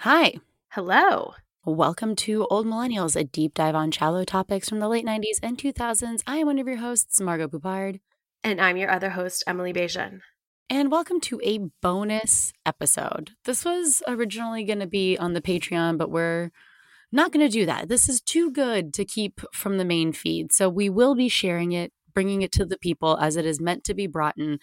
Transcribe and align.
Hi. 0.00 0.34
Hello. 0.70 1.34
Welcome 1.64 2.16
to 2.16 2.44
Old 2.46 2.66
Millennials, 2.66 3.14
a 3.14 3.22
deep 3.22 3.54
dive 3.54 3.76
on 3.76 3.92
shallow 3.92 4.24
topics 4.24 4.68
from 4.68 4.80
the 4.80 4.88
late 4.88 5.06
90s 5.06 5.38
and 5.40 5.56
2000s. 5.56 6.22
I 6.26 6.38
am 6.38 6.46
one 6.46 6.58
of 6.58 6.66
your 6.66 6.78
hosts, 6.78 7.20
Margot 7.20 7.46
Poupard. 7.46 8.00
And 8.42 8.60
I'm 8.60 8.76
your 8.76 8.90
other 8.90 9.10
host, 9.10 9.44
Emily 9.46 9.72
Bejan. 9.72 10.22
And 10.68 10.90
welcome 10.90 11.20
to 11.20 11.40
a 11.44 11.58
bonus 11.80 12.52
episode. 12.66 13.30
This 13.44 13.64
was 13.64 14.02
originally 14.08 14.64
going 14.64 14.80
to 14.80 14.88
be 14.88 15.16
on 15.16 15.34
the 15.34 15.40
Patreon, 15.40 15.98
but 15.98 16.10
we're 16.10 16.50
not 17.10 17.32
going 17.32 17.46
to 17.46 17.52
do 17.52 17.66
that. 17.66 17.88
This 17.88 18.08
is 18.08 18.20
too 18.20 18.50
good 18.50 18.92
to 18.94 19.04
keep 19.04 19.40
from 19.52 19.78
the 19.78 19.84
main 19.84 20.12
feed. 20.12 20.52
So 20.52 20.68
we 20.68 20.88
will 20.88 21.14
be 21.14 21.28
sharing 21.28 21.72
it 21.72 21.92
bringing 22.18 22.42
it 22.42 22.50
to 22.50 22.64
the 22.64 22.78
people 22.78 23.16
as 23.18 23.36
it 23.36 23.46
is 23.46 23.60
meant 23.60 23.84
to 23.84 23.94
be 23.94 24.08
brought 24.08 24.36
in, 24.36 24.58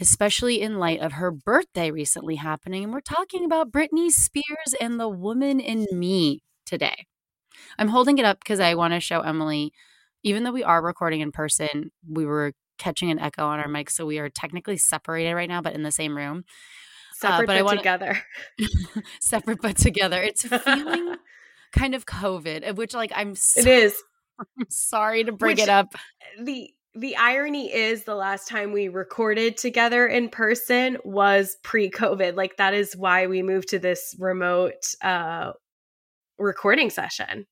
especially 0.00 0.62
in 0.62 0.78
light 0.78 1.00
of 1.00 1.12
her 1.12 1.30
birthday 1.30 1.90
recently 1.90 2.36
happening. 2.36 2.82
And 2.82 2.94
we're 2.94 3.00
talking 3.00 3.44
about 3.44 3.70
Britney 3.70 4.10
Spears 4.10 4.74
and 4.80 4.98
the 4.98 5.08
woman 5.08 5.60
in 5.60 5.86
me 5.92 6.40
today. 6.64 7.04
I'm 7.78 7.88
holding 7.88 8.16
it 8.16 8.24
up 8.24 8.38
because 8.38 8.58
I 8.58 8.74
want 8.74 8.94
to 8.94 9.00
show 9.00 9.20
Emily, 9.20 9.70
even 10.22 10.44
though 10.44 10.52
we 10.52 10.64
are 10.64 10.82
recording 10.82 11.20
in 11.20 11.30
person, 11.30 11.90
we 12.08 12.24
were 12.24 12.54
catching 12.78 13.10
an 13.10 13.18
echo 13.18 13.44
on 13.44 13.60
our 13.60 13.68
mic. 13.68 13.90
So 13.90 14.06
we 14.06 14.18
are 14.18 14.30
technically 14.30 14.78
separated 14.78 15.34
right 15.34 15.48
now, 15.48 15.60
but 15.60 15.74
in 15.74 15.82
the 15.82 15.92
same 15.92 16.16
room. 16.16 16.44
Separate 17.12 17.34
uh, 17.34 17.38
but, 17.40 17.46
but 17.46 17.64
wanna, 17.64 17.76
together. 17.76 18.18
separate 19.20 19.60
but 19.60 19.76
together. 19.76 20.22
It's 20.22 20.46
feeling 20.46 21.16
kind 21.74 21.94
of 21.94 22.06
COVID, 22.06 22.68
of 22.68 22.78
which 22.78 22.94
like 22.94 23.12
I'm 23.14 23.34
so, 23.34 23.60
It 23.60 23.66
is. 23.66 24.02
I'm 24.38 24.66
sorry 24.70 25.24
to 25.24 25.32
bring 25.32 25.56
which, 25.56 25.62
it 25.62 25.68
up. 25.68 25.94
The 26.40 26.70
the 26.96 27.16
irony 27.16 27.72
is 27.74 28.04
the 28.04 28.14
last 28.14 28.48
time 28.48 28.72
we 28.72 28.88
recorded 28.88 29.56
together 29.56 30.06
in 30.06 30.28
person 30.28 30.96
was 31.04 31.56
pre-covid 31.64 32.36
like 32.36 32.56
that 32.56 32.72
is 32.72 32.96
why 32.96 33.26
we 33.26 33.42
moved 33.42 33.68
to 33.68 33.80
this 33.80 34.14
remote 34.18 34.94
uh 35.02 35.50
recording 36.38 36.90
session 36.90 37.46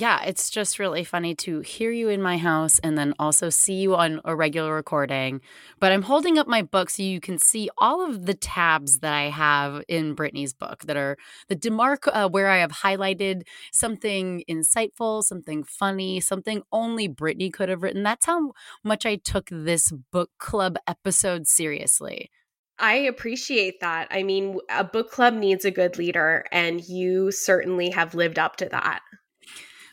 yeah, 0.00 0.22
it's 0.24 0.50
just 0.50 0.78
really 0.78 1.04
funny 1.04 1.34
to 1.36 1.60
hear 1.60 1.90
you 1.90 2.08
in 2.08 2.20
my 2.20 2.36
house 2.36 2.78
and 2.80 2.96
then 2.96 3.14
also 3.18 3.48
see 3.50 3.74
you 3.74 3.94
on 3.94 4.20
a 4.24 4.36
regular 4.36 4.74
recording. 4.74 5.40
But 5.80 5.92
I'm 5.92 6.02
holding 6.02 6.38
up 6.38 6.46
my 6.46 6.62
book 6.62 6.90
so 6.90 7.02
you 7.02 7.20
can 7.20 7.38
see 7.38 7.70
all 7.78 8.06
of 8.06 8.26
the 8.26 8.34
tabs 8.34 8.98
that 8.98 9.14
I 9.14 9.30
have 9.30 9.82
in 9.88 10.14
Britney's 10.14 10.52
book 10.52 10.82
that 10.86 10.96
are 10.96 11.16
the 11.48 11.56
demarc 11.56 12.08
uh, 12.12 12.28
where 12.28 12.48
I 12.48 12.58
have 12.58 12.72
highlighted 12.72 13.42
something 13.72 14.44
insightful, 14.48 15.22
something 15.22 15.64
funny, 15.64 16.20
something 16.20 16.62
only 16.70 17.08
Britney 17.08 17.52
could 17.52 17.68
have 17.68 17.82
written. 17.82 18.02
That's 18.02 18.26
how 18.26 18.52
much 18.84 19.06
I 19.06 19.16
took 19.16 19.48
this 19.50 19.92
book 20.12 20.30
club 20.38 20.76
episode 20.86 21.46
seriously. 21.46 22.30
I 22.78 22.94
appreciate 22.94 23.80
that. 23.80 24.08
I 24.10 24.22
mean, 24.22 24.58
a 24.68 24.84
book 24.84 25.10
club 25.10 25.34
needs 25.34 25.64
a 25.64 25.70
good 25.70 25.96
leader, 25.96 26.44
and 26.52 26.86
you 26.86 27.30
certainly 27.30 27.90
have 27.90 28.14
lived 28.14 28.38
up 28.38 28.56
to 28.56 28.68
that. 28.68 29.00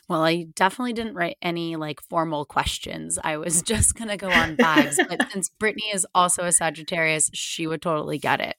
Well, 0.09 0.24
I 0.24 0.47
definitely 0.56 0.94
didn't 0.94 1.16
write 1.16 1.38
any 1.41 1.75
like 1.75 2.02
formal 2.02 2.46
questions. 2.46 3.18
I 3.24 3.38
was 3.38 3.62
just 3.64 3.96
going 3.96 4.09
to 4.09 4.18
go 4.18 4.30
on 4.30 4.58
vibes. 4.58 4.97
but 5.08 5.25
since 5.31 5.50
Britney 5.59 5.94
is 5.94 6.06
also 6.14 6.44
a 6.44 6.52
Sagittarius, 6.52 7.30
she 7.34 7.68
would 7.68 7.81
totally 7.81 8.18
get 8.18 8.42
it. 8.42 8.58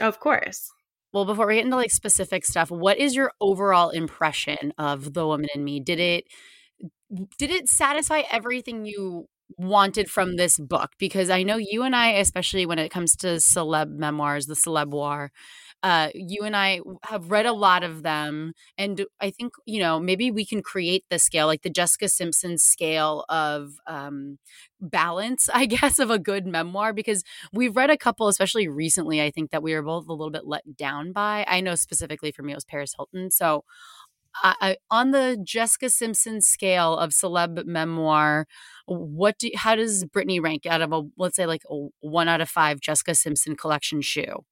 Of 0.00 0.20
course. 0.20 0.70
Well, 1.12 1.24
before 1.24 1.46
we 1.46 1.56
get 1.56 1.64
into 1.64 1.76
like 1.76 1.90
specific 1.90 2.44
stuff, 2.44 2.70
what 2.70 2.98
is 2.98 3.14
your 3.14 3.32
overall 3.40 3.90
impression 3.90 4.72
of 4.78 5.14
The 5.14 5.26
Woman 5.26 5.48
in 5.54 5.64
Me? 5.64 5.80
Did 5.80 6.00
it 6.00 6.24
did 7.38 7.50
it 7.50 7.68
satisfy 7.68 8.22
everything 8.30 8.84
you 8.84 9.28
wanted 9.56 10.10
from 10.10 10.36
this 10.36 10.58
book? 10.58 10.90
Because 10.98 11.30
I 11.30 11.42
know 11.42 11.56
you 11.56 11.82
and 11.82 11.96
I, 11.96 12.10
especially 12.12 12.66
when 12.66 12.78
it 12.78 12.90
comes 12.90 13.16
to 13.16 13.38
celeb 13.38 13.90
memoirs, 13.96 14.46
the 14.46 14.54
celeb 14.54 14.88
war, 14.90 15.32
uh, 15.82 16.08
you 16.14 16.42
and 16.42 16.56
I 16.56 16.80
have 17.04 17.30
read 17.30 17.46
a 17.46 17.52
lot 17.52 17.84
of 17.84 18.02
them, 18.02 18.52
and 18.76 19.06
I 19.20 19.30
think 19.30 19.52
you 19.66 19.80
know 19.80 20.00
maybe 20.00 20.30
we 20.30 20.44
can 20.44 20.62
create 20.62 21.04
the 21.10 21.18
scale, 21.18 21.46
like 21.46 21.62
the 21.62 21.70
Jessica 21.70 22.08
Simpson 22.08 22.58
scale 22.58 23.24
of 23.28 23.74
um, 23.86 24.38
balance, 24.80 25.48
I 25.52 25.66
guess, 25.66 25.98
of 25.98 26.10
a 26.10 26.18
good 26.18 26.46
memoir. 26.46 26.92
Because 26.92 27.22
we've 27.52 27.76
read 27.76 27.90
a 27.90 27.96
couple, 27.96 28.28
especially 28.28 28.68
recently. 28.68 29.22
I 29.22 29.30
think 29.30 29.50
that 29.50 29.62
we 29.62 29.74
were 29.74 29.82
both 29.82 30.08
a 30.08 30.12
little 30.12 30.30
bit 30.32 30.46
let 30.46 30.76
down 30.76 31.12
by. 31.12 31.44
I 31.48 31.60
know 31.60 31.74
specifically 31.76 32.32
for 32.32 32.42
me, 32.42 32.52
it 32.52 32.56
was 32.56 32.64
Paris 32.64 32.94
Hilton. 32.96 33.30
So 33.30 33.64
I, 34.42 34.76
on 34.90 35.10
the 35.10 35.38
Jessica 35.42 35.90
Simpson 35.90 36.40
scale 36.40 36.96
of 36.96 37.10
celeb 37.10 37.64
memoir, 37.66 38.46
what 38.86 39.38
do 39.38 39.50
how 39.56 39.74
does 39.74 40.04
Britney 40.04 40.42
rank 40.42 40.66
out 40.66 40.80
of 40.82 40.92
a 40.92 41.02
let's 41.16 41.36
say 41.36 41.46
like 41.46 41.62
a 41.70 41.88
one 42.00 42.28
out 42.28 42.40
of 42.40 42.48
five 42.48 42.80
Jessica 42.80 43.14
Simpson 43.14 43.56
collection 43.56 44.00
shoe? 44.00 44.44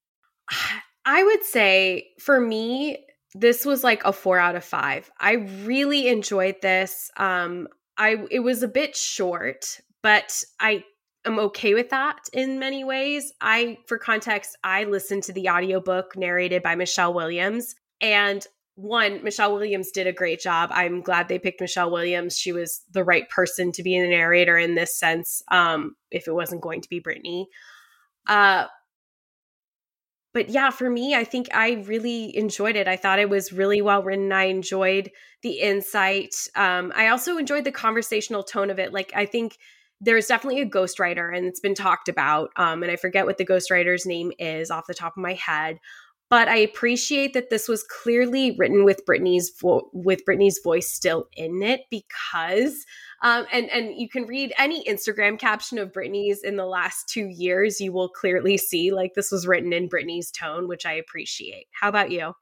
I 1.09 1.23
would 1.23 1.43
say 1.45 2.09
for 2.19 2.37
me, 2.37 3.05
this 3.33 3.65
was 3.65 3.81
like 3.81 4.03
a 4.03 4.11
four 4.11 4.37
out 4.37 4.57
of 4.57 4.63
five. 4.65 5.09
I 5.17 5.33
really 5.63 6.09
enjoyed 6.09 6.57
this. 6.61 7.09
Um, 7.15 7.69
I 7.97 8.25
it 8.29 8.41
was 8.41 8.61
a 8.61 8.67
bit 8.67 8.93
short, 8.93 9.79
but 10.03 10.43
I 10.59 10.83
am 11.25 11.39
okay 11.39 11.73
with 11.73 11.91
that 11.91 12.27
in 12.33 12.59
many 12.59 12.83
ways. 12.83 13.31
I, 13.39 13.77
for 13.87 13.97
context, 13.97 14.57
I 14.65 14.83
listened 14.83 15.23
to 15.23 15.33
the 15.33 15.47
audiobook 15.49 16.17
narrated 16.17 16.61
by 16.61 16.75
Michelle 16.75 17.13
Williams. 17.13 17.73
And 18.01 18.45
one, 18.75 19.23
Michelle 19.23 19.53
Williams 19.53 19.91
did 19.91 20.07
a 20.07 20.13
great 20.13 20.41
job. 20.41 20.71
I'm 20.73 21.01
glad 21.01 21.29
they 21.29 21.39
picked 21.39 21.61
Michelle 21.61 21.89
Williams. 21.89 22.37
She 22.37 22.51
was 22.51 22.81
the 22.91 23.05
right 23.05 23.29
person 23.29 23.71
to 23.71 23.81
be 23.81 23.99
the 23.99 24.09
narrator 24.09 24.57
in 24.57 24.75
this 24.75 24.99
sense, 24.99 25.41
um, 25.51 25.95
if 26.11 26.27
it 26.27 26.33
wasn't 26.33 26.61
going 26.61 26.81
to 26.81 26.89
be 26.89 27.01
Britney. 27.01 27.45
Uh, 28.27 28.65
but 30.37 30.49
yeah, 30.49 30.69
for 30.69 30.87
me, 30.87 31.15
I 31.15 31.23
think 31.23 31.47
I 31.51 31.83
really 31.87 32.37
enjoyed 32.37 32.75
it. 32.75 32.87
I 32.87 32.95
thought 32.95 33.17
it 33.17 33.27
was 33.27 33.51
really 33.51 33.81
well 33.81 34.03
written. 34.03 34.31
I 34.31 34.43
enjoyed 34.43 35.09
the 35.41 35.61
insight. 35.61 36.35
Um, 36.55 36.93
I 36.95 37.07
also 37.07 37.39
enjoyed 37.39 37.63
the 37.63 37.71
conversational 37.71 38.43
tone 38.43 38.69
of 38.69 38.77
it. 38.77 38.93
Like, 38.93 39.11
I 39.15 39.25
think 39.25 39.57
there's 39.99 40.27
definitely 40.27 40.61
a 40.61 40.69
ghostwriter, 40.69 41.35
and 41.35 41.47
it's 41.47 41.59
been 41.59 41.73
talked 41.73 42.07
about. 42.07 42.51
Um, 42.55 42.83
and 42.83 42.91
I 42.91 42.97
forget 42.97 43.25
what 43.25 43.39
the 43.39 43.47
ghostwriter's 43.47 44.05
name 44.05 44.31
is 44.37 44.69
off 44.69 44.85
the 44.87 44.93
top 44.93 45.13
of 45.17 45.23
my 45.23 45.33
head. 45.33 45.79
but 46.29 46.47
I 46.47 46.57
appreciate 46.57 47.33
that 47.33 47.49
this 47.49 47.67
was 47.67 47.83
clearly 47.83 48.55
written 48.59 48.83
with 48.83 49.05
Britney's 49.09 49.51
vo- 49.59 49.89
with 49.93 50.23
Britney's 50.23 50.59
voice 50.63 50.91
still 50.91 51.29
in 51.35 51.63
it 51.63 51.81
because 51.89 52.85
um, 53.23 53.45
and 53.51 53.69
and 53.71 53.95
you 53.95 54.07
can 54.07 54.25
read 54.25 54.53
any 54.57 54.83
Instagram 54.83 55.39
caption 55.39 55.77
of 55.77 55.91
Britney's 55.91 56.43
in 56.43 56.55
the 56.55 56.65
last 56.65 57.09
two 57.09 57.27
years, 57.27 57.81
you 57.81 57.91
will 57.91 58.09
clearly 58.09 58.57
see 58.57 58.91
like 58.91 59.13
this 59.15 59.31
was 59.31 59.47
written 59.47 59.73
in 59.73 59.89
Britney's 59.89 60.31
tone, 60.31 60.67
which 60.67 60.85
I 60.85 60.93
appreciate. 60.93 61.67
How 61.71 61.89
about 61.89 62.11
you? 62.11 62.33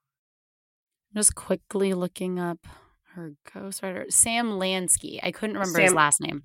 Just 1.14 1.36
quickly 1.36 1.94
looking 1.94 2.40
up 2.40 2.68
her 3.14 3.34
ghostwriter, 3.50 4.12
Sam 4.12 4.52
Lansky. 4.52 5.20
I 5.24 5.32
couldn't 5.32 5.56
remember 5.56 5.78
Sam- 5.78 5.84
his 5.84 5.94
last 5.94 6.20
name. 6.20 6.44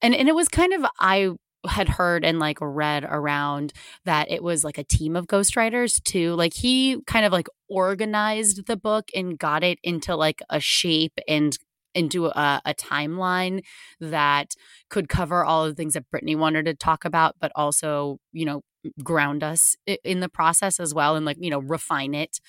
And 0.00 0.14
and 0.14 0.28
it 0.28 0.34
was 0.34 0.48
kind 0.48 0.72
of 0.72 0.86
I 0.98 1.30
had 1.68 1.88
heard 1.88 2.24
and 2.24 2.38
like 2.38 2.58
read 2.60 3.04
around 3.04 3.72
that 4.04 4.30
it 4.30 4.42
was 4.42 4.64
like 4.64 4.78
a 4.78 4.84
team 4.84 5.14
of 5.14 5.26
ghostwriters 5.26 6.02
too. 6.02 6.34
Like 6.34 6.54
he 6.54 7.00
kind 7.06 7.24
of 7.24 7.32
like 7.32 7.48
organized 7.68 8.66
the 8.66 8.76
book 8.76 9.10
and 9.14 9.38
got 9.38 9.62
it 9.62 9.78
into 9.82 10.16
like 10.16 10.42
a 10.50 10.58
shape 10.58 11.18
and 11.28 11.56
into 11.94 12.26
a, 12.26 12.60
a 12.64 12.74
timeline 12.74 13.62
that 14.00 14.54
could 14.90 15.08
cover 15.08 15.44
all 15.44 15.64
of 15.64 15.70
the 15.70 15.74
things 15.74 15.94
that 15.94 16.04
Britney 16.14 16.36
wanted 16.36 16.64
to 16.66 16.74
talk 16.74 17.04
about, 17.04 17.36
but 17.40 17.52
also, 17.54 18.18
you 18.32 18.44
know, 18.44 18.62
ground 19.04 19.44
us 19.44 19.76
in 20.02 20.20
the 20.20 20.28
process 20.28 20.80
as 20.80 20.92
well 20.92 21.14
and 21.14 21.24
like, 21.24 21.36
you 21.38 21.50
know, 21.50 21.60
refine 21.60 22.14
it 22.14 22.40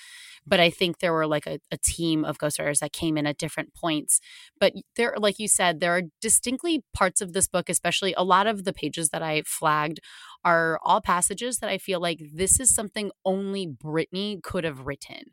but 0.46 0.60
I 0.60 0.70
think 0.70 1.00
there 1.00 1.14
were 1.14 1.28
like 1.28 1.48
a, 1.48 1.60
a 1.72 1.78
team 1.78 2.26
of 2.26 2.38
ghostwriters 2.38 2.80
that 2.80 2.94
came 2.94 3.18
in 3.18 3.26
at 3.26 3.38
different 3.38 3.74
points. 3.74 4.20
But 4.60 4.74
there, 4.96 5.14
like 5.18 5.40
you 5.40 5.48
said, 5.48 5.80
there 5.80 5.96
are 5.96 6.04
distinctly 6.22 6.84
parts 6.94 7.22
of 7.22 7.34
this 7.34 7.48
book, 7.48 7.70
especially 7.70 8.14
a 8.16 8.24
lot 8.24 8.48
of 8.48 8.64
the 8.64 8.74
pages 8.74 9.10
that 9.10 9.22
I 9.22 9.44
flagged 9.46 10.00
are 10.44 10.80
all 10.84 11.02
passages 11.02 11.58
that 11.60 11.70
I 11.70 11.78
feel 11.78 12.00
like 12.02 12.20
this 12.34 12.60
is 12.60 12.74
something 12.74 13.12
only 13.26 13.68
Britney 13.68 14.42
could 14.42 14.64
have 14.64 14.86
written. 14.86 15.32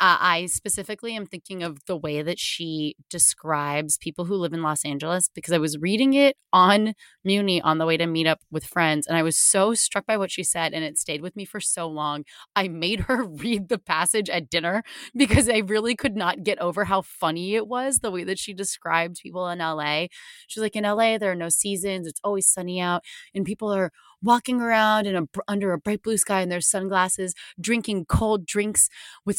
Uh, 0.00 0.18
I 0.20 0.46
specifically 0.46 1.14
am 1.14 1.24
thinking 1.24 1.62
of 1.62 1.78
the 1.86 1.96
way 1.96 2.20
that 2.20 2.40
she 2.40 2.96
describes 3.08 3.96
people 3.96 4.24
who 4.24 4.34
live 4.34 4.52
in 4.52 4.60
Los 4.62 4.84
Angeles 4.84 5.30
because 5.32 5.52
I 5.52 5.58
was 5.58 5.78
reading 5.78 6.14
it 6.14 6.36
on 6.52 6.94
Muni 7.22 7.62
on 7.62 7.78
the 7.78 7.86
way 7.86 7.96
to 7.96 8.06
meet 8.06 8.26
up 8.26 8.40
with 8.50 8.64
friends, 8.66 9.06
and 9.06 9.16
I 9.16 9.22
was 9.22 9.38
so 9.38 9.72
struck 9.72 10.04
by 10.04 10.16
what 10.16 10.32
she 10.32 10.42
said, 10.42 10.74
and 10.74 10.84
it 10.84 10.98
stayed 10.98 11.22
with 11.22 11.36
me 11.36 11.44
for 11.44 11.60
so 11.60 11.86
long. 11.86 12.24
I 12.56 12.66
made 12.66 13.00
her 13.00 13.24
read 13.24 13.68
the 13.68 13.78
passage 13.78 14.28
at 14.28 14.50
dinner 14.50 14.82
because 15.16 15.48
I 15.48 15.58
really 15.58 15.94
could 15.94 16.16
not 16.16 16.42
get 16.42 16.58
over 16.58 16.84
how 16.86 17.00
funny 17.02 17.54
it 17.54 17.68
was 17.68 18.00
the 18.00 18.10
way 18.10 18.24
that 18.24 18.38
she 18.38 18.52
described 18.52 19.20
people 19.22 19.48
in 19.48 19.60
LA. 19.60 20.06
She's 20.48 20.60
like, 20.62 20.74
in 20.76 20.84
LA, 20.84 21.18
there 21.18 21.30
are 21.30 21.36
no 21.36 21.48
seasons, 21.48 22.08
it's 22.08 22.20
always 22.24 22.48
sunny 22.48 22.80
out, 22.80 23.02
and 23.32 23.44
people 23.44 23.72
are 23.72 23.92
walking 24.24 24.60
around 24.60 25.06
in 25.06 25.14
a, 25.16 25.22
under 25.46 25.72
a 25.72 25.78
bright 25.78 26.02
blue 26.02 26.16
sky 26.16 26.40
in 26.40 26.48
their 26.48 26.60
sunglasses, 26.60 27.34
drinking 27.60 28.06
cold 28.06 28.46
drinks 28.46 28.88
with 29.24 29.38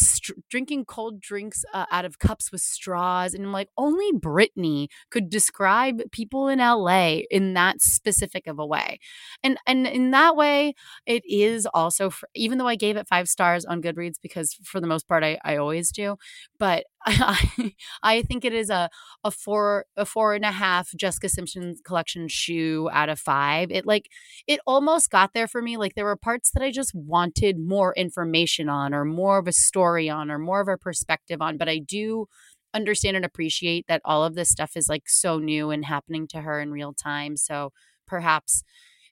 drinking 0.49 0.85
cold 0.85 1.19
drinks 1.19 1.65
uh, 1.73 1.85
out 1.91 2.05
of 2.05 2.19
cups 2.19 2.51
with 2.51 2.61
straws. 2.61 3.33
And 3.33 3.43
I'm 3.45 3.51
like, 3.51 3.69
only 3.77 4.11
Britney 4.13 4.87
could 5.09 5.29
describe 5.29 6.01
people 6.11 6.47
in 6.47 6.59
LA 6.59 7.21
in 7.31 7.53
that 7.55 7.81
specific 7.81 8.47
of 8.47 8.59
a 8.59 8.65
way. 8.65 8.99
And 9.43 9.57
and 9.67 9.87
in 9.87 10.11
that 10.11 10.35
way, 10.35 10.75
it 11.05 11.23
is 11.25 11.65
also, 11.73 12.11
even 12.35 12.57
though 12.57 12.67
I 12.67 12.75
gave 12.75 12.97
it 12.97 13.07
five 13.07 13.27
stars 13.27 13.65
on 13.65 13.81
Goodreads 13.81 14.15
because 14.21 14.53
for 14.63 14.79
the 14.79 14.87
most 14.87 15.07
part 15.07 15.23
I, 15.23 15.37
I 15.43 15.57
always 15.57 15.91
do, 15.91 16.17
but 16.59 16.85
I, 17.05 17.73
I 18.03 18.21
think 18.23 18.45
it 18.45 18.53
is 18.53 18.69
a 18.69 18.89
a 19.23 19.31
four 19.31 19.85
a 19.95 20.05
four 20.05 20.33
and 20.33 20.45
a 20.45 20.51
half 20.51 20.89
Jessica 20.95 21.29
Simpson 21.29 21.75
collection 21.85 22.27
shoe 22.27 22.89
out 22.91 23.09
of 23.09 23.19
five. 23.19 23.71
It 23.71 23.85
like 23.85 24.09
it 24.47 24.59
almost 24.65 25.09
got 25.09 25.33
there 25.33 25.47
for 25.47 25.61
me. 25.61 25.77
Like 25.77 25.95
there 25.95 26.05
were 26.05 26.15
parts 26.15 26.51
that 26.53 26.63
I 26.63 26.71
just 26.71 26.93
wanted 26.95 27.57
more 27.59 27.93
information 27.95 28.69
on, 28.69 28.93
or 28.93 29.05
more 29.05 29.37
of 29.37 29.47
a 29.47 29.51
story 29.53 30.09
on, 30.09 30.31
or 30.31 30.39
more 30.39 30.61
of 30.61 30.67
a 30.67 30.77
perspective 30.77 31.41
on. 31.41 31.57
But 31.57 31.69
I 31.69 31.79
do 31.79 32.27
understand 32.73 33.15
and 33.15 33.25
appreciate 33.25 33.85
that 33.87 34.01
all 34.03 34.23
of 34.23 34.35
this 34.35 34.49
stuff 34.49 34.71
is 34.75 34.89
like 34.89 35.03
so 35.07 35.39
new 35.39 35.69
and 35.71 35.85
happening 35.85 36.27
to 36.27 36.41
her 36.41 36.59
in 36.59 36.71
real 36.71 36.93
time. 36.93 37.37
So 37.37 37.71
perhaps 38.07 38.63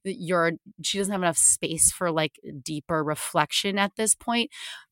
you're 0.04 0.54
she 0.84 0.98
doesn't 0.98 1.12
have 1.14 1.22
enough 1.22 1.38
space 1.38 1.92
for 1.92 2.12
like 2.12 2.40
deeper 2.64 3.04
reflection 3.04 3.78
at 3.80 3.92
this 3.96 4.16
point 4.16 4.52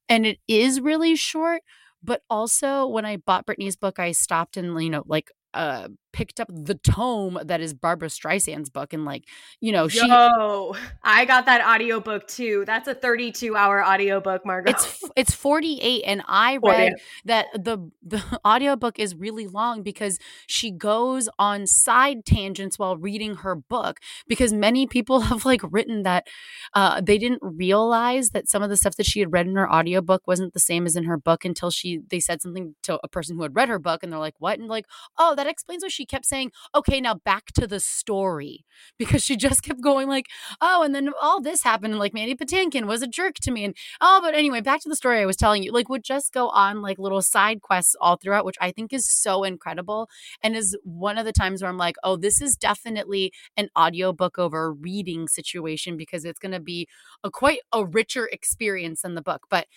and 0.09 0.25
it 0.25 0.37
is 0.47 0.79
really 0.81 1.15
short 1.15 1.61
but 2.03 2.21
also, 2.29 2.87
when 2.87 3.05
I 3.05 3.17
bought 3.17 3.45
Britney's 3.45 3.75
book, 3.75 3.99
I 3.99 4.11
stopped 4.13 4.57
and, 4.57 4.81
you 4.83 4.89
know, 4.89 5.03
like 5.07 5.31
uh 5.53 5.89
picked 6.13 6.39
up 6.39 6.49
the 6.51 6.75
tome 6.75 7.39
that 7.43 7.61
is 7.61 7.73
Barbra 7.73 8.09
Streisand's 8.09 8.69
book 8.69 8.93
and 8.93 9.05
like 9.05 9.25
you 9.59 9.71
know 9.71 9.87
she 9.87 10.07
Yo, 10.07 10.75
I 11.03 11.25
got 11.25 11.45
that 11.45 11.65
audiobook 11.65 12.27
too. 12.27 12.63
That's 12.65 12.87
a 12.87 12.95
32 12.95 13.55
hour 13.55 13.85
audiobook, 13.85 14.45
Margaret. 14.45 14.75
It's 14.75 15.03
it's 15.15 15.33
48 15.33 16.03
and 16.05 16.23
I 16.27 16.57
read 16.57 16.93
48. 16.93 16.93
that 17.25 17.47
the 17.53 17.91
the 18.03 18.23
audiobook 18.45 18.99
is 18.99 19.15
really 19.15 19.47
long 19.47 19.83
because 19.83 20.19
she 20.47 20.71
goes 20.71 21.29
on 21.39 21.67
side 21.67 22.25
tangents 22.25 22.77
while 22.77 22.97
reading 22.97 23.35
her 23.37 23.55
book 23.55 23.99
because 24.27 24.53
many 24.53 24.87
people 24.87 25.19
have 25.21 25.45
like 25.45 25.61
written 25.69 26.03
that 26.03 26.27
uh 26.73 27.01
they 27.01 27.17
didn't 27.17 27.41
realize 27.41 28.29
that 28.29 28.49
some 28.49 28.63
of 28.63 28.69
the 28.69 28.77
stuff 28.77 28.95
that 28.95 29.05
she 29.05 29.19
had 29.19 29.31
read 29.31 29.47
in 29.47 29.55
her 29.55 29.71
audiobook 29.71 30.27
wasn't 30.27 30.53
the 30.53 30.59
same 30.59 30.85
as 30.85 30.95
in 30.95 31.05
her 31.05 31.17
book 31.17 31.45
until 31.45 31.71
she 31.71 31.99
they 32.09 32.19
said 32.19 32.41
something 32.41 32.75
to 32.83 32.99
a 33.03 33.07
person 33.07 33.35
who 33.35 33.43
had 33.43 33.55
read 33.55 33.69
her 33.69 33.79
book 33.79 34.03
and 34.03 34.11
they're 34.11 34.19
like 34.19 34.35
what 34.39 34.59
and 34.59 34.67
like 34.67 34.85
oh 35.17 35.35
that 35.35 35.47
explains 35.47 35.83
why 35.83 35.89
she 35.89 36.00
kept 36.05 36.25
saying, 36.25 36.51
okay, 36.75 37.01
now 37.01 37.15
back 37.15 37.47
to 37.53 37.67
the 37.67 37.79
story. 37.79 38.65
Because 38.97 39.23
she 39.23 39.35
just 39.35 39.63
kept 39.63 39.81
going 39.81 40.07
like, 40.07 40.25
oh, 40.59 40.81
and 40.81 40.95
then 40.95 41.09
all 41.21 41.41
this 41.41 41.63
happened. 41.63 41.93
And 41.93 41.99
like 41.99 42.13
Mandy 42.13 42.35
Patinkin 42.35 42.85
was 42.85 43.01
a 43.01 43.07
jerk 43.07 43.35
to 43.41 43.51
me. 43.51 43.63
And 43.63 43.75
oh, 43.99 44.19
but 44.23 44.33
anyway, 44.33 44.61
back 44.61 44.81
to 44.81 44.89
the 44.89 44.95
story 44.95 45.19
I 45.19 45.25
was 45.25 45.35
telling 45.35 45.63
you, 45.63 45.71
like 45.71 45.89
would 45.89 46.03
just 46.03 46.33
go 46.33 46.49
on 46.49 46.81
like 46.81 46.97
little 46.97 47.21
side 47.21 47.61
quests 47.61 47.95
all 48.01 48.17
throughout, 48.17 48.45
which 48.45 48.57
I 48.59 48.71
think 48.71 48.93
is 48.93 49.09
so 49.09 49.43
incredible. 49.43 50.09
And 50.41 50.55
is 50.55 50.77
one 50.83 51.17
of 51.17 51.25
the 51.25 51.33
times 51.33 51.61
where 51.61 51.69
I'm 51.69 51.77
like, 51.77 51.95
oh, 52.03 52.15
this 52.15 52.41
is 52.41 52.55
definitely 52.55 53.31
an 53.57 53.69
audiobook 53.77 54.39
over 54.39 54.73
reading 54.73 55.27
situation 55.27 55.97
because 55.97 56.25
it's 56.25 56.39
going 56.39 56.53
to 56.53 56.59
be 56.59 56.87
a 57.23 57.29
quite 57.29 57.59
a 57.71 57.85
richer 57.85 58.27
experience 58.31 59.01
than 59.01 59.15
the 59.15 59.21
book. 59.21 59.43
But 59.49 59.67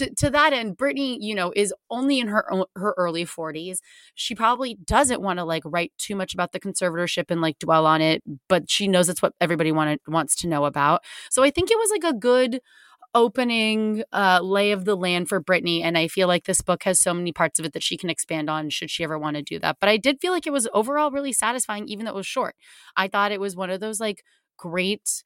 to, 0.00 0.14
to 0.16 0.30
that 0.30 0.52
end, 0.52 0.76
Britney, 0.76 1.18
you 1.20 1.34
know, 1.34 1.52
is 1.54 1.72
only 1.90 2.18
in 2.18 2.28
her 2.28 2.44
her 2.74 2.94
early 2.96 3.24
40s. 3.24 3.78
She 4.14 4.34
probably 4.34 4.76
doesn't 4.84 5.22
want 5.22 5.38
to 5.38 5.44
like 5.44 5.62
write 5.64 5.92
too 5.98 6.16
much 6.16 6.34
about 6.34 6.52
the 6.52 6.60
conservatorship 6.60 7.30
and 7.30 7.40
like 7.40 7.58
dwell 7.58 7.86
on 7.86 8.00
it, 8.00 8.22
but 8.48 8.70
she 8.70 8.88
knows 8.88 9.08
it's 9.08 9.22
what 9.22 9.34
everybody 9.40 9.72
wanted 9.72 10.00
wants 10.08 10.34
to 10.36 10.48
know 10.48 10.64
about. 10.64 11.02
So 11.30 11.42
I 11.42 11.50
think 11.50 11.70
it 11.70 11.78
was 11.78 11.90
like 11.90 12.12
a 12.12 12.16
good 12.16 12.60
opening 13.14 14.04
uh, 14.12 14.40
lay 14.42 14.72
of 14.72 14.84
the 14.84 14.96
land 14.96 15.28
for 15.28 15.42
Britney. 15.42 15.82
And 15.82 15.98
I 15.98 16.08
feel 16.08 16.28
like 16.28 16.44
this 16.44 16.62
book 16.62 16.84
has 16.84 17.00
so 17.00 17.12
many 17.12 17.32
parts 17.32 17.58
of 17.58 17.64
it 17.64 17.72
that 17.72 17.82
she 17.82 17.96
can 17.96 18.08
expand 18.08 18.48
on 18.48 18.70
should 18.70 18.90
she 18.90 19.04
ever 19.04 19.18
want 19.18 19.36
to 19.36 19.42
do 19.42 19.58
that. 19.58 19.78
But 19.80 19.88
I 19.88 19.96
did 19.96 20.20
feel 20.20 20.32
like 20.32 20.46
it 20.46 20.52
was 20.52 20.68
overall 20.72 21.10
really 21.10 21.32
satisfying, 21.32 21.88
even 21.88 22.04
though 22.04 22.12
it 22.12 22.16
was 22.16 22.26
short. 22.26 22.54
I 22.96 23.08
thought 23.08 23.32
it 23.32 23.40
was 23.40 23.56
one 23.56 23.70
of 23.70 23.80
those 23.80 24.00
like 24.00 24.22
great 24.56 25.24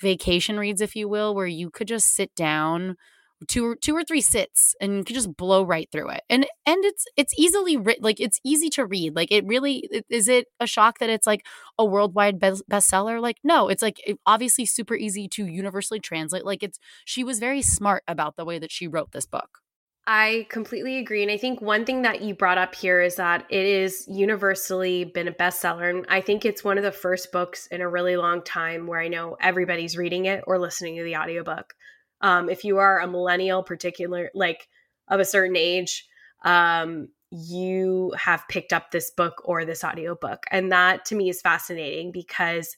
vacation 0.00 0.58
reads, 0.58 0.80
if 0.80 0.94
you 0.94 1.08
will, 1.08 1.34
where 1.34 1.46
you 1.46 1.70
could 1.70 1.88
just 1.88 2.14
sit 2.14 2.34
down 2.34 2.96
two 3.48 3.66
or 3.66 3.76
two 3.76 3.94
or 3.94 4.04
three 4.04 4.20
sits 4.20 4.74
and 4.80 4.98
you 4.98 5.04
can 5.04 5.14
just 5.14 5.36
blow 5.36 5.62
right 5.62 5.88
through 5.90 6.08
it 6.08 6.22
and 6.28 6.46
and 6.66 6.84
it's 6.84 7.06
it's 7.16 7.34
easily 7.38 7.76
written 7.76 8.02
like 8.02 8.20
it's 8.20 8.40
easy 8.44 8.68
to 8.68 8.84
read 8.84 9.14
like 9.14 9.30
it 9.30 9.44
really 9.46 9.88
is 10.08 10.28
it 10.28 10.46
a 10.60 10.66
shock 10.66 10.98
that 10.98 11.10
it's 11.10 11.26
like 11.26 11.44
a 11.78 11.84
worldwide 11.84 12.38
bestseller 12.38 13.20
like 13.20 13.38
no 13.44 13.68
it's 13.68 13.82
like 13.82 14.00
obviously 14.26 14.64
super 14.64 14.94
easy 14.94 15.28
to 15.28 15.46
universally 15.46 16.00
translate 16.00 16.44
like 16.44 16.62
it's 16.62 16.78
she 17.04 17.24
was 17.24 17.38
very 17.38 17.62
smart 17.62 18.02
about 18.06 18.36
the 18.36 18.44
way 18.44 18.58
that 18.58 18.72
she 18.72 18.86
wrote 18.86 19.12
this 19.12 19.26
book 19.26 19.60
I 20.06 20.46
completely 20.50 20.98
agree. 20.98 21.22
And 21.22 21.32
I 21.32 21.38
think 21.38 21.62
one 21.62 21.86
thing 21.86 22.02
that 22.02 22.20
you 22.20 22.34
brought 22.34 22.58
up 22.58 22.74
here 22.74 23.00
is 23.00 23.16
that 23.16 23.46
it 23.48 23.64
is 23.64 24.06
universally 24.06 25.04
been 25.04 25.28
a 25.28 25.32
bestseller. 25.32 25.88
And 25.88 26.04
I 26.10 26.20
think 26.20 26.44
it's 26.44 26.62
one 26.62 26.76
of 26.76 26.84
the 26.84 26.92
first 26.92 27.32
books 27.32 27.66
in 27.68 27.80
a 27.80 27.88
really 27.88 28.16
long 28.16 28.42
time 28.42 28.86
where 28.86 29.00
I 29.00 29.08
know 29.08 29.36
everybody's 29.40 29.96
reading 29.96 30.26
it 30.26 30.44
or 30.46 30.58
listening 30.58 30.96
to 30.96 31.04
the 31.04 31.16
audiobook. 31.16 31.72
Um, 32.24 32.48
if 32.48 32.64
you 32.64 32.78
are 32.78 33.00
a 33.00 33.06
millennial, 33.06 33.62
particular 33.62 34.30
like 34.34 34.66
of 35.08 35.20
a 35.20 35.26
certain 35.26 35.56
age, 35.56 36.06
um, 36.42 37.08
you 37.30 38.14
have 38.16 38.48
picked 38.48 38.72
up 38.72 38.90
this 38.90 39.10
book 39.10 39.42
or 39.44 39.64
this 39.64 39.84
audiobook. 39.84 40.44
And 40.50 40.72
that 40.72 41.04
to 41.06 41.14
me 41.14 41.28
is 41.28 41.42
fascinating 41.42 42.12
because 42.12 42.76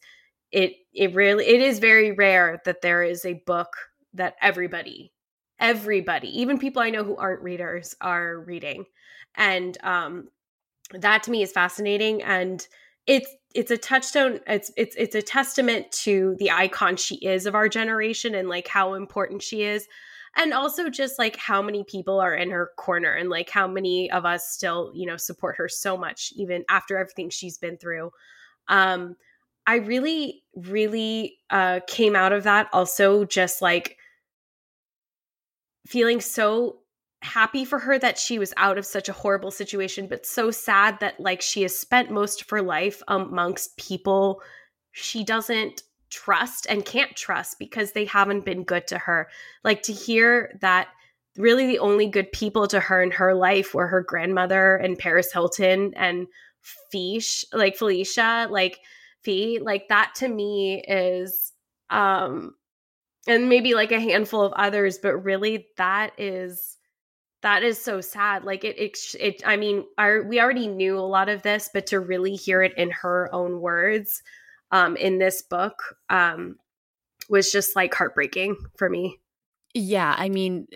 it 0.51 0.73
it 0.93 1.15
really 1.15 1.47
it 1.47 1.61
is 1.61 1.79
very 1.79 2.11
rare 2.11 2.61
that 2.65 2.81
there 2.81 3.05
is 3.05 3.25
a 3.25 3.43
book 3.47 3.77
that 4.15 4.35
everybody 4.43 5.13
everybody 5.59 6.41
even 6.41 6.59
people 6.59 6.81
i 6.81 6.91
know 6.91 7.03
who 7.03 7.17
aren't 7.17 7.43
readers 7.43 7.97
are 8.01 8.41
reading 8.41 8.85
and 9.35 9.77
um 9.83 10.29
that 10.93 11.25
to 11.25 11.31
me 11.33 11.43
is 11.43 11.51
fascinating 11.51 12.23
and 12.23 12.69
it's 13.07 13.29
it's 13.55 13.71
a 13.71 13.79
touchstone 13.79 14.41
it's 14.47 14.71
it's 14.77 14.95
it's 14.97 15.15
a 15.15 15.23
testament 15.23 15.91
to 15.91 16.37
the 16.39 16.51
icon 16.51 16.97
she 16.97 17.17
is 17.17 17.47
of 17.47 17.55
our 17.55 17.69
generation 17.69 18.35
and 18.35 18.49
like 18.49 18.69
how 18.69 18.95
important 18.95 19.43
she 19.43 19.63
is. 19.63 19.87
And 20.39 20.53
also 20.53 20.91
just 20.91 21.19
like 21.19 21.37
how 21.37 21.63
many 21.63 21.83
people 21.83 22.21
are 22.21 22.35
in 22.35 22.51
her 22.51 22.71
corner 22.77 23.11
and 23.15 23.31
like 23.31 23.49
how 23.49 23.67
many 23.67 24.11
of 24.11 24.27
us 24.27 24.51
still 24.51 24.93
you 24.95 25.07
know 25.07 25.17
support 25.17 25.57
her 25.57 25.69
so 25.69 25.97
much 25.97 26.33
even 26.37 26.65
after 26.69 26.99
everything 26.99 27.31
she's 27.31 27.59
been 27.59 27.79
through. 27.79 28.11
Um 28.69 29.17
i 29.69 29.77
really 29.77 30.45
really 30.55 31.39
uh 31.51 31.81
came 31.89 32.15
out 32.15 32.33
of 32.33 32.45
that 32.45 32.69
also 32.73 33.25
just 33.25 33.61
like 33.61 33.97
feeling 35.87 36.21
so 36.21 36.79
happy 37.27 37.65
for 37.65 37.79
her 37.79 37.99
that 37.99 38.19
she 38.19 38.39
was 38.39 38.55
out 38.57 38.79
of 38.79 38.87
such 38.87 39.09
a 39.09 39.13
horrible 39.13 39.51
situation, 39.51 40.07
but 40.07 40.25
so 40.25 40.51
sad 40.51 40.99
that 41.01 41.21
like 41.21 41.43
she 41.43 41.63
has 41.63 41.79
spent 41.79 42.11
most 42.11 42.41
of 42.41 42.51
her 42.51 42.63
life 42.63 43.03
amongst 43.09 43.77
people 43.77 44.41
she 44.93 45.23
doesn't 45.25 45.83
trust 46.09 46.67
and 46.71 46.85
can't 46.85 47.15
trust 47.15 47.59
because 47.59 47.93
they 47.93 48.07
haven't 48.07 48.47
been 48.47 48.65
good 48.65 48.87
to 48.87 48.97
her. 48.97 49.29
Like 49.63 49.83
to 49.83 49.93
hear 49.93 50.59
that 50.63 50.89
really 51.37 51.67
the 51.67 51.81
only 51.81 52.07
good 52.07 52.33
people 52.33 52.67
to 52.69 52.81
her 52.81 53.03
in 53.03 53.11
her 53.11 53.35
life 53.35 53.75
were 53.75 53.87
her 53.87 54.01
grandmother 54.01 54.77
and 54.77 54.99
Paris 54.99 55.31
Hilton 55.33 55.93
and 55.95 56.27
Fish, 56.91 57.45
like 57.53 57.77
Felicia, 57.77 58.49
like 58.51 58.81
Fee, 59.23 59.59
like 59.61 59.89
that 59.89 60.15
to 60.17 60.29
me 60.29 60.83
is 60.87 61.53
um 61.91 62.55
and 63.29 63.49
maybe 63.49 63.75
like 63.75 63.93
a 63.93 64.01
handful 64.01 64.43
of 64.43 64.53
others, 64.55 64.99
but 64.99 65.19
really 65.19 65.67
that 65.77 66.13
is 66.17 66.76
that 67.47 67.63
is 67.63 67.81
so 67.81 68.01
sad. 68.01 68.43
Like 68.43 68.65
it, 68.65 68.77
it, 68.77 68.99
it 69.21 69.43
I 69.47 69.57
mean, 69.57 69.85
our, 69.99 70.25
we 70.25 70.41
already 70.41 70.67
knew 70.67 70.99
a 70.99 71.01
lot 71.01 71.29
of 71.29 71.43
this, 71.43 71.71
but 71.73 71.87
to 71.87 72.01
really 72.01 72.35
hear 72.35 72.61
it 72.61 72.77
in 72.77 72.91
her 72.91 73.33
own 73.33 73.61
words, 73.61 74.21
um, 74.73 74.97
in 74.97 75.19
this 75.19 75.43
book, 75.43 75.97
um, 76.11 76.57
was 77.29 77.53
just 77.53 77.77
like 77.77 77.95
heartbreaking 77.95 78.57
for 78.77 78.91
me. 78.91 79.21
Yeah, 79.75 80.13
I 80.19 80.29
mean, 80.29 80.67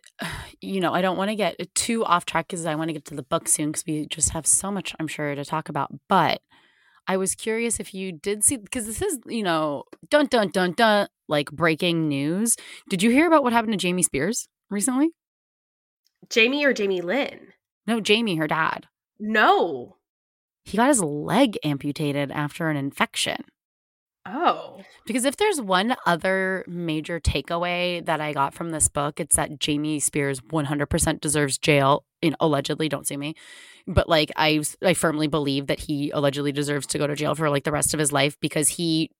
you 0.60 0.80
know, 0.80 0.94
I 0.94 1.02
don't 1.02 1.16
want 1.16 1.30
to 1.30 1.34
get 1.34 1.56
too 1.74 2.04
off 2.04 2.24
track 2.24 2.46
because 2.46 2.64
I 2.64 2.76
want 2.76 2.88
to 2.88 2.92
get 2.92 3.04
to 3.06 3.16
the 3.16 3.24
book 3.24 3.48
soon 3.48 3.72
because 3.72 3.84
we 3.84 4.06
just 4.06 4.30
have 4.30 4.46
so 4.46 4.70
much, 4.70 4.94
I'm 5.00 5.08
sure, 5.08 5.34
to 5.34 5.44
talk 5.44 5.68
about. 5.68 5.90
But 6.08 6.40
I 7.08 7.16
was 7.16 7.34
curious 7.34 7.80
if 7.80 7.92
you 7.94 8.12
did 8.12 8.44
see 8.44 8.56
because 8.56 8.86
this 8.86 9.02
is, 9.02 9.18
you 9.26 9.42
know, 9.42 9.82
dun 10.08 10.26
dun 10.26 10.50
dun 10.50 10.74
dun, 10.74 11.08
like 11.26 11.50
breaking 11.50 12.06
news. 12.06 12.54
Did 12.88 13.02
you 13.02 13.10
hear 13.10 13.26
about 13.26 13.42
what 13.42 13.52
happened 13.52 13.72
to 13.72 13.76
Jamie 13.76 14.04
Spears 14.04 14.46
recently? 14.70 15.10
Jamie 16.30 16.64
or 16.64 16.72
Jamie 16.72 17.00
Lynn? 17.00 17.48
No, 17.86 18.00
Jamie, 18.00 18.36
her 18.36 18.46
dad. 18.46 18.86
No. 19.18 19.96
He 20.64 20.76
got 20.76 20.88
his 20.88 21.02
leg 21.02 21.58
amputated 21.64 22.30
after 22.30 22.70
an 22.70 22.76
infection. 22.76 23.44
Oh. 24.26 24.82
Because 25.06 25.24
if 25.24 25.36
there's 25.36 25.60
one 25.60 25.96
other 26.06 26.64
major 26.68 27.18
takeaway 27.18 28.04
that 28.04 28.20
I 28.20 28.32
got 28.32 28.54
from 28.54 28.70
this 28.70 28.88
book, 28.88 29.18
it's 29.18 29.36
that 29.36 29.58
Jamie 29.58 29.98
Spears 29.98 30.40
100% 30.40 31.20
deserves 31.20 31.58
jail. 31.58 32.04
In 32.22 32.36
allegedly, 32.38 32.88
don't 32.88 33.06
sue 33.06 33.16
me. 33.16 33.34
But 33.86 34.06
like 34.06 34.30
I 34.36 34.62
I 34.84 34.92
firmly 34.92 35.26
believe 35.26 35.68
that 35.68 35.80
he 35.80 36.10
allegedly 36.10 36.52
deserves 36.52 36.86
to 36.88 36.98
go 36.98 37.06
to 37.06 37.16
jail 37.16 37.34
for 37.34 37.48
like 37.48 37.64
the 37.64 37.72
rest 37.72 37.94
of 37.94 37.98
his 37.98 38.12
life 38.12 38.36
because 38.40 38.68
he 38.68 39.10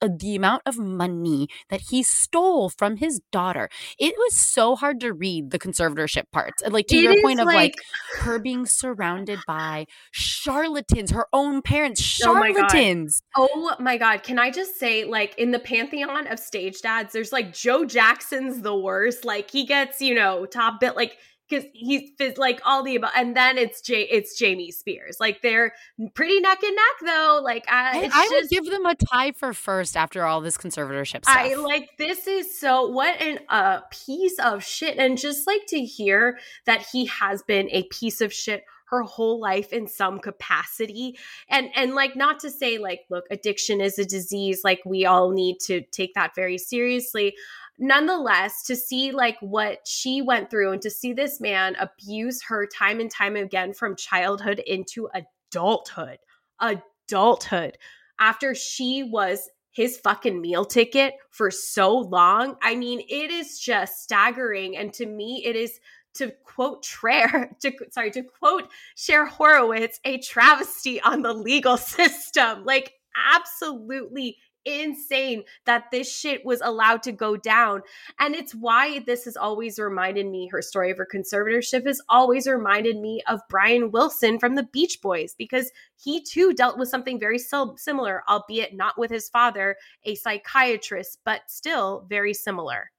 uh, 0.00 0.08
the 0.18 0.36
amount 0.36 0.62
of 0.66 0.78
money 0.78 1.48
that 1.70 1.82
he 1.90 2.02
stole 2.02 2.68
from 2.68 2.96
his 2.96 3.20
daughter. 3.30 3.68
It 3.98 4.14
was 4.18 4.36
so 4.36 4.76
hard 4.76 5.00
to 5.00 5.12
read 5.12 5.50
the 5.50 5.58
conservatorship 5.58 6.24
parts. 6.32 6.62
Like 6.68 6.86
to 6.88 6.96
it 6.96 7.02
your 7.02 7.22
point 7.22 7.40
of 7.40 7.46
like, 7.46 7.54
like, 7.56 7.74
her 8.20 8.38
being 8.38 8.66
surrounded 8.66 9.38
by 9.46 9.86
charlatans, 10.10 11.10
her 11.10 11.26
own 11.32 11.62
parents, 11.62 12.00
charlatans. 12.00 13.22
Oh 13.36 13.48
my, 13.54 13.76
oh 13.78 13.82
my 13.82 13.96
god, 13.98 14.22
can 14.22 14.38
I 14.38 14.50
just 14.50 14.78
say 14.78 15.04
like 15.04 15.36
in 15.38 15.50
the 15.50 15.58
pantheon 15.58 16.26
of 16.26 16.38
stage 16.38 16.80
dads, 16.82 17.12
there's 17.12 17.32
like 17.32 17.52
Joe 17.52 17.84
Jackson's 17.84 18.62
the 18.62 18.76
worst. 18.76 19.24
Like 19.24 19.50
he 19.50 19.64
gets, 19.64 20.00
you 20.00 20.14
know, 20.14 20.46
top 20.46 20.80
bit 20.80 20.96
like 20.96 21.16
because 21.52 21.68
he's 21.74 22.10
like 22.38 22.60
all 22.64 22.82
the 22.82 22.96
above, 22.96 23.10
and 23.14 23.36
then 23.36 23.58
it's 23.58 23.80
J 23.80 24.02
it's 24.10 24.38
Jamie 24.38 24.70
Spears. 24.70 25.18
Like 25.20 25.42
they're 25.42 25.72
pretty 26.14 26.40
neck 26.40 26.62
and 26.62 26.74
neck 26.74 27.12
though. 27.12 27.40
Like 27.42 27.64
I, 27.68 28.10
I 28.12 28.28
would 28.32 28.48
give 28.48 28.66
them 28.66 28.86
a 28.86 28.94
tie 28.94 29.32
for 29.32 29.52
first 29.52 29.96
after 29.96 30.24
all 30.24 30.40
this 30.40 30.56
conservatorship 30.56 31.24
stuff. 31.24 31.36
I 31.36 31.54
like 31.54 31.90
this 31.98 32.26
is 32.26 32.58
so 32.58 32.86
what 32.88 33.20
an 33.20 33.40
a 33.50 33.54
uh, 33.54 33.80
piece 33.90 34.38
of 34.38 34.64
shit, 34.64 34.98
and 34.98 35.18
just 35.18 35.46
like 35.46 35.66
to 35.68 35.80
hear 35.80 36.38
that 36.66 36.86
he 36.92 37.06
has 37.06 37.42
been 37.42 37.68
a 37.70 37.84
piece 37.84 38.20
of 38.20 38.32
shit 38.32 38.64
her 38.92 39.02
whole 39.02 39.40
life 39.40 39.72
in 39.72 39.88
some 39.88 40.18
capacity 40.18 41.18
and 41.48 41.70
and 41.74 41.94
like 41.94 42.14
not 42.14 42.38
to 42.38 42.50
say 42.50 42.76
like 42.76 43.00
look 43.08 43.24
addiction 43.30 43.80
is 43.80 43.98
a 43.98 44.04
disease 44.04 44.60
like 44.64 44.80
we 44.84 45.06
all 45.06 45.30
need 45.30 45.56
to 45.58 45.80
take 45.92 46.12
that 46.12 46.34
very 46.34 46.58
seriously 46.58 47.34
nonetheless, 47.78 48.64
to 48.64 48.76
see 48.76 49.12
like 49.12 49.36
what 49.40 49.80
she 49.86 50.22
went 50.22 50.50
through 50.50 50.72
and 50.72 50.82
to 50.82 50.90
see 50.90 51.12
this 51.12 51.40
man 51.40 51.76
abuse 51.78 52.42
her 52.42 52.66
time 52.66 53.00
and 53.00 53.10
time 53.10 53.36
again 53.36 53.72
from 53.72 53.96
childhood 53.96 54.60
into 54.66 55.08
adulthood, 55.14 56.18
adulthood, 56.60 57.78
after 58.18 58.54
she 58.54 59.02
was 59.02 59.48
his 59.72 59.98
fucking 59.98 60.40
meal 60.40 60.64
ticket 60.64 61.14
for 61.30 61.50
so 61.50 61.96
long. 61.98 62.56
I 62.62 62.76
mean, 62.76 63.00
it 63.08 63.30
is 63.30 63.58
just 63.58 64.02
staggering. 64.02 64.76
And 64.76 64.92
to 64.94 65.06
me, 65.06 65.42
it 65.44 65.56
is 65.56 65.80
to 66.14 66.32
quote 66.44 66.84
Cher, 66.84 67.50
to 67.60 67.72
sorry, 67.90 68.10
to 68.12 68.22
quote 68.22 68.68
Cher 68.96 69.24
Horowitz, 69.24 69.98
a 70.04 70.18
travesty 70.18 71.00
on 71.00 71.22
the 71.22 71.32
legal 71.32 71.76
system. 71.78 72.64
Like 72.64 72.92
absolutely 73.34 74.36
insane 74.64 75.44
that 75.66 75.90
this 75.90 76.12
shit 76.12 76.44
was 76.44 76.60
allowed 76.60 77.02
to 77.04 77.12
go 77.12 77.36
down. 77.36 77.82
And 78.18 78.34
it's 78.34 78.54
why 78.54 79.00
this 79.00 79.24
has 79.24 79.36
always 79.36 79.78
reminded 79.78 80.26
me, 80.26 80.48
her 80.48 80.62
story 80.62 80.90
of 80.90 80.98
her 80.98 81.08
conservatorship 81.12 81.86
has 81.86 82.00
always 82.08 82.46
reminded 82.46 82.98
me 82.98 83.22
of 83.26 83.40
Brian 83.48 83.90
Wilson 83.90 84.38
from 84.38 84.54
the 84.54 84.68
Beach 84.72 85.00
Boys, 85.02 85.34
because 85.36 85.70
he 85.96 86.22
too 86.22 86.52
dealt 86.52 86.78
with 86.78 86.88
something 86.88 87.18
very 87.18 87.38
similar, 87.38 88.22
albeit 88.28 88.74
not 88.74 88.98
with 88.98 89.10
his 89.10 89.28
father, 89.28 89.76
a 90.04 90.14
psychiatrist, 90.14 91.18
but 91.24 91.42
still 91.48 92.06
very 92.08 92.34
similar. 92.34 92.90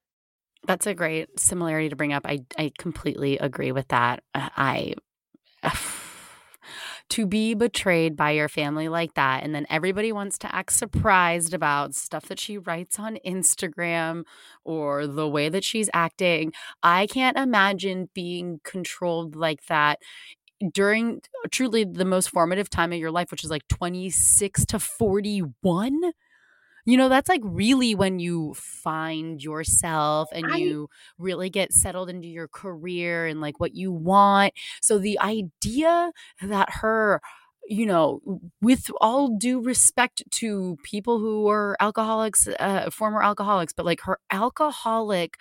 That's 0.66 0.88
a 0.88 0.94
great 0.94 1.40
similarity 1.40 1.90
to 1.90 1.96
bring 1.96 2.14
up. 2.14 2.26
I, 2.26 2.46
I 2.58 2.72
completely 2.78 3.38
agree 3.38 3.72
with 3.72 3.90
that. 3.90 4.24
I. 4.34 4.96
to 7.14 7.28
be 7.28 7.54
betrayed 7.54 8.16
by 8.16 8.32
your 8.32 8.50
family 8.50 8.90
like 8.90 9.14
that. 9.14 9.44
And 9.44 9.54
then 9.54 9.68
everybody 9.70 10.12
wants 10.12 10.40
to 10.40 10.56
act 10.56 10.74
surprised 10.74 11.54
about 11.54 11.94
stuff 11.94 12.26
that 12.26 12.40
she 12.40 12.58
writes 12.58 12.98
on 12.98 13.20
Instagram 13.24 14.24
or 14.64 15.06
the 15.06 15.28
way 15.30 15.48
that 15.50 15.64
she's 15.64 15.92
acting. 15.94 16.54
I 16.82 17.06
can't 17.06 17.38
imagine 17.38 18.10
being 18.16 18.62
controlled 18.64 19.36
like 19.36 19.68
that 19.68 20.00
during 20.74 21.22
truly 21.52 21.84
the 21.84 22.06
most 22.06 22.30
formative 22.30 22.70
time 22.70 22.94
of 22.94 23.00
your 23.00 23.12
life, 23.12 23.32
which 23.32 23.44
is 23.44 23.50
like 23.52 23.68
26 23.68 24.66
to 24.68 24.80
41 24.80 26.14
you 26.86 26.98
know 26.98 27.10
that's 27.10 27.30
like 27.30 27.42
really 27.44 27.96
when 27.96 28.20
you 28.20 28.54
find 28.56 29.42
yourself 29.42 30.30
and 30.34 30.52
I, 30.52 30.58
you 30.58 30.90
really 31.18 31.50
get 31.50 31.74
settled 31.74 32.10
into 32.10 32.28
your 32.28 32.48
career 32.48 33.26
and 33.26 33.42
like 33.42 33.60
what 33.60 33.76
you 33.76 33.92
want. 33.92 34.54
So 34.82 34.98
the 34.98 35.20
idea 35.20 36.12
that 36.42 36.70
her 36.82 37.22
you 37.68 37.86
know 37.86 38.20
with 38.62 38.90
all 39.00 39.38
due 39.38 39.62
respect 39.62 40.22
to 40.32 40.78
people 40.84 41.20
who 41.20 41.48
are 41.50 41.78
alcoholics 41.80 42.48
uh, 42.60 42.90
former 42.92 43.24
alcoholics 43.24 43.72
but 43.72 43.86
like 43.86 44.02
her 44.02 44.20
alcoholic 44.32 45.38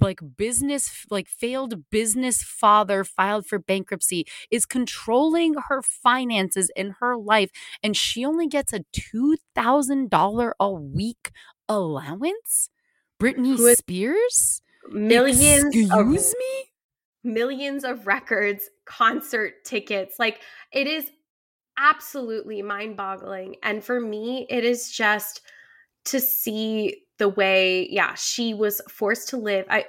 like 0.00 0.20
business 0.36 1.06
like 1.10 1.28
failed 1.28 1.88
business 1.90 2.42
father 2.42 3.04
filed 3.04 3.46
for 3.46 3.58
bankruptcy 3.58 4.26
is 4.50 4.66
controlling 4.66 5.54
her 5.68 5.82
finances 5.82 6.70
in 6.76 6.96
her 7.00 7.16
life 7.16 7.50
and 7.82 7.96
she 7.96 8.24
only 8.24 8.46
gets 8.46 8.72
a 8.72 8.84
$2000 8.92 10.52
a 10.60 10.72
week 10.72 11.30
allowance? 11.68 12.70
Britney 13.20 13.58
With 13.58 13.78
spears? 13.78 14.62
Millions 14.90 15.74
excuse 15.74 16.32
of, 16.32 16.38
me? 16.38 16.64
millions 17.24 17.84
of 17.84 18.06
records 18.06 18.70
concert 18.84 19.64
tickets 19.64 20.18
like 20.18 20.40
it 20.72 20.86
is 20.86 21.10
absolutely 21.78 22.62
mind-boggling 22.62 23.56
and 23.62 23.82
for 23.84 24.00
me 24.00 24.46
it 24.48 24.64
is 24.64 24.90
just 24.90 25.42
to 26.04 26.20
see 26.20 27.02
the 27.18 27.28
way 27.28 27.88
yeah 27.90 28.14
she 28.14 28.54
was 28.54 28.80
forced 28.88 29.28
to 29.28 29.36
live 29.36 29.64
i 29.68 29.84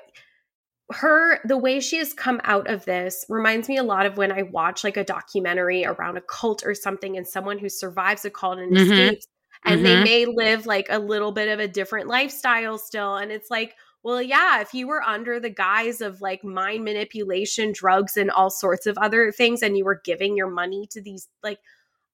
her 0.89 1.39
the 1.46 1.57
way 1.57 1.79
she 1.79 1.98
has 1.98 2.13
come 2.13 2.39
out 2.46 2.69
of 2.69 2.86
this 2.86 3.25
reminds 3.27 3.67
me 3.67 3.77
a 3.77 3.84
lot 3.84 4.05
of 4.05 4.17
when 4.17 4.31
i 4.31 4.41
watch 4.43 4.84
like 4.84 4.98
a 4.98 5.03
documentary 5.03 5.86
around 5.86 6.17
a 6.17 6.22
cult 6.22 6.65
or 6.65 6.74
something 6.74 7.17
and 7.17 7.27
someone 7.27 7.57
who 7.57 7.69
survives 7.69 8.24
a 8.24 8.29
cult 8.29 8.57
and 8.60 8.74
mm-hmm. 8.74 8.91
escapes 8.91 9.27
and 9.65 9.81
mm-hmm. 9.81 9.84
they 9.84 10.03
may 10.03 10.25
live 10.25 10.65
like 10.65 10.88
a 10.89 11.00
little 11.00 11.31
bit 11.31 11.50
of 11.50 11.60
a 11.60 11.67
different 11.67 12.07
lifestyle 12.07 12.77
still 12.77 13.17
and 13.17 13.31
it's 13.31 13.51
like 13.51 13.75
well 14.03 14.22
yeah 14.22 14.62
if 14.62 14.74
you 14.74 14.88
were 14.88 15.03
under 15.03 15.41
the 15.41 15.50
guise 15.50 16.00
of 16.00 16.22
like 16.22 16.43
mind 16.43 16.86
manipulation 16.86 17.74
drugs 17.74 18.15
and 18.15 18.31
all 18.31 18.50
sorts 18.50 18.86
of 18.86 18.98
other 18.98 19.31
things 19.31 19.62
and 19.62 19.77
you 19.77 19.84
were 19.84 20.01
giving 20.05 20.38
your 20.38 20.50
money 20.50 20.88
to 20.89 21.01
these 21.01 21.27
like 21.43 21.60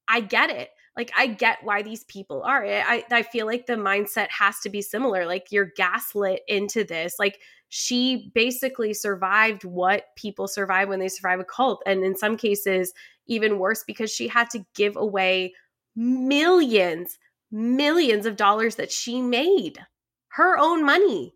i 0.07 0.19
get 0.19 0.49
it 0.49 0.69
like 0.95 1.11
I 1.17 1.27
get 1.27 1.59
why 1.63 1.81
these 1.81 2.03
people 2.05 2.43
are. 2.43 2.63
Eh, 2.63 2.83
I 2.85 3.03
I 3.11 3.23
feel 3.23 3.45
like 3.45 3.65
the 3.65 3.73
mindset 3.73 4.29
has 4.29 4.59
to 4.61 4.69
be 4.69 4.81
similar. 4.81 5.25
Like 5.25 5.47
you're 5.51 5.71
gaslit 5.75 6.41
into 6.47 6.83
this. 6.83 7.15
Like 7.19 7.39
she 7.69 8.31
basically 8.35 8.93
survived 8.93 9.63
what 9.63 10.05
people 10.15 10.47
survive 10.47 10.89
when 10.89 10.99
they 10.99 11.07
survive 11.09 11.39
a 11.39 11.43
cult 11.43 11.81
and 11.87 12.03
in 12.03 12.15
some 12.15 12.37
cases 12.37 12.93
even 13.25 13.57
worse 13.57 13.83
because 13.85 14.11
she 14.11 14.27
had 14.27 14.47
to 14.51 14.63
give 14.75 14.95
away 14.95 15.53
millions 15.95 17.17
millions 17.51 18.25
of 18.27 18.35
dollars 18.35 18.75
that 18.75 18.91
she 18.91 19.21
made 19.21 19.79
her 20.27 20.57
own 20.57 20.85
money 20.85 21.33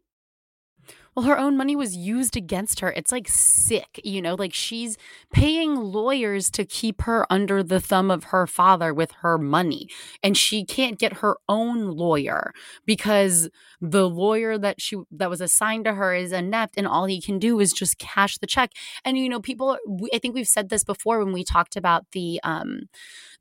well, 1.17 1.25
her 1.25 1.39
own 1.39 1.57
money 1.57 1.75
was 1.75 1.97
used 1.97 2.37
against 2.37 2.79
her. 2.79 2.91
It's 2.91 3.11
like 3.11 3.27
sick, 3.27 3.99
you 4.03 4.21
know, 4.21 4.35
like 4.35 4.53
she's 4.53 4.99
paying 5.33 5.75
lawyers 5.75 6.51
to 6.51 6.63
keep 6.63 7.01
her 7.01 7.25
under 7.31 7.63
the 7.63 7.79
thumb 7.79 8.11
of 8.11 8.25
her 8.25 8.45
father 8.45 8.93
with 8.93 9.11
her 9.23 9.39
money. 9.39 9.89
And 10.21 10.37
she 10.37 10.63
can't 10.63 10.99
get 10.99 11.13
her 11.13 11.37
own 11.49 11.87
lawyer 11.87 12.53
because 12.85 13.49
the 13.81 14.07
lawyer 14.07 14.59
that 14.59 14.79
she 14.79 14.97
that 15.09 15.27
was 15.27 15.41
assigned 15.41 15.85
to 15.85 15.95
her 15.95 16.13
is 16.13 16.31
inept 16.31 16.75
and 16.77 16.87
all 16.87 17.05
he 17.05 17.19
can 17.19 17.39
do 17.39 17.59
is 17.59 17.73
just 17.73 17.97
cash 17.97 18.37
the 18.37 18.45
check. 18.45 18.73
And 19.03 19.17
you 19.17 19.27
know, 19.27 19.41
people 19.41 19.75
I 20.13 20.19
think 20.19 20.35
we've 20.35 20.47
said 20.47 20.69
this 20.69 20.83
before 20.83 21.17
when 21.25 21.33
we 21.33 21.43
talked 21.43 21.75
about 21.75 22.05
the 22.11 22.39
um 22.43 22.89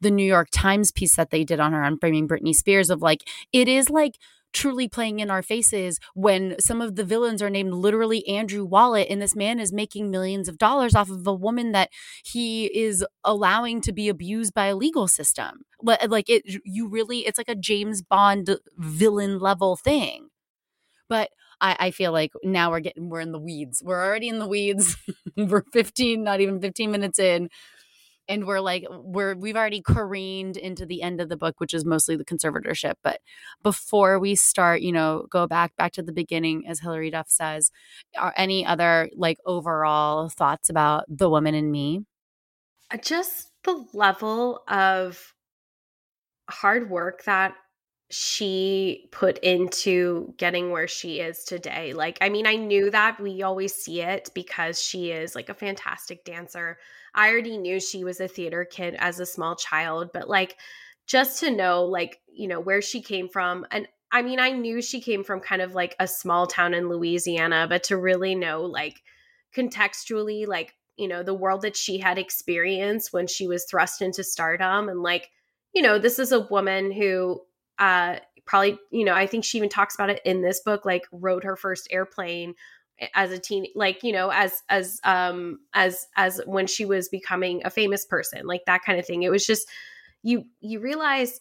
the 0.00 0.10
New 0.10 0.24
York 0.24 0.48
Times 0.50 0.92
piece 0.92 1.16
that 1.16 1.28
they 1.28 1.44
did 1.44 1.60
on 1.60 1.74
her 1.74 1.82
on 1.84 1.98
framing 1.98 2.26
Britney 2.26 2.54
Spears 2.54 2.88
of 2.88 3.02
like 3.02 3.28
it 3.52 3.68
is 3.68 3.90
like 3.90 4.14
truly 4.56 4.88
playing 4.88 5.20
in 5.20 5.30
our 5.30 5.42
faces 5.42 6.00
when 6.14 6.58
some 6.58 6.80
of 6.80 6.96
the 6.96 7.04
villains 7.04 7.42
are 7.42 7.50
named 7.50 7.74
literally 7.74 8.26
Andrew 8.26 8.64
Wallet 8.64 9.06
and 9.10 9.20
this 9.20 9.36
man 9.36 9.60
is 9.60 9.70
making 9.70 10.10
millions 10.10 10.48
of 10.48 10.56
dollars 10.56 10.94
off 10.94 11.10
of 11.10 11.26
a 11.26 11.34
woman 11.34 11.72
that 11.72 11.90
he 12.24 12.64
is 12.66 13.04
allowing 13.22 13.82
to 13.82 13.92
be 13.92 14.08
abused 14.08 14.54
by 14.54 14.66
a 14.66 14.76
legal 14.76 15.08
system. 15.08 15.62
Like 15.82 16.30
it 16.30 16.42
you 16.64 16.88
really 16.88 17.26
it's 17.26 17.36
like 17.38 17.50
a 17.50 17.54
James 17.54 18.00
Bond 18.00 18.58
villain 18.78 19.38
level 19.38 19.76
thing. 19.76 20.28
But 21.08 21.30
I, 21.60 21.76
I 21.78 21.90
feel 21.90 22.12
like 22.12 22.32
now 22.42 22.70
we're 22.70 22.80
getting 22.80 23.10
we're 23.10 23.20
in 23.20 23.32
the 23.32 23.38
weeds. 23.38 23.82
We're 23.84 24.02
already 24.02 24.28
in 24.28 24.38
the 24.38 24.48
weeds. 24.48 24.96
we're 25.36 25.64
15, 25.72 26.24
not 26.24 26.40
even 26.40 26.60
15 26.60 26.90
minutes 26.90 27.18
in 27.18 27.50
and 28.28 28.46
we're 28.46 28.60
like 28.60 28.84
we're 28.90 29.34
we've 29.34 29.56
already 29.56 29.80
careened 29.80 30.56
into 30.56 30.86
the 30.86 31.02
end 31.02 31.20
of 31.20 31.28
the 31.28 31.36
book 31.36 31.58
which 31.58 31.74
is 31.74 31.84
mostly 31.84 32.16
the 32.16 32.24
conservatorship 32.24 32.94
but 33.02 33.20
before 33.62 34.18
we 34.18 34.34
start 34.34 34.80
you 34.80 34.92
know 34.92 35.26
go 35.30 35.46
back 35.46 35.74
back 35.76 35.92
to 35.92 36.02
the 36.02 36.12
beginning 36.12 36.66
as 36.66 36.80
hilary 36.80 37.10
duff 37.10 37.28
says 37.28 37.70
are 38.18 38.34
any 38.36 38.64
other 38.64 39.08
like 39.14 39.38
overall 39.46 40.28
thoughts 40.28 40.68
about 40.68 41.04
the 41.08 41.30
woman 41.30 41.54
in 41.54 41.70
me 41.70 42.00
uh, 42.90 42.96
just 42.96 43.50
the 43.64 43.84
level 43.92 44.62
of 44.68 45.34
hard 46.48 46.90
work 46.90 47.24
that 47.24 47.54
she 48.10 49.08
put 49.10 49.38
into 49.38 50.32
getting 50.36 50.70
where 50.70 50.86
she 50.86 51.20
is 51.20 51.42
today. 51.44 51.92
Like, 51.92 52.18
I 52.20 52.28
mean, 52.28 52.46
I 52.46 52.54
knew 52.54 52.90
that 52.90 53.20
we 53.20 53.42
always 53.42 53.74
see 53.74 54.00
it 54.00 54.30
because 54.34 54.80
she 54.80 55.10
is 55.10 55.34
like 55.34 55.48
a 55.48 55.54
fantastic 55.54 56.24
dancer. 56.24 56.78
I 57.16 57.30
already 57.30 57.58
knew 57.58 57.80
she 57.80 58.04
was 58.04 58.20
a 58.20 58.28
theater 58.28 58.64
kid 58.64 58.94
as 58.98 59.18
a 59.18 59.26
small 59.26 59.56
child, 59.56 60.10
but 60.12 60.28
like, 60.28 60.56
just 61.06 61.40
to 61.40 61.50
know, 61.50 61.84
like, 61.84 62.20
you 62.28 62.46
know, 62.46 62.60
where 62.60 62.82
she 62.82 63.00
came 63.00 63.28
from. 63.28 63.66
And 63.70 63.88
I 64.12 64.22
mean, 64.22 64.38
I 64.38 64.50
knew 64.50 64.82
she 64.82 65.00
came 65.00 65.24
from 65.24 65.40
kind 65.40 65.62
of 65.62 65.74
like 65.74 65.96
a 65.98 66.06
small 66.06 66.46
town 66.46 66.74
in 66.74 66.88
Louisiana, 66.88 67.66
but 67.68 67.84
to 67.84 67.96
really 67.96 68.34
know, 68.34 68.62
like, 68.62 69.02
contextually, 69.56 70.46
like, 70.46 70.74
you 70.96 71.08
know, 71.08 71.22
the 71.22 71.34
world 71.34 71.62
that 71.62 71.76
she 71.76 71.98
had 71.98 72.18
experienced 72.18 73.12
when 73.12 73.26
she 73.26 73.46
was 73.46 73.64
thrust 73.64 74.02
into 74.02 74.22
stardom 74.22 74.88
and 74.88 75.02
like, 75.02 75.30
you 75.72 75.82
know, 75.82 75.98
this 75.98 76.18
is 76.18 76.32
a 76.32 76.40
woman 76.40 76.92
who 76.92 77.40
uh 77.78 78.16
probably 78.46 78.78
you 78.90 79.04
know 79.04 79.12
i 79.12 79.26
think 79.26 79.44
she 79.44 79.58
even 79.58 79.68
talks 79.68 79.94
about 79.94 80.08
it 80.08 80.22
in 80.24 80.40
this 80.40 80.60
book 80.60 80.86
like 80.86 81.02
rode 81.12 81.44
her 81.44 81.56
first 81.56 81.88
airplane 81.90 82.54
as 83.14 83.30
a 83.30 83.38
teen 83.38 83.66
like 83.74 84.02
you 84.02 84.12
know 84.12 84.30
as 84.32 84.62
as 84.68 85.00
um 85.04 85.58
as 85.74 86.06
as 86.16 86.40
when 86.46 86.66
she 86.66 86.84
was 86.84 87.08
becoming 87.08 87.60
a 87.64 87.70
famous 87.70 88.04
person 88.04 88.46
like 88.46 88.62
that 88.66 88.82
kind 88.84 88.98
of 88.98 89.06
thing 89.06 89.22
it 89.22 89.30
was 89.30 89.46
just 89.46 89.68
you 90.22 90.44
you 90.60 90.80
realize 90.80 91.40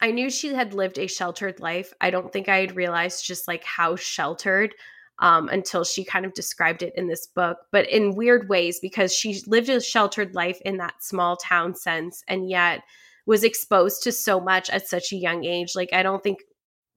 i 0.00 0.10
knew 0.10 0.30
she 0.30 0.54
had 0.54 0.72
lived 0.72 0.98
a 0.98 1.06
sheltered 1.06 1.60
life 1.60 1.92
i 2.00 2.08
don't 2.08 2.32
think 2.32 2.48
i 2.48 2.58
had 2.58 2.76
realized 2.76 3.26
just 3.26 3.46
like 3.46 3.62
how 3.64 3.94
sheltered 3.94 4.74
um, 5.18 5.48
until 5.48 5.84
she 5.84 6.04
kind 6.04 6.26
of 6.26 6.34
described 6.34 6.82
it 6.82 6.92
in 6.96 7.08
this 7.08 7.26
book, 7.26 7.58
but 7.72 7.88
in 7.88 8.14
weird 8.14 8.48
ways 8.48 8.78
because 8.80 9.14
she 9.14 9.42
lived 9.46 9.68
a 9.68 9.80
sheltered 9.80 10.34
life 10.34 10.60
in 10.64 10.76
that 10.76 11.02
small 11.02 11.36
town 11.36 11.74
sense, 11.74 12.22
and 12.28 12.50
yet 12.50 12.82
was 13.24 13.42
exposed 13.42 14.02
to 14.02 14.12
so 14.12 14.40
much 14.40 14.68
at 14.70 14.86
such 14.86 15.12
a 15.12 15.16
young 15.16 15.44
age. 15.44 15.74
Like 15.74 15.92
I 15.92 16.02
don't 16.02 16.22
think 16.22 16.40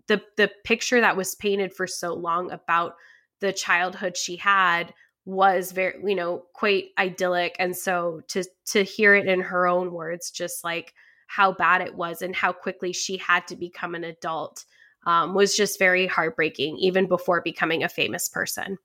the 0.08 0.22
the 0.36 0.52
picture 0.66 1.00
that 1.00 1.16
was 1.16 1.36
painted 1.36 1.74
for 1.74 1.88
so 1.88 2.14
long 2.14 2.52
about 2.52 2.96
the 3.40 3.54
childhood 3.54 4.18
she 4.18 4.36
had 4.36 4.94
was 5.26 5.72
very 5.72 6.00
you 6.06 6.16
know 6.16 6.44
quite 6.54 6.86
idyllic 6.98 7.56
and 7.60 7.76
so 7.76 8.22
to 8.28 8.44
to 8.66 8.84
hear 8.84 9.14
it 9.14 9.28
in 9.28 9.42
her 9.42 9.68
own 9.68 9.92
words 9.92 10.32
just 10.32 10.64
like 10.64 10.94
how 11.28 11.52
bad 11.52 11.82
it 11.82 11.94
was 11.94 12.22
and 12.22 12.36
how 12.36 12.52
quickly 12.52 12.92
she 12.92 13.18
had 13.18 13.46
to 13.48 13.56
become 13.56 13.94
an 13.94 14.04
adult 14.04 14.66
um, 15.06 15.34
was 15.36 15.56
just 15.56 15.78
very 15.78 16.08
heartbreaking 16.08 16.78
even 16.78 17.08
before 17.08 17.42
becoming 17.42 17.84
a 17.84 17.90
famous 17.90 18.28
person 18.28 18.78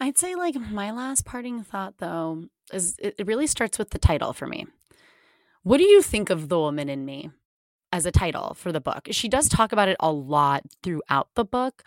i'd 0.00 0.18
say 0.18 0.34
like 0.34 0.56
my 0.56 0.90
last 0.90 1.24
parting 1.24 1.62
thought 1.62 1.94
though 1.98 2.44
is 2.72 2.96
it 2.98 3.26
really 3.26 3.46
starts 3.46 3.78
with 3.78 3.90
the 3.90 3.98
title 3.98 4.32
for 4.32 4.46
me 4.46 4.66
what 5.62 5.76
do 5.76 5.84
you 5.84 6.00
think 6.00 6.30
of 6.30 6.48
The 6.48 6.58
Woman 6.58 6.88
in 6.88 7.04
Me 7.04 7.30
as 7.92 8.06
a 8.06 8.10
title 8.10 8.54
for 8.54 8.72
the 8.72 8.80
book? 8.80 9.08
She 9.10 9.28
does 9.28 9.48
talk 9.48 9.72
about 9.72 9.88
it 9.88 9.96
a 10.00 10.10
lot 10.10 10.62
throughout 10.82 11.28
the 11.34 11.44
book. 11.44 11.82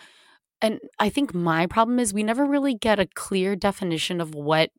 And 0.63 0.79
I 0.97 1.09
think 1.09 1.33
my 1.33 1.67
problem 1.67 1.99
is 1.99 2.13
we 2.13 2.23
never 2.23 2.45
really 2.45 2.73
get 2.73 2.97
a 2.97 3.05
clear 3.05 3.55
definition 3.55 4.21
of 4.21 4.33
what 4.33 4.71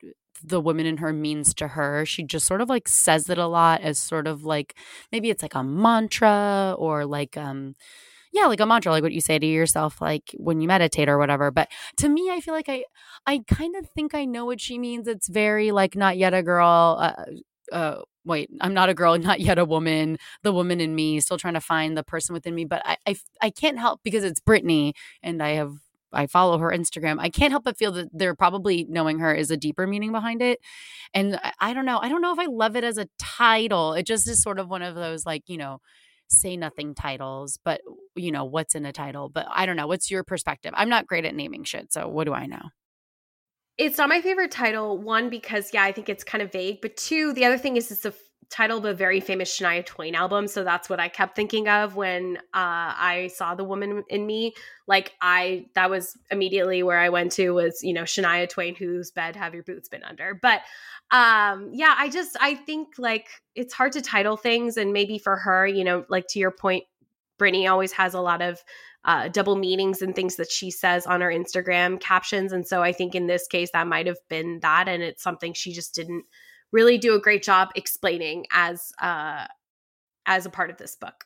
the 0.43 0.61
woman 0.61 0.87
in 0.87 0.97
her 0.97 1.13
means 1.13 1.55
to 1.55 1.69
her. 1.69 2.07
She 2.07 2.23
just 2.25 2.47
sort 2.47 2.63
of 2.63 2.71
like 2.71 2.89
says 2.89 3.29
it 3.29 3.39
a 3.39 3.47
lot 3.47 3.83
as 3.83 3.99
sort 3.99 4.27
of 4.27 4.45
like 4.45 4.75
maybe 5.13 5.31
it's 5.31 5.43
like 5.43 5.55
a 5.55 5.63
mantra 5.63 6.75
or 6.79 7.05
like 7.07 7.37
um 7.37 7.75
yeah, 8.33 8.47
like 8.47 8.61
a 8.61 8.67
mantra, 8.67 8.93
like 8.93 9.03
what 9.05 9.13
you 9.13 9.21
say 9.21 9.39
to 9.39 9.47
yourself, 9.47 10.01
like 10.01 10.35
when 10.39 10.61
you 10.61 10.69
meditate 10.69 11.09
or 11.09 11.19
whatever. 11.19 11.51
But 11.53 11.71
to 11.99 12.09
me, 12.09 12.31
I 12.33 12.41
feel 12.41 12.55
like 12.55 12.69
I, 12.69 12.85
I 13.27 13.43
kind 13.49 13.77
of 13.77 13.89
think 13.91 14.15
I 14.15 14.25
know 14.25 14.45
what 14.45 14.61
she 14.61 14.79
means. 14.79 15.09
It's 15.09 15.29
very 15.29 15.71
like 15.73 15.97
not 15.97 16.17
yet 16.19 16.35
a 16.35 16.43
girl, 16.43 16.99
uh, 17.01 17.25
uh, 17.73 18.03
wait, 18.25 18.51
I'm 18.61 18.75
not 18.75 18.89
a 18.89 18.95
girl, 18.95 19.19
not 19.19 19.41
yet 19.41 19.59
a 19.59 19.65
woman, 19.65 20.19
the 20.43 20.53
woman 20.53 20.81
in 20.81 20.95
me, 20.95 21.21
still 21.21 21.39
trying 21.39 21.55
to 21.55 21.61
find 21.61 21.97
the 21.97 22.05
person 22.05 22.33
within 22.33 22.55
me. 22.55 22.65
But 22.65 22.83
I, 22.85 22.97
I, 23.07 23.17
I 23.43 23.51
can't 23.51 23.79
help 23.79 24.01
because 24.03 24.25
it's 24.25 24.41
Britney 24.41 24.93
and 25.23 25.43
I 25.43 25.51
have 25.51 25.75
I 26.15 26.27
follow 26.27 26.59
her 26.59 26.71
Instagram. 26.71 27.17
I 27.19 27.29
can't 27.29 27.51
help 27.51 27.65
but 27.65 27.77
feel 27.77 27.93
that 27.93 28.09
they're 28.13 28.35
probably 28.35 28.87
knowing 28.89 29.19
her 29.19 29.35
is 29.35 29.51
a 29.51 29.57
deeper 29.57 29.87
meaning 29.87 30.13
behind 30.13 30.43
it. 30.43 30.61
And 31.13 31.37
I, 31.43 31.53
I, 31.59 31.75
don't 31.75 31.87
know. 31.87 31.99
I 31.99 32.09
don't 32.09 32.23
know 32.23 32.33
if 32.33 32.39
I 32.39 32.47
love 32.47 32.77
it 32.77 32.85
as 32.85 32.99
a 32.99 33.09
title. 33.19 33.95
It 33.95 34.07
just 34.07 34.29
is 34.29 34.41
sort 34.41 34.59
of 34.59 34.69
one 34.69 34.83
of 34.83 34.95
those 34.95 35.27
like, 35.27 35.43
you 35.47 35.57
know, 35.57 35.81
say 36.29 36.57
nothing 36.57 36.95
titles, 36.95 37.59
but 37.65 37.81
you 38.15 38.33
know, 38.33 38.45
what's 38.45 38.75
in 38.75 38.87
a 38.87 38.93
title. 38.93 39.29
But 39.29 39.47
I 39.51 39.67
don't 39.67 39.77
know. 39.77 39.87
What's 39.87 40.11
your 40.11 40.25
perspective? 40.25 40.73
I'm 40.75 40.89
not 40.89 41.07
great 41.07 41.25
at 41.25 41.35
naming 41.35 41.65
shit. 41.65 41.93
So 41.93 42.09
what 42.09 42.25
do 42.25 42.33
I 42.33 42.47
know? 42.47 42.71
It's 43.77 43.99
not 43.99 44.09
my 44.09 44.21
favorite 44.21 44.51
title. 44.51 44.99
One, 44.99 45.31
because 45.31 45.73
yeah, 45.73 45.83
I 45.83 45.93
think 45.93 46.09
it's 46.09 46.25
kind 46.25 46.43
of 46.43 46.53
vague. 46.53 46.81
But 46.81 46.97
two, 46.97 47.33
the 47.33 47.45
other 47.45 47.59
thing 47.59 47.77
is 47.77 47.91
it's 47.91 48.07
f- 48.07 48.15
title 48.51 48.79
of 48.79 48.85
a 48.85 48.95
very 48.95 49.21
famous 49.21 49.59
Shania 49.59 49.85
Twain 49.85 50.15
album. 50.15 50.47
So 50.47 50.63
that's 50.63 50.89
what 50.89 51.01
I 51.01 51.09
kept 51.09 51.35
thinking 51.35 51.69
of 51.69 51.97
when 51.97 52.37
uh, 52.37 52.95
I 52.95 53.31
saw 53.35 53.55
The 53.55 53.65
Woman 53.65 54.05
in 54.09 54.27
Me. 54.27 54.55
Like 54.87 55.15
I, 55.21 55.67
that 55.75 55.91
was 55.91 56.17
immediately 56.31 56.83
where 56.83 56.99
I 56.99 57.09
went 57.09 57.33
to 57.33 57.51
was 57.51 57.83
you 57.83 57.93
know 57.93 58.03
Shania 58.03 58.49
Twain, 58.49 58.77
whose 58.77 59.11
bed 59.11 59.35
have 59.37 59.55
your 59.55 59.65
boots 59.65 59.89
been 59.89 60.05
under. 60.05 60.39
But 60.41 60.61
um, 61.11 61.71
yeah, 61.73 61.95
I 61.99 62.09
just 62.09 62.37
I 62.41 62.55
think 62.55 62.95
like 62.99 63.29
it's 63.55 63.75
hard 63.75 63.93
to 63.93 64.01
title 64.01 64.37
things, 64.37 64.77
and 64.77 64.93
maybe 64.93 65.19
for 65.19 65.37
her, 65.37 65.67
you 65.67 65.85
know, 65.85 66.05
like 66.09 66.27
to 66.29 66.39
your 66.39 66.51
point, 66.51 66.85
Britney 67.39 67.71
always 67.71 67.93
has 67.93 68.15
a 68.15 68.21
lot 68.21 68.41
of 68.43 68.63
uh, 69.05 69.29
double 69.29 69.57
meanings 69.57 70.01
and 70.03 70.15
things 70.15 70.37
that 70.37 70.51
she 70.51 70.71
says 70.71 71.07
on 71.07 71.21
her 71.21 71.29
Instagram 71.29 72.01
captions. 72.01 72.53
And 72.53 72.67
so 72.67 72.83
I 72.83 72.93
think 72.93 73.15
in 73.15 73.27
this 73.27 73.47
case, 73.47 73.71
that 73.73 73.87
might 73.87 74.07
have 74.07 74.19
been 74.29 74.61
that. 74.61 74.89
And 74.89 75.03
it's 75.03 75.23
something 75.23 75.53
she 75.53 75.73
just 75.73 75.95
didn't 75.95 76.25
really 76.73 76.99
do 76.99 77.15
a 77.15 77.21
great 77.21 77.43
job 77.43 77.71
explaining 77.75 78.47
as 78.51 78.93
uh, 79.01 79.47
as 80.27 80.47
a 80.47 80.51
part 80.51 80.71
of 80.71 80.79
this 80.79 80.97
book. 80.97 81.25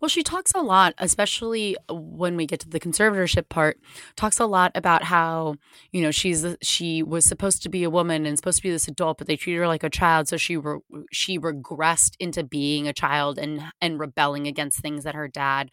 Well, 0.00 0.08
she 0.10 0.22
talks 0.22 0.52
a 0.54 0.60
lot, 0.60 0.94
especially 0.98 1.76
when 1.88 2.36
we 2.36 2.46
get 2.46 2.60
to 2.60 2.68
the 2.68 2.80
conservatorship 2.80 3.48
part, 3.48 3.78
talks 4.14 4.38
a 4.38 4.44
lot 4.44 4.72
about 4.74 5.04
how, 5.04 5.54
you 5.90 6.02
know, 6.02 6.10
she's 6.10 6.44
she 6.60 7.02
was 7.02 7.24
supposed 7.24 7.62
to 7.62 7.70
be 7.70 7.82
a 7.82 7.88
woman 7.88 8.26
and 8.26 8.36
supposed 8.36 8.58
to 8.58 8.62
be 8.62 8.70
this 8.70 8.88
adult, 8.88 9.16
but 9.18 9.26
they 9.26 9.36
treated 9.36 9.60
her 9.60 9.68
like 9.68 9.84
a 9.84 9.90
child, 9.90 10.28
so 10.28 10.36
she 10.36 10.56
re- 10.56 10.80
she 11.12 11.38
regressed 11.38 12.14
into 12.20 12.44
being 12.44 12.86
a 12.86 12.92
child 12.92 13.38
and 13.38 13.62
and 13.80 13.98
rebelling 13.98 14.46
against 14.46 14.80
things 14.80 15.04
that 15.04 15.14
her 15.14 15.28
dad 15.28 15.70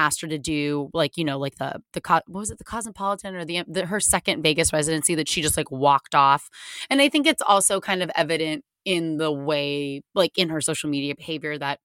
asked 0.00 0.20
her 0.22 0.28
to 0.28 0.38
do 0.38 0.90
like 0.94 1.16
you 1.16 1.24
know 1.24 1.38
like 1.38 1.56
the 1.56 1.80
the 1.92 2.00
what 2.04 2.40
was 2.40 2.50
it 2.50 2.58
the 2.58 2.64
cosmopolitan 2.64 3.34
or 3.34 3.44
the, 3.44 3.58
um, 3.58 3.66
the 3.68 3.86
her 3.86 4.00
second 4.00 4.42
vegas 4.42 4.72
residency 4.72 5.14
that 5.14 5.28
she 5.28 5.42
just 5.42 5.56
like 5.56 5.70
walked 5.70 6.14
off. 6.14 6.48
And 6.88 7.00
i 7.00 7.08
think 7.08 7.26
it's 7.26 7.42
also 7.42 7.80
kind 7.80 8.02
of 8.02 8.10
evident 8.14 8.64
in 8.84 9.18
the 9.18 9.30
way 9.30 10.02
like 10.14 10.36
in 10.38 10.48
her 10.48 10.60
social 10.60 10.88
media 10.88 11.14
behavior 11.14 11.58
that 11.58 11.78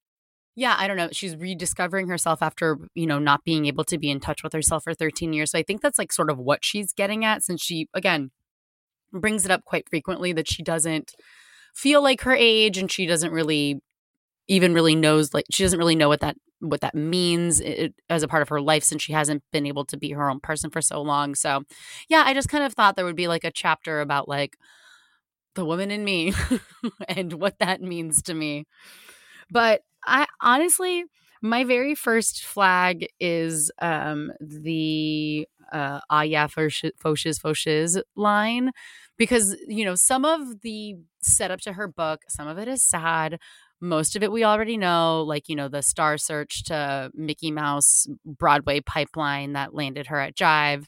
yeah 0.56 0.75
i 0.80 0.88
don't 0.88 0.95
know 0.95 1.10
she's 1.12 1.36
rediscovering 1.36 2.08
herself 2.08 2.41
after 2.41 2.78
you 2.93 3.06
know 3.06 3.19
not 3.19 3.43
being 3.43 3.65
able 3.65 3.84
to 3.84 3.97
be 3.97 4.10
in 4.10 4.19
touch 4.19 4.43
with 4.43 4.54
herself 4.54 4.84
for 4.84 4.93
13 4.93 5.34
years. 5.34 5.51
So 5.51 5.60
i 5.60 5.63
think 5.63 5.82
that's 5.82 5.99
like 5.99 6.13
sort 6.13 6.30
of 6.30 6.38
what 6.38 6.63
she's 6.63 6.93
getting 6.93 7.25
at 7.25 7.43
since 7.43 7.62
she 7.62 7.88
again 7.93 8.32
brings 9.12 9.45
it 9.45 9.51
up 9.51 9.63
quite 9.65 9.89
frequently 9.89 10.34
that 10.34 10.47
she 10.47 10.63
doesn't 10.63 11.12
feel 11.73 12.01
like 12.01 12.21
her 12.21 12.34
age 12.34 12.78
and 12.78 12.91
she 12.91 13.06
doesn't 13.06 13.32
really 13.32 13.82
even 14.47 14.73
really 14.73 14.95
knows 14.95 15.34
like 15.34 15.45
she 15.51 15.63
doesn't 15.63 15.79
really 15.79 15.95
know 15.95 16.10
what 16.10 16.19
that 16.21 16.36
what 16.60 16.81
that 16.81 16.95
means 16.95 17.60
it, 17.60 17.93
as 18.10 18.23
a 18.23 18.27
part 18.27 18.41
of 18.41 18.49
her 18.49 18.62
life 18.62 18.84
since 18.84 19.01
she 19.03 19.13
hasn't 19.13 19.43
been 19.51 19.65
able 19.65 19.86
to 19.86 19.97
be 19.97 20.12
her 20.12 20.29
own 20.29 20.39
person 20.39 20.69
for 20.69 20.81
so 20.81 21.01
long. 21.01 21.36
So, 21.36 21.63
yeah, 22.10 22.23
I 22.25 22.34
just 22.34 22.49
kind 22.49 22.63
of 22.63 22.73
thought 22.73 22.95
there 22.95 23.05
would 23.05 23.15
be 23.15 23.27
like 23.27 23.43
a 23.43 23.51
chapter 23.51 24.01
about 24.01 24.27
like 24.27 24.55
the 25.55 25.65
woman 25.65 25.91
in 25.91 26.03
me 26.03 26.34
and 27.08 27.34
what 27.34 27.60
that 27.60 27.81
means 27.81 28.21
to 28.23 28.34
me. 28.34 28.65
But 29.51 29.81
I 30.05 30.27
honestly, 30.41 31.05
my 31.41 31.63
very 31.63 31.95
first 31.95 32.43
flag 32.45 33.08
is 33.19 33.71
um, 33.81 34.31
the 34.41 35.47
uh, 35.73 35.99
ah 36.10 36.21
yeah 36.21 36.47
foshes 36.47 36.91
foshes 37.03 38.01
line 38.15 38.71
because 39.17 39.55
you 39.67 39.86
know 39.86 39.95
some 39.95 40.25
of 40.25 40.62
the 40.62 40.95
setup 41.21 41.62
to 41.62 41.73
her 41.73 41.88
book, 41.88 42.21
some 42.29 42.47
of 42.47 42.58
it 42.58 42.67
is 42.67 42.84
sad. 42.84 43.39
Most 43.81 44.15
of 44.15 44.23
it 44.23 44.31
we 44.31 44.43
already 44.43 44.77
know, 44.77 45.23
like, 45.23 45.49
you 45.49 45.55
know, 45.55 45.67
the 45.67 45.81
star 45.81 46.17
search 46.17 46.63
to 46.65 47.11
Mickey 47.13 47.51
Mouse 47.51 48.07
Broadway 48.25 48.79
pipeline 48.81 49.53
that 49.53 49.73
landed 49.73 50.07
her 50.07 50.19
at 50.19 50.35
Jive. 50.35 50.85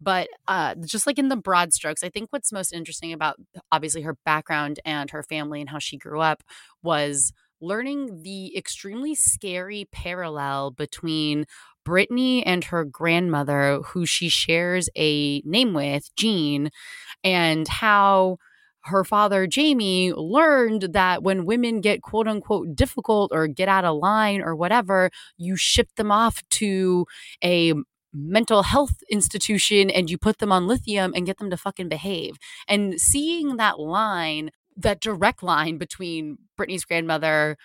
But 0.00 0.28
uh, 0.46 0.74
just 0.84 1.06
like 1.06 1.18
in 1.18 1.28
the 1.28 1.36
broad 1.36 1.72
strokes, 1.72 2.02
I 2.02 2.10
think 2.10 2.28
what's 2.30 2.52
most 2.52 2.72
interesting 2.72 3.12
about 3.12 3.36
obviously 3.72 4.02
her 4.02 4.16
background 4.24 4.78
and 4.84 5.10
her 5.10 5.22
family 5.22 5.60
and 5.60 5.70
how 5.70 5.78
she 5.78 5.96
grew 5.96 6.20
up 6.20 6.42
was 6.82 7.32
learning 7.62 8.22
the 8.22 8.54
extremely 8.56 9.14
scary 9.14 9.88
parallel 9.90 10.70
between 10.70 11.46
Britney 11.86 12.42
and 12.44 12.64
her 12.64 12.84
grandmother, 12.84 13.80
who 13.86 14.04
she 14.04 14.28
shares 14.28 14.90
a 14.96 15.40
name 15.40 15.72
with, 15.72 16.14
Jean, 16.16 16.70
and 17.24 17.66
how 17.68 18.36
her 18.86 19.04
father, 19.04 19.46
Jamie, 19.46 20.12
learned 20.12 20.82
that 20.92 21.22
when 21.22 21.44
women 21.44 21.80
get 21.80 22.02
quote 22.02 22.28
unquote 22.28 22.74
difficult 22.74 23.30
or 23.32 23.46
get 23.46 23.68
out 23.68 23.84
of 23.84 23.96
line 23.96 24.42
or 24.42 24.54
whatever, 24.54 25.10
you 25.36 25.56
ship 25.56 25.88
them 25.96 26.10
off 26.10 26.42
to 26.50 27.06
a 27.42 27.74
mental 28.12 28.62
health 28.62 29.02
institution 29.10 29.90
and 29.90 30.08
you 30.08 30.16
put 30.16 30.38
them 30.38 30.50
on 30.50 30.66
lithium 30.66 31.12
and 31.14 31.26
get 31.26 31.38
them 31.38 31.50
to 31.50 31.56
fucking 31.56 31.88
behave. 31.88 32.36
And 32.66 33.00
seeing 33.00 33.56
that 33.56 33.78
line, 33.78 34.50
that 34.76 35.00
direct 35.00 35.42
line 35.42 35.78
between 35.78 36.38
Britney's 36.58 36.84
grandmother 36.84 37.56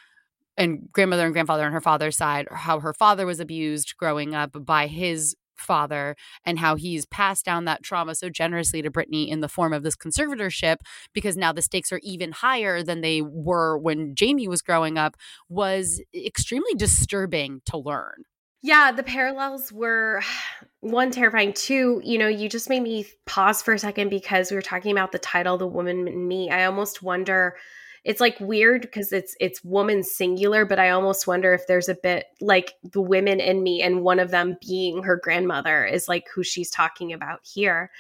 and 0.57 0.91
grandmother 0.91 1.25
and 1.25 1.34
grandfather 1.34 1.65
on 1.65 1.71
her 1.71 1.81
father's 1.81 2.17
side, 2.17 2.47
how 2.51 2.79
her 2.79 2.93
father 2.93 3.25
was 3.25 3.39
abused 3.39 3.95
growing 3.97 4.36
up 4.36 4.65
by 4.65 4.88
his 4.88 5.36
father 5.62 6.15
and 6.45 6.60
how 6.60 6.76
he's 6.76 7.06
passed 7.06 7.45
down 7.45 7.65
that 7.65 7.84
trauma 7.84 8.15
so 8.15 8.30
generously 8.30 8.82
to 8.82 8.91
Britney 8.91 9.28
in 9.28 9.41
the 9.41 9.50
form 9.50 9.74
of 9.74 9.84
this 9.84 9.95
conservatorship 9.95 10.78
because 11.13 11.38
now 11.38 11.52
the 11.52 11.62
stakes 11.62 11.91
are 11.91 12.02
even 12.04 12.32
higher 12.32 12.84
than 12.84 13.02
they 13.02 13.21
were 13.21 13.78
when 13.78 14.15
Jamie 14.15 14.47
was 14.47 14.62
growing 14.62 14.97
up 14.97 15.15
was 15.50 16.02
extremely 16.13 16.74
disturbing 16.76 17.62
to 17.65 17.78
learn. 17.78 18.24
Yeah, 18.63 18.91
the 18.91 19.04
parallels 19.04 19.71
were 19.71 20.21
one 20.82 21.12
terrifying. 21.12 21.54
Two, 21.54 22.02
you 22.04 22.17
know, 22.17 22.28
you 22.28 22.50
just 22.50 22.69
made 22.69 22.82
me 22.82 23.06
pause 23.26 23.62
for 23.62 23.74
a 23.74 23.80
second 23.80 24.10
because 24.10 24.52
we 24.52 24.56
were 24.56 24.62
talking 24.62 24.91
about 24.91 25.12
the 25.12 25.19
title, 25.19 25.58
The 25.58 25.67
Woman 25.67 26.08
in 26.08 26.28
Me. 26.28 26.50
I 26.50 26.65
almost 26.65 27.02
wonder 27.02 27.56
it's 28.03 28.19
like 28.19 28.39
weird 28.39 28.81
because 28.81 29.11
it's 29.11 29.35
it's 29.39 29.63
woman 29.63 30.03
singular 30.03 30.65
but 30.65 30.79
i 30.79 30.89
almost 30.89 31.27
wonder 31.27 31.53
if 31.53 31.67
there's 31.67 31.89
a 31.89 31.95
bit 31.95 32.25
like 32.39 32.73
the 32.83 33.01
women 33.01 33.39
in 33.39 33.61
me 33.61 33.81
and 33.81 34.01
one 34.01 34.19
of 34.19 34.31
them 34.31 34.57
being 34.65 35.03
her 35.03 35.17
grandmother 35.17 35.85
is 35.85 36.07
like 36.07 36.25
who 36.33 36.43
she's 36.43 36.69
talking 36.71 37.13
about 37.13 37.39
here 37.43 37.91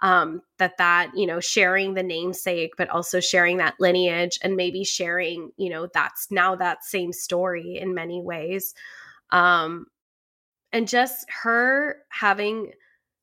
um 0.00 0.40
that 0.58 0.78
that 0.78 1.10
you 1.14 1.26
know 1.26 1.40
sharing 1.40 1.94
the 1.94 2.02
namesake 2.02 2.72
but 2.78 2.88
also 2.88 3.20
sharing 3.20 3.58
that 3.58 3.74
lineage 3.78 4.38
and 4.42 4.56
maybe 4.56 4.82
sharing 4.82 5.50
you 5.56 5.68
know 5.68 5.86
that's 5.92 6.30
now 6.30 6.54
that 6.56 6.84
same 6.84 7.12
story 7.12 7.76
in 7.76 7.94
many 7.94 8.20
ways 8.20 8.74
um 9.30 9.86
and 10.72 10.88
just 10.88 11.26
her 11.42 11.96
having 12.08 12.72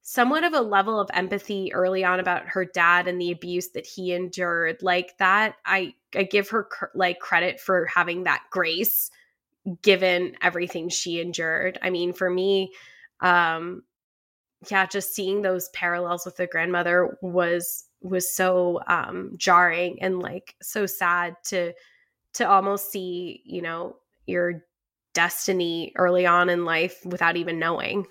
somewhat 0.09 0.45
of 0.45 0.53
a 0.53 0.61
level 0.61 1.01
of 1.01 1.09
empathy 1.13 1.73
early 1.73 2.01
on 2.01 2.21
about 2.21 2.47
her 2.47 2.63
dad 2.63 3.09
and 3.09 3.19
the 3.19 3.29
abuse 3.29 3.71
that 3.71 3.85
he 3.85 4.13
endured 4.13 4.81
like 4.81 5.17
that 5.17 5.55
i 5.65 5.93
i 6.15 6.23
give 6.23 6.47
her 6.47 6.63
cr- 6.63 6.85
like 6.95 7.19
credit 7.19 7.59
for 7.59 7.85
having 7.87 8.23
that 8.23 8.41
grace 8.49 9.11
given 9.81 10.33
everything 10.41 10.87
she 10.87 11.19
endured. 11.19 11.77
I 11.81 11.89
mean 11.89 12.13
for 12.13 12.29
me 12.29 12.71
um 13.19 13.83
yeah 14.71 14.85
just 14.85 15.13
seeing 15.13 15.41
those 15.41 15.67
parallels 15.69 16.25
with 16.25 16.37
the 16.37 16.47
grandmother 16.47 17.17
was 17.21 17.83
was 18.01 18.33
so 18.33 18.79
um 18.87 19.33
jarring 19.35 20.01
and 20.01 20.19
like 20.19 20.55
so 20.61 20.85
sad 20.85 21.35
to 21.47 21.73
to 22.35 22.47
almost 22.47 22.91
see 22.91 23.41
you 23.43 23.61
know 23.61 23.97
your 24.25 24.63
destiny 25.13 25.91
early 25.97 26.25
on 26.25 26.47
in 26.47 26.63
life 26.63 27.05
without 27.05 27.35
even 27.35 27.59
knowing 27.59 28.05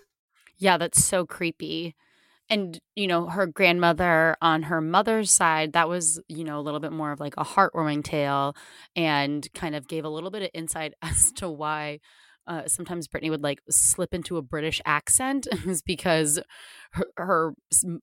yeah, 0.58 0.78
that's 0.78 1.04
so 1.04 1.26
creepy. 1.26 1.94
And, 2.50 2.80
you 2.96 3.08
know, 3.08 3.26
her 3.28 3.46
grandmother 3.46 4.36
on 4.42 4.64
her 4.64 4.80
mother's 4.80 5.30
side, 5.32 5.72
that 5.74 5.88
was, 5.88 6.20
you 6.28 6.44
know, 6.44 6.58
a 6.60 6.62
little 6.62 6.80
bit 6.80 6.92
more 6.92 7.12
of 7.12 7.20
like 7.20 7.34
a 7.38 7.44
heartwarming 7.44 8.04
tale 8.04 8.56
and 8.96 9.46
kind 9.54 9.74
of 9.76 9.88
gave 9.88 10.04
a 10.04 10.08
little 10.08 10.30
bit 10.30 10.42
of 10.42 10.50
insight 10.54 10.94
as 11.02 11.32
to 11.32 11.50
why 11.50 12.00
uh, 12.46 12.62
sometimes 12.66 13.08
Britney 13.08 13.30
would 13.30 13.42
like 13.42 13.60
slip 13.68 14.14
into 14.14 14.36
a 14.36 14.42
British 14.42 14.80
accent 14.86 15.48
is 15.66 15.82
because 15.82 16.40
her, 16.92 17.06
her 17.16 17.54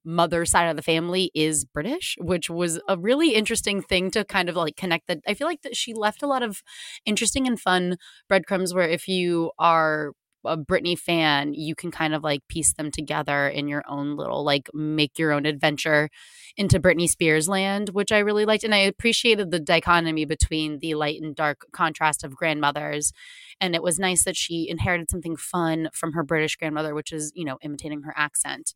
mother 0.04 0.44
side 0.44 0.68
of 0.68 0.76
the 0.76 0.82
family 0.82 1.30
is 1.34 1.64
British, 1.64 2.16
which 2.20 2.50
was 2.50 2.80
a 2.88 2.98
really 2.98 3.34
interesting 3.34 3.80
thing 3.80 4.10
to 4.10 4.24
kind 4.24 4.48
of 4.48 4.56
like 4.56 4.76
connect 4.76 5.06
that. 5.08 5.20
I 5.26 5.34
feel 5.34 5.46
like 5.46 5.62
that 5.62 5.76
she 5.76 5.94
left 5.94 6.22
a 6.22 6.26
lot 6.26 6.42
of 6.42 6.62
interesting 7.06 7.46
and 7.46 7.58
fun 7.58 7.96
breadcrumbs 8.28 8.74
where 8.74 8.88
if 8.88 9.08
you 9.08 9.50
are 9.58 10.12
a 10.44 10.56
Britney 10.56 10.98
fan, 10.98 11.54
you 11.54 11.74
can 11.74 11.90
kind 11.90 12.14
of 12.14 12.22
like 12.22 12.46
piece 12.48 12.72
them 12.74 12.90
together 12.90 13.48
in 13.48 13.68
your 13.68 13.82
own 13.88 14.16
little 14.16 14.44
like 14.44 14.68
make 14.74 15.18
your 15.18 15.32
own 15.32 15.46
adventure 15.46 16.10
into 16.56 16.80
Britney 16.80 17.08
Spears 17.08 17.48
land, 17.48 17.90
which 17.90 18.12
I 18.12 18.18
really 18.18 18.44
liked. 18.44 18.64
And 18.64 18.74
I 18.74 18.78
appreciated 18.78 19.50
the 19.50 19.60
dichotomy 19.60 20.24
between 20.24 20.78
the 20.78 20.94
light 20.94 21.20
and 21.20 21.34
dark 21.34 21.66
contrast 21.72 22.24
of 22.24 22.36
grandmothers. 22.36 23.12
And 23.60 23.74
it 23.74 23.82
was 23.82 23.98
nice 23.98 24.24
that 24.24 24.36
she 24.36 24.68
inherited 24.68 25.10
something 25.10 25.36
fun 25.36 25.88
from 25.92 26.12
her 26.12 26.22
British 26.22 26.56
grandmother, 26.56 26.94
which 26.94 27.12
is, 27.12 27.32
you 27.34 27.44
know, 27.44 27.58
imitating 27.62 28.02
her 28.02 28.14
accent. 28.16 28.74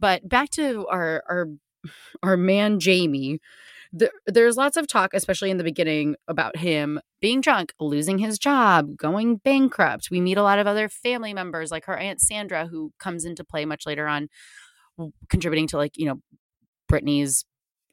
But 0.00 0.28
back 0.28 0.50
to 0.50 0.86
our 0.88 1.22
our 1.28 1.48
our 2.22 2.36
man 2.36 2.80
Jamie 2.80 3.40
there's 4.26 4.56
lots 4.56 4.76
of 4.76 4.86
talk, 4.86 5.14
especially 5.14 5.50
in 5.50 5.56
the 5.56 5.64
beginning, 5.64 6.16
about 6.26 6.56
him 6.56 7.00
being 7.20 7.40
drunk, 7.40 7.72
losing 7.80 8.18
his 8.18 8.38
job, 8.38 8.96
going 8.96 9.36
bankrupt. 9.36 10.10
We 10.10 10.20
meet 10.20 10.36
a 10.36 10.42
lot 10.42 10.58
of 10.58 10.66
other 10.66 10.88
family 10.88 11.32
members, 11.32 11.70
like 11.70 11.86
her 11.86 11.96
aunt 11.96 12.20
Sandra, 12.20 12.66
who 12.66 12.92
comes 12.98 13.24
into 13.24 13.44
play 13.44 13.64
much 13.64 13.86
later 13.86 14.06
on, 14.06 14.28
contributing 15.28 15.66
to 15.68 15.76
like 15.76 15.96
you 15.96 16.06
know 16.06 16.20
Britney's 16.90 17.44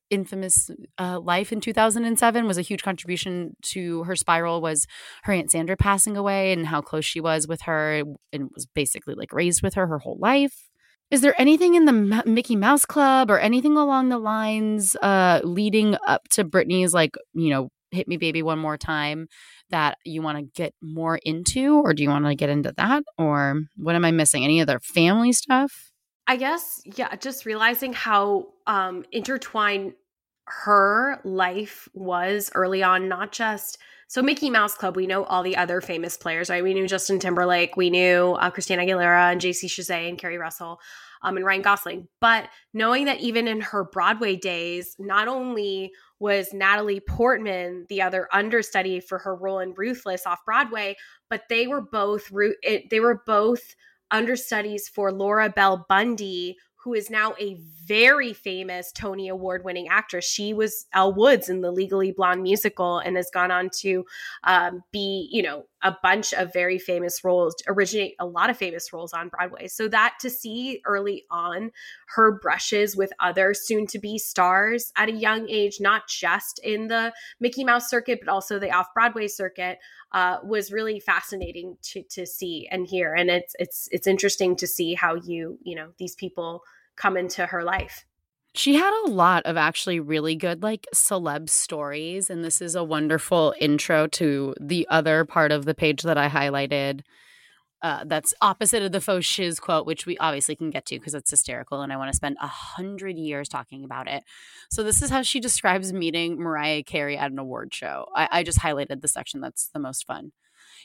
infamous 0.09 0.69
uh, 0.99 1.19
life 1.19 1.51
in 1.51 1.59
2007 1.59 2.45
was 2.45 2.57
a 2.57 2.61
huge 2.61 2.83
contribution 2.83 3.55
to 3.61 4.03
her 4.03 4.15
spiral 4.15 4.61
was 4.61 4.85
her 5.23 5.33
aunt 5.33 5.49
sandra 5.49 5.75
passing 5.75 6.15
away 6.15 6.53
and 6.53 6.67
how 6.67 6.79
close 6.79 7.03
she 7.03 7.19
was 7.19 7.47
with 7.47 7.61
her 7.61 8.03
and 8.31 8.49
was 8.53 8.67
basically 8.67 9.15
like 9.15 9.33
raised 9.33 9.63
with 9.63 9.73
her 9.73 9.87
her 9.87 9.97
whole 9.97 10.17
life 10.19 10.69
is 11.11 11.21
there 11.21 11.39
anything 11.39 11.75
in 11.75 11.85
the 11.85 12.23
Mickey 12.25 12.55
Mouse 12.55 12.85
Club 12.85 13.29
or 13.29 13.39
anything 13.39 13.77
along 13.77 14.09
the 14.09 14.17
lines 14.17 14.95
uh, 14.97 15.39
leading 15.43 15.95
up 16.07 16.27
to 16.29 16.43
Britney's 16.43 16.93
like, 16.93 17.15
you 17.33 17.49
know, 17.49 17.69
hit 17.91 18.07
me 18.07 18.17
baby 18.17 18.41
one 18.41 18.59
more 18.59 18.77
time 18.77 19.27
that 19.69 19.97
you 20.03 20.21
want 20.21 20.37
to 20.37 20.43
get 20.55 20.73
more 20.81 21.19
into 21.23 21.75
or 21.75 21.93
do 21.93 22.03
you 22.03 22.09
want 22.09 22.25
to 22.25 22.35
get 22.35 22.49
into 22.49 22.73
that 22.77 23.03
or 23.17 23.61
what 23.77 23.95
am 23.95 24.05
I 24.05 24.11
missing? 24.11 24.43
Any 24.43 24.61
other 24.61 24.79
family 24.79 25.31
stuff? 25.31 25.91
I 26.27 26.37
guess 26.37 26.81
yeah, 26.85 27.15
just 27.15 27.45
realizing 27.45 27.93
how 27.93 28.47
um 28.67 29.05
intertwined 29.11 29.93
her 30.47 31.19
life 31.23 31.87
was 31.93 32.51
early 32.53 32.83
on, 32.83 33.07
not 33.07 33.31
just 33.31 33.77
so 34.15 34.21
Mickey 34.21 34.49
Mouse 34.49 34.75
Club, 34.75 34.95
we 34.95 35.07
know 35.07 35.25
all 35.25 35.43
the 35.43 35.57
other 35.57 35.81
famous 35.81 36.15
players, 36.15 36.49
right? 36.49 36.63
We 36.63 36.73
knew 36.73 36.87
Justin 36.87 37.19
Timberlake, 37.19 37.75
we 37.75 37.89
knew 37.89 38.37
uh, 38.39 38.49
Christina 38.49 38.83
Aguilera 38.83 39.33
and 39.33 39.41
JC 39.41 39.65
Chasez 39.65 40.07
and 40.07 40.17
Keri 40.17 40.37
Russell 40.37 40.79
um, 41.21 41.35
and 41.35 41.45
Ryan 41.45 41.61
Gosling. 41.61 42.07
But 42.21 42.47
knowing 42.73 43.03
that 43.07 43.19
even 43.19 43.45
in 43.45 43.59
her 43.59 43.83
Broadway 43.83 44.37
days, 44.37 44.95
not 44.99 45.27
only 45.27 45.91
was 46.21 46.53
Natalie 46.53 47.01
Portman 47.01 47.87
the 47.89 48.01
other 48.01 48.29
understudy 48.31 49.01
for 49.01 49.17
her 49.17 49.35
role 49.35 49.59
in 49.59 49.73
Ruthless 49.75 50.25
off 50.25 50.45
Broadway, 50.45 50.95
but 51.29 51.41
they 51.49 51.67
were 51.67 51.81
both 51.81 52.31
they 52.89 53.01
were 53.01 53.21
both 53.25 53.75
understudies 54.11 54.87
for 54.87 55.11
Laura 55.11 55.49
Bell 55.49 55.85
Bundy, 55.89 56.55
who 56.85 56.93
is 56.93 57.09
now 57.09 57.33
a 57.37 57.59
very 57.85 58.33
famous 58.33 58.91
Tony 58.91 59.29
Award 59.29 59.63
winning 59.63 59.87
actress. 59.87 60.25
She 60.25 60.53
was 60.53 60.85
Elle 60.93 61.13
Woods 61.13 61.49
in 61.49 61.61
the 61.61 61.71
Legally 61.71 62.11
Blonde 62.11 62.41
musical 62.41 62.99
and 62.99 63.15
has 63.15 63.29
gone 63.31 63.51
on 63.51 63.69
to 63.81 64.05
um, 64.43 64.83
be, 64.91 65.29
you 65.31 65.43
know, 65.43 65.65
a 65.83 65.95
bunch 66.01 66.33
of 66.33 66.51
very 66.51 66.79
famous 66.79 67.23
roles, 67.23 67.55
originate 67.67 68.15
a 68.19 68.25
lot 68.25 68.49
of 68.49 68.57
famous 68.57 68.91
roles 68.91 69.13
on 69.13 69.29
Broadway. 69.29 69.67
So 69.67 69.87
that 69.89 70.15
to 70.21 70.31
see 70.31 70.81
early 70.85 71.25
on 71.29 71.71
her 72.15 72.39
brushes 72.39 72.95
with 72.95 73.13
other 73.19 73.53
soon 73.53 73.85
to 73.87 73.99
be 73.99 74.17
stars 74.17 74.91
at 74.97 75.09
a 75.09 75.13
young 75.13 75.47
age, 75.47 75.77
not 75.79 76.07
just 76.07 76.59
in 76.63 76.87
the 76.87 77.13
Mickey 77.39 77.63
Mouse 77.63 77.87
circuit, 77.87 78.19
but 78.19 78.31
also 78.31 78.57
the 78.57 78.71
off 78.71 78.93
Broadway 78.95 79.27
circuit, 79.27 79.77
uh, 80.11 80.37
was 80.43 80.71
really 80.71 80.99
fascinating 80.99 81.77
to 81.81 82.01
to 82.03 82.25
see 82.25 82.67
and 82.71 82.87
hear. 82.87 83.13
And 83.13 83.29
it's 83.29 83.53
it's 83.59 83.87
it's 83.91 84.07
interesting 84.07 84.55
to 84.55 84.65
see 84.65 84.95
how 84.95 85.15
you 85.15 85.59
you 85.61 85.75
know 85.75 85.89
these 85.99 86.15
people 86.15 86.63
come 86.95 87.17
into 87.17 87.45
her 87.45 87.63
life. 87.63 88.05
She 88.53 88.75
had 88.75 88.93
a 89.05 89.11
lot 89.11 89.45
of 89.45 89.57
actually 89.57 89.99
really 89.99 90.35
good 90.35 90.63
like 90.63 90.87
celeb 90.93 91.49
stories 91.49 92.29
and 92.29 92.43
this 92.43 92.61
is 92.61 92.73
a 92.73 92.83
wonderful 92.85 93.53
intro 93.59 94.07
to 94.07 94.55
the 94.61 94.87
other 94.89 95.25
part 95.25 95.51
of 95.51 95.65
the 95.65 95.75
page 95.75 96.03
that 96.03 96.17
I 96.17 96.29
highlighted. 96.29 97.01
Uh, 97.85 98.03
that's 98.03 98.33
opposite 98.41 98.81
of 98.81 98.91
the 98.91 98.99
faux 98.99 99.23
shiz 99.23 99.59
quote, 99.59 99.85
which 99.85 100.07
we 100.07 100.17
obviously 100.17 100.55
can 100.55 100.71
get 100.71 100.87
to 100.87 100.97
because 100.97 101.13
it's 101.13 101.29
hysterical 101.29 101.83
and 101.83 101.93
I 101.93 101.97
want 101.97 102.11
to 102.11 102.15
spend 102.15 102.35
a 102.41 102.47
hundred 102.47 103.15
years 103.15 103.47
talking 103.47 103.83
about 103.83 104.07
it. 104.07 104.23
So 104.71 104.81
this 104.81 105.03
is 105.03 105.11
how 105.11 105.21
she 105.21 105.39
describes 105.39 105.93
meeting 105.93 106.39
Mariah 106.39 106.81
Carey 106.81 107.15
at 107.15 107.29
an 107.29 107.37
award 107.37 107.71
show. 107.75 108.07
I, 108.15 108.27
I 108.31 108.43
just 108.43 108.57
highlighted 108.57 109.01
the 109.01 109.07
section 109.07 109.39
that's 109.39 109.69
the 109.71 109.77
most 109.77 110.07
fun. 110.07 110.31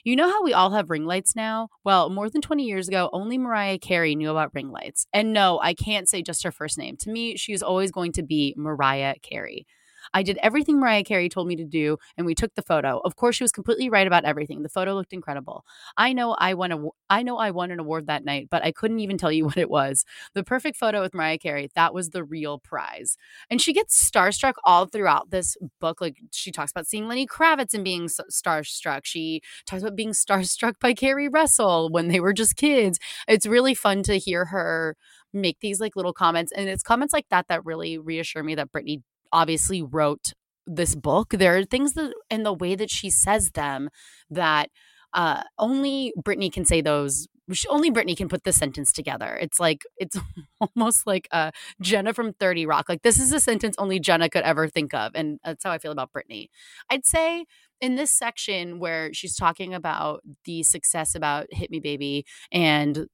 You 0.04 0.14
know 0.14 0.28
how 0.28 0.42
we 0.42 0.52
all 0.52 0.72
have 0.72 0.90
ring 0.90 1.06
lights 1.06 1.34
now? 1.34 1.70
Well, 1.84 2.10
more 2.10 2.28
than 2.28 2.42
20 2.42 2.64
years 2.64 2.86
ago, 2.86 3.08
only 3.14 3.38
Mariah 3.38 3.78
Carey 3.78 4.14
knew 4.14 4.30
about 4.30 4.54
ring 4.54 4.70
lights. 4.70 5.06
And 5.10 5.32
no, 5.32 5.58
I 5.62 5.72
can't 5.72 6.06
say 6.06 6.20
just 6.20 6.42
her 6.42 6.52
first 6.52 6.76
name. 6.76 6.98
To 6.98 7.10
me, 7.10 7.34
she 7.38 7.54
is 7.54 7.62
always 7.62 7.90
going 7.90 8.12
to 8.12 8.22
be 8.22 8.52
Mariah 8.58 9.14
Carey. 9.22 9.66
I 10.12 10.22
did 10.22 10.38
everything 10.42 10.80
Mariah 10.80 11.04
Carey 11.04 11.28
told 11.28 11.46
me 11.46 11.56
to 11.56 11.64
do, 11.64 11.98
and 12.16 12.26
we 12.26 12.34
took 12.34 12.54
the 12.54 12.62
photo. 12.62 13.00
Of 13.04 13.16
course, 13.16 13.36
she 13.36 13.44
was 13.44 13.52
completely 13.52 13.88
right 13.88 14.06
about 14.06 14.24
everything. 14.24 14.62
The 14.62 14.68
photo 14.68 14.94
looked 14.94 15.12
incredible. 15.12 15.64
I 15.96 16.12
know 16.12 16.34
I 16.38 16.54
won 16.54 16.72
a, 16.72 16.78
I 17.08 17.22
know 17.22 17.38
I 17.38 17.50
won 17.50 17.70
an 17.70 17.80
award 17.80 18.06
that 18.06 18.24
night, 18.24 18.48
but 18.50 18.64
I 18.64 18.72
couldn't 18.72 19.00
even 19.00 19.18
tell 19.18 19.32
you 19.32 19.44
what 19.46 19.56
it 19.56 19.70
was. 19.70 20.04
The 20.34 20.44
perfect 20.44 20.76
photo 20.76 21.00
with 21.00 21.14
Mariah 21.14 21.38
Carey, 21.38 21.70
that 21.74 21.94
was 21.94 22.10
the 22.10 22.24
real 22.24 22.58
prize. 22.58 23.16
And 23.50 23.60
she 23.60 23.72
gets 23.72 24.10
starstruck 24.10 24.54
all 24.64 24.86
throughout 24.86 25.30
this 25.30 25.56
book. 25.80 26.00
Like 26.00 26.16
she 26.32 26.50
talks 26.50 26.70
about 26.70 26.86
seeing 26.86 27.06
Lenny 27.08 27.26
Kravitz 27.26 27.74
and 27.74 27.84
being 27.84 28.08
starstruck. 28.08 29.02
She 29.04 29.42
talks 29.66 29.82
about 29.82 29.96
being 29.96 30.10
starstruck 30.12 30.74
by 30.80 30.94
Keri 30.94 31.28
Russell 31.28 31.90
when 31.90 32.08
they 32.08 32.20
were 32.20 32.32
just 32.32 32.56
kids. 32.56 32.98
It's 33.28 33.46
really 33.46 33.74
fun 33.74 34.02
to 34.04 34.18
hear 34.18 34.46
her 34.46 34.96
make 35.32 35.60
these 35.60 35.80
like 35.80 35.94
little 35.94 36.12
comments 36.12 36.52
and 36.52 36.68
it's 36.68 36.82
comments 36.82 37.12
like 37.12 37.26
that 37.30 37.46
that 37.48 37.64
really 37.64 37.98
reassure 37.98 38.42
me 38.42 38.54
that 38.56 38.72
Britney 38.72 39.00
obviously 39.32 39.82
wrote 39.82 40.32
this 40.66 40.94
book, 40.94 41.30
there 41.30 41.56
are 41.56 41.64
things 41.64 41.94
that 41.94 42.12
in 42.30 42.42
the 42.42 42.52
way 42.52 42.74
that 42.74 42.90
she 42.90 43.10
says 43.10 43.50
them 43.52 43.88
that 44.30 44.70
uh, 45.12 45.42
only 45.58 46.12
Britney 46.18 46.52
can 46.52 46.64
say 46.64 46.80
those. 46.80 47.26
Only 47.68 47.90
Britney 47.90 48.16
can 48.16 48.28
put 48.28 48.44
the 48.44 48.52
sentence 48.52 48.92
together. 48.92 49.36
It's 49.40 49.58
like 49.58 49.82
it's 49.96 50.16
almost 50.76 51.04
like 51.04 51.26
uh, 51.32 51.50
Jenna 51.80 52.14
from 52.14 52.32
Thirty 52.34 52.64
Rock. 52.64 52.88
Like 52.88 53.02
this 53.02 53.18
is 53.18 53.32
a 53.32 53.40
sentence 53.40 53.74
only 53.76 53.98
Jenna 53.98 54.28
could 54.30 54.44
ever 54.44 54.68
think 54.68 54.94
of, 54.94 55.12
and 55.16 55.40
that's 55.44 55.64
how 55.64 55.72
I 55.72 55.78
feel 55.78 55.90
about 55.90 56.10
Britney. 56.12 56.46
I'd 56.90 57.04
say 57.04 57.46
in 57.80 57.96
this 57.96 58.10
section 58.10 58.78
where 58.78 59.12
she's 59.14 59.36
talking 59.36 59.74
about 59.74 60.22
the 60.44 60.62
success 60.62 61.14
about 61.14 61.46
Hit 61.50 61.70
Me 61.70 61.80
Baby 61.80 62.26
and 62.52 63.06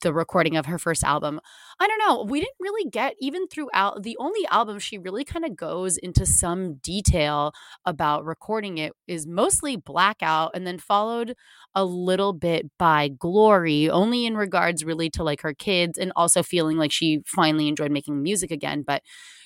the 0.00 0.12
recording 0.12 0.56
of 0.56 0.66
her 0.66 0.78
first 0.78 1.02
album. 1.02 1.40
I 1.80 1.88
don't 1.88 1.98
know. 1.98 2.22
We 2.22 2.38
didn't 2.40 2.54
really 2.60 2.88
get 2.88 3.14
even 3.18 3.48
throughout 3.48 4.02
the 4.04 4.16
only 4.20 4.46
album 4.50 4.78
she 4.78 4.98
really 4.98 5.24
kind 5.24 5.44
of 5.44 5.56
goes 5.56 5.96
into 5.96 6.24
some 6.24 6.74
detail 6.74 7.52
about 7.84 8.24
recording 8.24 8.78
it 8.78 8.92
is 9.08 9.26
mostly 9.26 9.76
Blackout 9.76 10.52
and 10.54 10.66
then 10.66 10.78
followed 10.78 11.34
a 11.74 11.84
little 11.84 12.32
bit 12.32 12.70
by 12.78 13.08
Glory, 13.08 13.90
only 13.90 14.26
in 14.26 14.36
regards 14.36 14.84
really 14.84 15.10
to 15.10 15.24
like 15.24 15.40
her 15.42 15.54
kids 15.54 15.98
and 15.98 16.12
also 16.14 16.42
feeling 16.42 16.76
like 16.76 16.92
she 16.92 17.20
finally 17.26 17.66
enjoyed 17.66 17.90
making 17.90 18.22
music 18.22 18.50
again, 18.50 18.84
but 18.86 19.02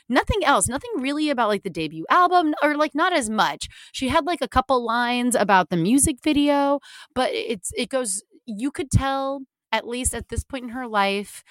nothing 0.09 0.45
else, 0.45 0.69
nothing 0.69 0.91
really 0.97 1.31
about 1.31 1.49
like 1.49 1.63
the 1.63 1.71
debut 1.71 2.07
album 2.11 2.55
or 2.63 2.77
like 2.77 2.95
not 2.95 3.13
as 3.13 3.29
much. 3.31 3.69
She 3.93 4.09
had 4.09 4.27
like 4.27 4.41
a 4.43 4.49
couple 4.49 4.85
lines 4.85 5.35
about 5.35 5.71
the 5.71 5.77
music 5.77 6.17
video, 6.23 6.81
but 7.15 7.31
it's 7.33 7.73
it 7.77 7.89
goes 7.89 8.23
you 8.47 8.71
could 8.71 8.91
tell 8.91 9.43
at 9.73 9.87
least 9.87 10.15
at 10.15 10.29
this 10.29 10.45
point 10.45 10.65
in 10.65 10.71
her 10.71 10.87
life, 10.87 11.43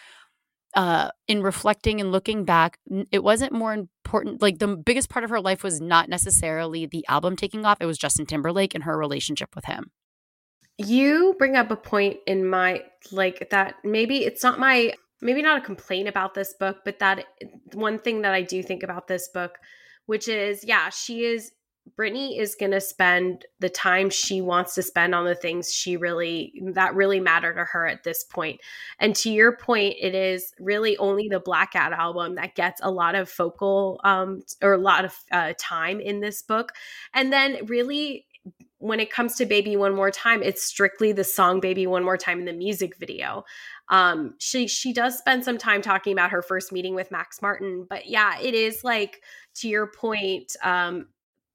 uh, 0.75 1.09
in 1.27 1.41
reflecting 1.41 2.01
and 2.01 2.11
looking 2.11 2.43
back, 2.43 2.77
it 3.11 3.23
wasn't 3.23 3.51
more 3.51 3.73
important. 3.73 4.41
Like 4.41 4.59
the 4.59 4.75
biggest 4.75 5.09
part 5.09 5.23
of 5.23 5.29
her 5.29 5.39
life 5.39 5.63
was 5.63 5.79
not 5.79 6.09
necessarily 6.09 6.85
the 6.85 7.05
album 7.07 7.35
taking 7.35 7.65
off, 7.65 7.77
it 7.79 7.85
was 7.85 7.97
Justin 7.97 8.25
Timberlake 8.25 8.75
and 8.75 8.83
her 8.83 8.97
relationship 8.97 9.55
with 9.55 9.65
him. 9.65 9.91
You 10.77 11.35
bring 11.37 11.55
up 11.55 11.71
a 11.71 11.77
point 11.77 12.17
in 12.27 12.45
my, 12.49 12.83
like, 13.09 13.49
that 13.51 13.75
maybe 13.85 14.25
it's 14.25 14.43
not 14.43 14.59
my, 14.59 14.93
maybe 15.21 15.41
not 15.41 15.58
a 15.58 15.65
complaint 15.65 16.08
about 16.08 16.34
this 16.34 16.54
book, 16.54 16.80
but 16.86 16.99
that 16.99 17.25
one 17.73 17.99
thing 17.99 18.21
that 18.21 18.34
I 18.34 18.41
do 18.41 18.62
think 18.62 18.84
about 18.84 19.08
this 19.08 19.28
book, 19.30 19.58
which 20.06 20.28
is, 20.28 20.63
yeah, 20.63 20.89
she 20.89 21.25
is 21.25 21.51
Britney 21.97 22.39
is 22.39 22.56
going 22.56 22.71
to 22.71 22.82
spend 22.82 23.45
the 23.60 23.69
time 23.69 24.10
she 24.10 24.41
wants 24.41 24.73
to 24.73 24.82
spend 24.82 25.13
on 25.13 25.25
the 25.25 25.36
things 25.36 25.71
she 25.71 25.97
really 25.97 26.51
that 26.73 26.95
really 26.95 27.19
matter 27.19 27.54
to 27.54 27.63
her 27.63 27.86
at 27.86 28.04
this 28.04 28.23
point. 28.23 28.60
And 28.99 29.15
to 29.17 29.30
your 29.30 29.56
point, 29.56 29.95
it 30.01 30.15
is 30.15 30.51
really 30.60 30.97
only 30.97 31.28
the 31.30 31.39
Blackout 31.39 31.93
album 31.93 32.36
that 32.36 32.56
gets 32.56 32.82
a 32.82 32.89
lot 32.89 33.13
of 33.13 33.30
focal 33.30 34.01
um, 34.04 34.41
or 34.63 34.73
a 34.73 34.80
lot 34.80 35.06
of 35.06 35.15
uh, 35.32 35.54
time 35.60 35.99
in 35.99 36.21
this 36.21 36.41
book. 36.41 36.71
And 37.13 37.32
then 37.32 37.65
really 37.67 38.25
when 38.80 38.99
it 38.99 39.12
comes 39.12 39.36
to 39.36 39.45
Baby 39.45 39.75
One 39.75 39.95
More 39.95 40.12
Time, 40.12 40.43
it's 40.43 40.63
strictly 40.63 41.12
the 41.12 41.23
song 41.23 41.60
Baby 41.60 41.88
One 41.88 42.04
More 42.04 42.17
Time 42.17 42.39
in 42.39 42.45
the 42.45 42.54
music 42.54 42.97
video. 42.97 43.43
Um, 43.89 44.36
she 44.39 44.67
she 44.67 44.93
does 44.93 45.17
spend 45.17 45.43
some 45.43 45.58
time 45.58 45.82
talking 45.82 46.13
about 46.13 46.32
her 46.32 46.41
first 46.41 46.71
meeting 46.71 46.95
with 46.95 47.12
Max 47.12 47.41
Martin, 47.41 47.86
but 47.89 48.08
yeah, 48.08 48.39
it 48.39 48.54
is 48.54 48.84
like 48.84 49.21
to 49.56 49.67
your 49.67 49.88
point, 49.88 50.56
um, 50.63 51.08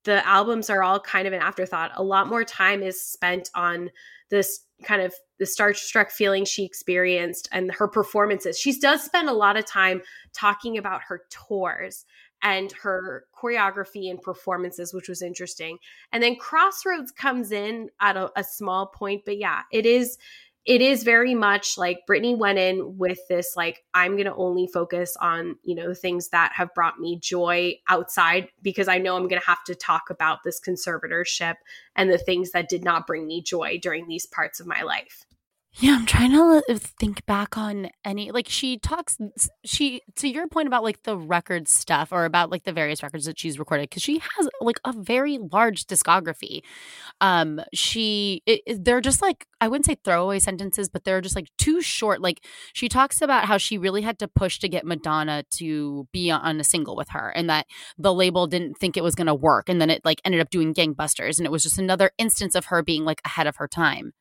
the 0.04 0.26
albums 0.26 0.70
are 0.70 0.82
all 0.82 1.00
kind 1.00 1.26
of 1.26 1.32
an 1.32 1.40
afterthought. 1.42 1.92
A 1.94 2.02
lot 2.02 2.28
more 2.28 2.44
time 2.44 2.82
is 2.82 3.02
spent 3.02 3.50
on 3.54 3.90
this 4.30 4.60
kind 4.84 5.02
of 5.02 5.14
the 5.38 5.44
starstruck 5.44 6.10
feeling 6.10 6.44
she 6.44 6.64
experienced 6.64 7.48
and 7.52 7.72
her 7.72 7.88
performances. 7.88 8.58
She 8.58 8.78
does 8.78 9.02
spend 9.02 9.28
a 9.28 9.34
lot 9.34 9.56
of 9.56 9.66
time 9.66 10.02
talking 10.32 10.78
about 10.78 11.02
her 11.08 11.22
tours 11.30 12.06
and 12.42 12.72
her 12.72 13.24
choreography 13.36 14.10
and 14.10 14.20
performances, 14.20 14.94
which 14.94 15.08
was 15.08 15.20
interesting. 15.20 15.78
And 16.12 16.22
then 16.22 16.36
Crossroads 16.36 17.12
comes 17.12 17.52
in 17.52 17.90
at 18.00 18.16
a, 18.16 18.30
a 18.36 18.44
small 18.44 18.86
point, 18.86 19.22
but 19.26 19.36
yeah, 19.36 19.62
it 19.70 19.84
is 19.84 20.16
it 20.66 20.82
is 20.82 21.02
very 21.02 21.34
much 21.34 21.78
like 21.78 22.00
Britney 22.08 22.36
went 22.36 22.58
in 22.58 22.98
with 22.98 23.18
this 23.28 23.54
like 23.56 23.82
I'm 23.94 24.12
going 24.12 24.26
to 24.26 24.34
only 24.34 24.66
focus 24.66 25.16
on, 25.20 25.56
you 25.62 25.74
know, 25.74 25.94
things 25.94 26.28
that 26.28 26.52
have 26.54 26.74
brought 26.74 26.98
me 27.00 27.18
joy 27.18 27.78
outside 27.88 28.48
because 28.62 28.86
I 28.86 28.98
know 28.98 29.16
I'm 29.16 29.28
going 29.28 29.40
to 29.40 29.46
have 29.46 29.64
to 29.64 29.74
talk 29.74 30.10
about 30.10 30.40
this 30.44 30.60
conservatorship 30.60 31.54
and 31.96 32.10
the 32.10 32.18
things 32.18 32.50
that 32.52 32.68
did 32.68 32.84
not 32.84 33.06
bring 33.06 33.26
me 33.26 33.42
joy 33.42 33.78
during 33.80 34.06
these 34.06 34.26
parts 34.26 34.60
of 34.60 34.66
my 34.66 34.82
life. 34.82 35.24
Yeah, 35.78 35.94
I'm 35.94 36.04
trying 36.04 36.32
to 36.32 36.62
think 36.98 37.24
back 37.26 37.56
on 37.56 37.90
any 38.04 38.32
like 38.32 38.48
she 38.48 38.76
talks 38.76 39.16
she 39.64 40.02
to 40.16 40.28
your 40.28 40.48
point 40.48 40.66
about 40.66 40.82
like 40.82 41.04
the 41.04 41.16
record 41.16 41.68
stuff 41.68 42.10
or 42.10 42.24
about 42.24 42.50
like 42.50 42.64
the 42.64 42.72
various 42.72 43.04
records 43.04 43.24
that 43.26 43.38
she's 43.38 43.56
recorded 43.58 43.88
cuz 43.88 44.02
she 44.02 44.18
has 44.18 44.48
like 44.60 44.80
a 44.84 44.92
very 44.92 45.38
large 45.38 45.86
discography. 45.86 46.62
Um 47.20 47.60
she 47.72 48.42
it, 48.46 48.84
they're 48.84 49.00
just 49.00 49.22
like 49.22 49.46
I 49.60 49.68
wouldn't 49.68 49.86
say 49.86 49.96
throwaway 50.04 50.40
sentences 50.40 50.88
but 50.88 51.04
they're 51.04 51.20
just 51.20 51.36
like 51.36 51.46
too 51.56 51.80
short 51.80 52.20
like 52.20 52.44
she 52.72 52.88
talks 52.88 53.22
about 53.22 53.44
how 53.44 53.56
she 53.56 53.78
really 53.78 54.02
had 54.02 54.18
to 54.18 54.28
push 54.28 54.58
to 54.58 54.68
get 54.68 54.84
Madonna 54.84 55.44
to 55.58 56.08
be 56.12 56.30
on 56.32 56.58
a 56.60 56.64
single 56.64 56.96
with 56.96 57.10
her 57.10 57.30
and 57.30 57.48
that 57.48 57.66
the 57.96 58.12
label 58.12 58.48
didn't 58.48 58.76
think 58.78 58.96
it 58.96 59.04
was 59.04 59.14
going 59.14 59.28
to 59.28 59.34
work 59.34 59.68
and 59.68 59.80
then 59.80 59.88
it 59.90 60.04
like 60.04 60.20
ended 60.24 60.40
up 60.40 60.50
doing 60.50 60.74
gangbusters 60.74 61.38
and 61.38 61.46
it 61.46 61.52
was 61.52 61.62
just 61.62 61.78
another 61.78 62.10
instance 62.18 62.56
of 62.56 62.66
her 62.66 62.82
being 62.82 63.04
like 63.04 63.20
ahead 63.24 63.46
of 63.46 63.56
her 63.56 63.68
time. 63.68 64.12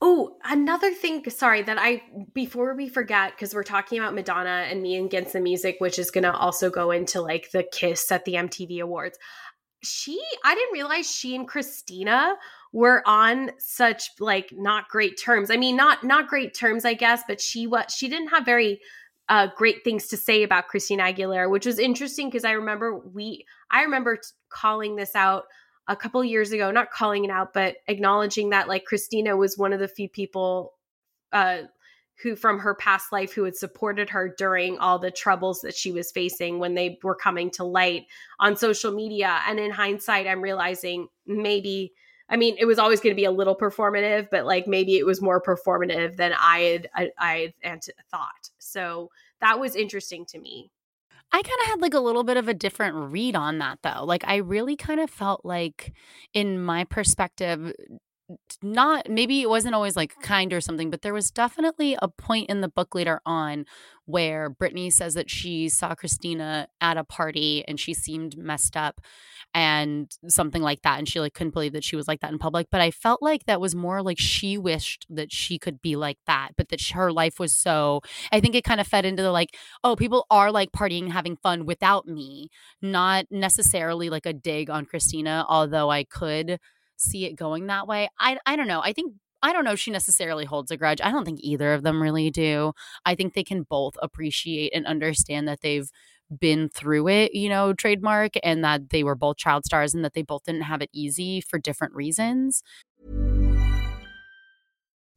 Oh, 0.00 0.36
another 0.44 0.92
thing, 0.92 1.28
sorry, 1.28 1.62
that 1.62 1.76
I, 1.78 2.02
before 2.32 2.74
we 2.76 2.88
forget, 2.88 3.32
because 3.32 3.52
we're 3.52 3.64
talking 3.64 3.98
about 3.98 4.14
Madonna 4.14 4.66
and 4.68 4.80
me 4.80 4.96
against 4.96 5.32
the 5.32 5.40
music, 5.40 5.76
which 5.78 5.98
is 5.98 6.12
going 6.12 6.22
to 6.22 6.32
also 6.32 6.70
go 6.70 6.92
into 6.92 7.20
like 7.20 7.50
the 7.50 7.64
kiss 7.64 8.12
at 8.12 8.24
the 8.24 8.34
MTV 8.34 8.80
Awards. 8.80 9.18
She, 9.82 10.20
I 10.44 10.54
didn't 10.54 10.72
realize 10.72 11.10
she 11.10 11.34
and 11.34 11.48
Christina 11.48 12.34
were 12.72 13.02
on 13.06 13.50
such 13.58 14.10
like 14.20 14.50
not 14.52 14.88
great 14.88 15.20
terms. 15.20 15.50
I 15.50 15.56
mean, 15.56 15.76
not, 15.76 16.04
not 16.04 16.28
great 16.28 16.54
terms, 16.54 16.84
I 16.84 16.94
guess, 16.94 17.22
but 17.26 17.40
she 17.40 17.66
was, 17.66 17.92
she 17.92 18.08
didn't 18.08 18.28
have 18.28 18.44
very, 18.44 18.80
uh, 19.28 19.48
great 19.56 19.84
things 19.84 20.06
to 20.08 20.16
say 20.16 20.42
about 20.42 20.68
Christina 20.68 21.02
Aguilera, 21.04 21.50
which 21.50 21.66
was 21.66 21.78
interesting 21.78 22.28
because 22.28 22.44
I 22.44 22.52
remember 22.52 22.98
we, 22.98 23.44
I 23.70 23.82
remember 23.82 24.18
calling 24.48 24.96
this 24.96 25.14
out 25.14 25.44
a 25.88 25.96
couple 25.96 26.22
years 26.22 26.52
ago, 26.52 26.70
not 26.70 26.90
calling 26.90 27.24
it 27.24 27.30
out, 27.30 27.52
but 27.52 27.76
acknowledging 27.88 28.50
that 28.50 28.68
like 28.68 28.84
Christina 28.84 29.36
was 29.36 29.58
one 29.58 29.72
of 29.72 29.80
the 29.80 29.88
few 29.88 30.08
people 30.08 30.74
uh, 31.32 31.62
who 32.22 32.36
from 32.36 32.58
her 32.58 32.74
past 32.74 33.10
life 33.12 33.32
who 33.32 33.44
had 33.44 33.56
supported 33.56 34.10
her 34.10 34.34
during 34.36 34.78
all 34.78 34.98
the 34.98 35.10
troubles 35.10 35.60
that 35.60 35.74
she 35.74 35.92
was 35.92 36.10
facing 36.10 36.58
when 36.58 36.74
they 36.74 36.98
were 37.02 37.14
coming 37.14 37.50
to 37.52 37.64
light 37.64 38.06
on 38.38 38.56
social 38.56 38.92
media. 38.92 39.40
And 39.46 39.58
in 39.58 39.70
hindsight, 39.70 40.26
I'm 40.26 40.42
realizing 40.42 41.08
maybe 41.26 41.92
I 42.30 42.36
mean, 42.36 42.56
it 42.58 42.66
was 42.66 42.78
always 42.78 43.00
going 43.00 43.14
to 43.14 43.16
be 43.16 43.24
a 43.24 43.30
little 43.30 43.56
performative, 43.56 44.28
but 44.30 44.44
like 44.44 44.66
maybe 44.66 44.98
it 44.98 45.06
was 45.06 45.22
more 45.22 45.40
performative 45.42 46.16
than 46.16 46.34
I 46.38 46.58
had 46.60 46.90
I, 46.94 47.10
I 47.18 47.54
had 47.62 47.84
thought. 48.10 48.50
So 48.58 49.10
that 49.40 49.58
was 49.58 49.74
interesting 49.74 50.26
to 50.26 50.38
me. 50.38 50.70
I 51.30 51.42
kind 51.42 51.58
of 51.62 51.66
had 51.68 51.80
like 51.82 51.94
a 51.94 52.00
little 52.00 52.24
bit 52.24 52.38
of 52.38 52.48
a 52.48 52.54
different 52.54 52.94
read 53.12 53.36
on 53.36 53.58
that 53.58 53.80
though. 53.82 54.04
Like 54.04 54.24
I 54.26 54.36
really 54.36 54.76
kind 54.76 54.98
of 55.00 55.10
felt 55.10 55.44
like 55.44 55.92
in 56.32 56.62
my 56.62 56.84
perspective 56.84 57.72
not 58.62 59.08
maybe 59.08 59.40
it 59.40 59.48
wasn't 59.48 59.74
always 59.74 59.96
like 59.96 60.14
kind 60.20 60.52
or 60.52 60.60
something, 60.60 60.90
but 60.90 61.02
there 61.02 61.14
was 61.14 61.30
definitely 61.30 61.96
a 62.00 62.08
point 62.08 62.50
in 62.50 62.60
the 62.60 62.68
book 62.68 62.94
later 62.94 63.20
on 63.24 63.64
where 64.04 64.50
Britney 64.50 64.90
says 64.92 65.14
that 65.14 65.30
she 65.30 65.68
saw 65.68 65.94
Christina 65.94 66.68
at 66.80 66.96
a 66.96 67.04
party 67.04 67.64
and 67.68 67.78
she 67.78 67.92
seemed 67.92 68.38
messed 68.38 68.76
up 68.76 69.00
and 69.54 70.10
something 70.26 70.62
like 70.62 70.82
that. 70.82 70.98
And 70.98 71.08
she 71.08 71.20
like 71.20 71.34
couldn't 71.34 71.52
believe 71.52 71.72
that 71.72 71.84
she 71.84 71.96
was 71.96 72.08
like 72.08 72.20
that 72.20 72.32
in 72.32 72.38
public. 72.38 72.68
But 72.70 72.80
I 72.80 72.90
felt 72.90 73.22
like 73.22 73.44
that 73.44 73.60
was 73.60 73.74
more 73.74 74.02
like 74.02 74.18
she 74.18 74.56
wished 74.58 75.06
that 75.10 75.32
she 75.32 75.58
could 75.58 75.80
be 75.80 75.96
like 75.96 76.18
that, 76.26 76.50
but 76.56 76.68
that 76.68 76.80
her 76.90 77.12
life 77.12 77.38
was 77.38 77.54
so 77.54 78.00
I 78.32 78.40
think 78.40 78.54
it 78.54 78.64
kind 78.64 78.80
of 78.80 78.86
fed 78.86 79.04
into 79.04 79.22
the 79.22 79.32
like, 79.32 79.56
oh, 79.84 79.96
people 79.96 80.26
are 80.30 80.50
like 80.50 80.72
partying, 80.72 81.10
having 81.12 81.36
fun 81.36 81.66
without 81.66 82.06
me, 82.06 82.48
not 82.82 83.26
necessarily 83.30 84.10
like 84.10 84.26
a 84.26 84.32
dig 84.32 84.70
on 84.70 84.86
Christina, 84.86 85.44
although 85.48 85.90
I 85.90 86.04
could 86.04 86.58
see 86.98 87.24
it 87.24 87.34
going 87.34 87.66
that 87.66 87.86
way. 87.86 88.08
I 88.18 88.38
I 88.46 88.56
don't 88.56 88.68
know. 88.68 88.80
I 88.82 88.92
think 88.92 89.14
I 89.42 89.52
don't 89.52 89.64
know 89.64 89.72
if 89.72 89.80
she 89.80 89.90
necessarily 89.90 90.44
holds 90.44 90.70
a 90.70 90.76
grudge. 90.76 91.00
I 91.00 91.10
don't 91.10 91.24
think 91.24 91.40
either 91.42 91.72
of 91.72 91.82
them 91.82 92.02
really 92.02 92.30
do. 92.30 92.72
I 93.04 93.14
think 93.14 93.34
they 93.34 93.44
can 93.44 93.62
both 93.62 93.94
appreciate 94.02 94.72
and 94.74 94.86
understand 94.86 95.46
that 95.48 95.60
they've 95.60 95.90
been 96.36 96.68
through 96.68 97.08
it, 97.08 97.34
you 97.34 97.48
know, 97.48 97.72
trademark, 97.72 98.32
and 98.42 98.64
that 98.64 98.90
they 98.90 99.02
were 99.02 99.14
both 99.14 99.36
child 99.36 99.64
stars 99.64 99.94
and 99.94 100.04
that 100.04 100.14
they 100.14 100.22
both 100.22 100.44
didn't 100.44 100.62
have 100.62 100.82
it 100.82 100.90
easy 100.92 101.40
for 101.40 101.58
different 101.58 101.94
reasons. 101.94 102.62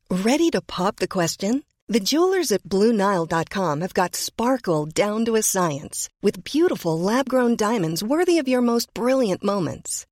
Ready 0.10 0.50
to 0.52 0.62
pop 0.62 0.98
the 0.98 1.08
question? 1.08 1.64
The 1.88 2.00
jewelers 2.00 2.52
at 2.52 2.64
Bluenile.com 2.64 3.82
have 3.82 3.94
got 3.94 4.16
sparkle 4.16 4.86
down 4.86 5.26
to 5.26 5.36
a 5.36 5.42
science 5.42 6.10
with 6.22 6.44
beautiful 6.44 6.98
lab 7.00 7.28
grown 7.28 7.56
diamonds 7.56 8.04
worthy 8.04 8.38
of 8.38 8.48
your 8.48 8.62
most 8.62 8.94
brilliant 8.94 9.44
moments. 9.44 10.06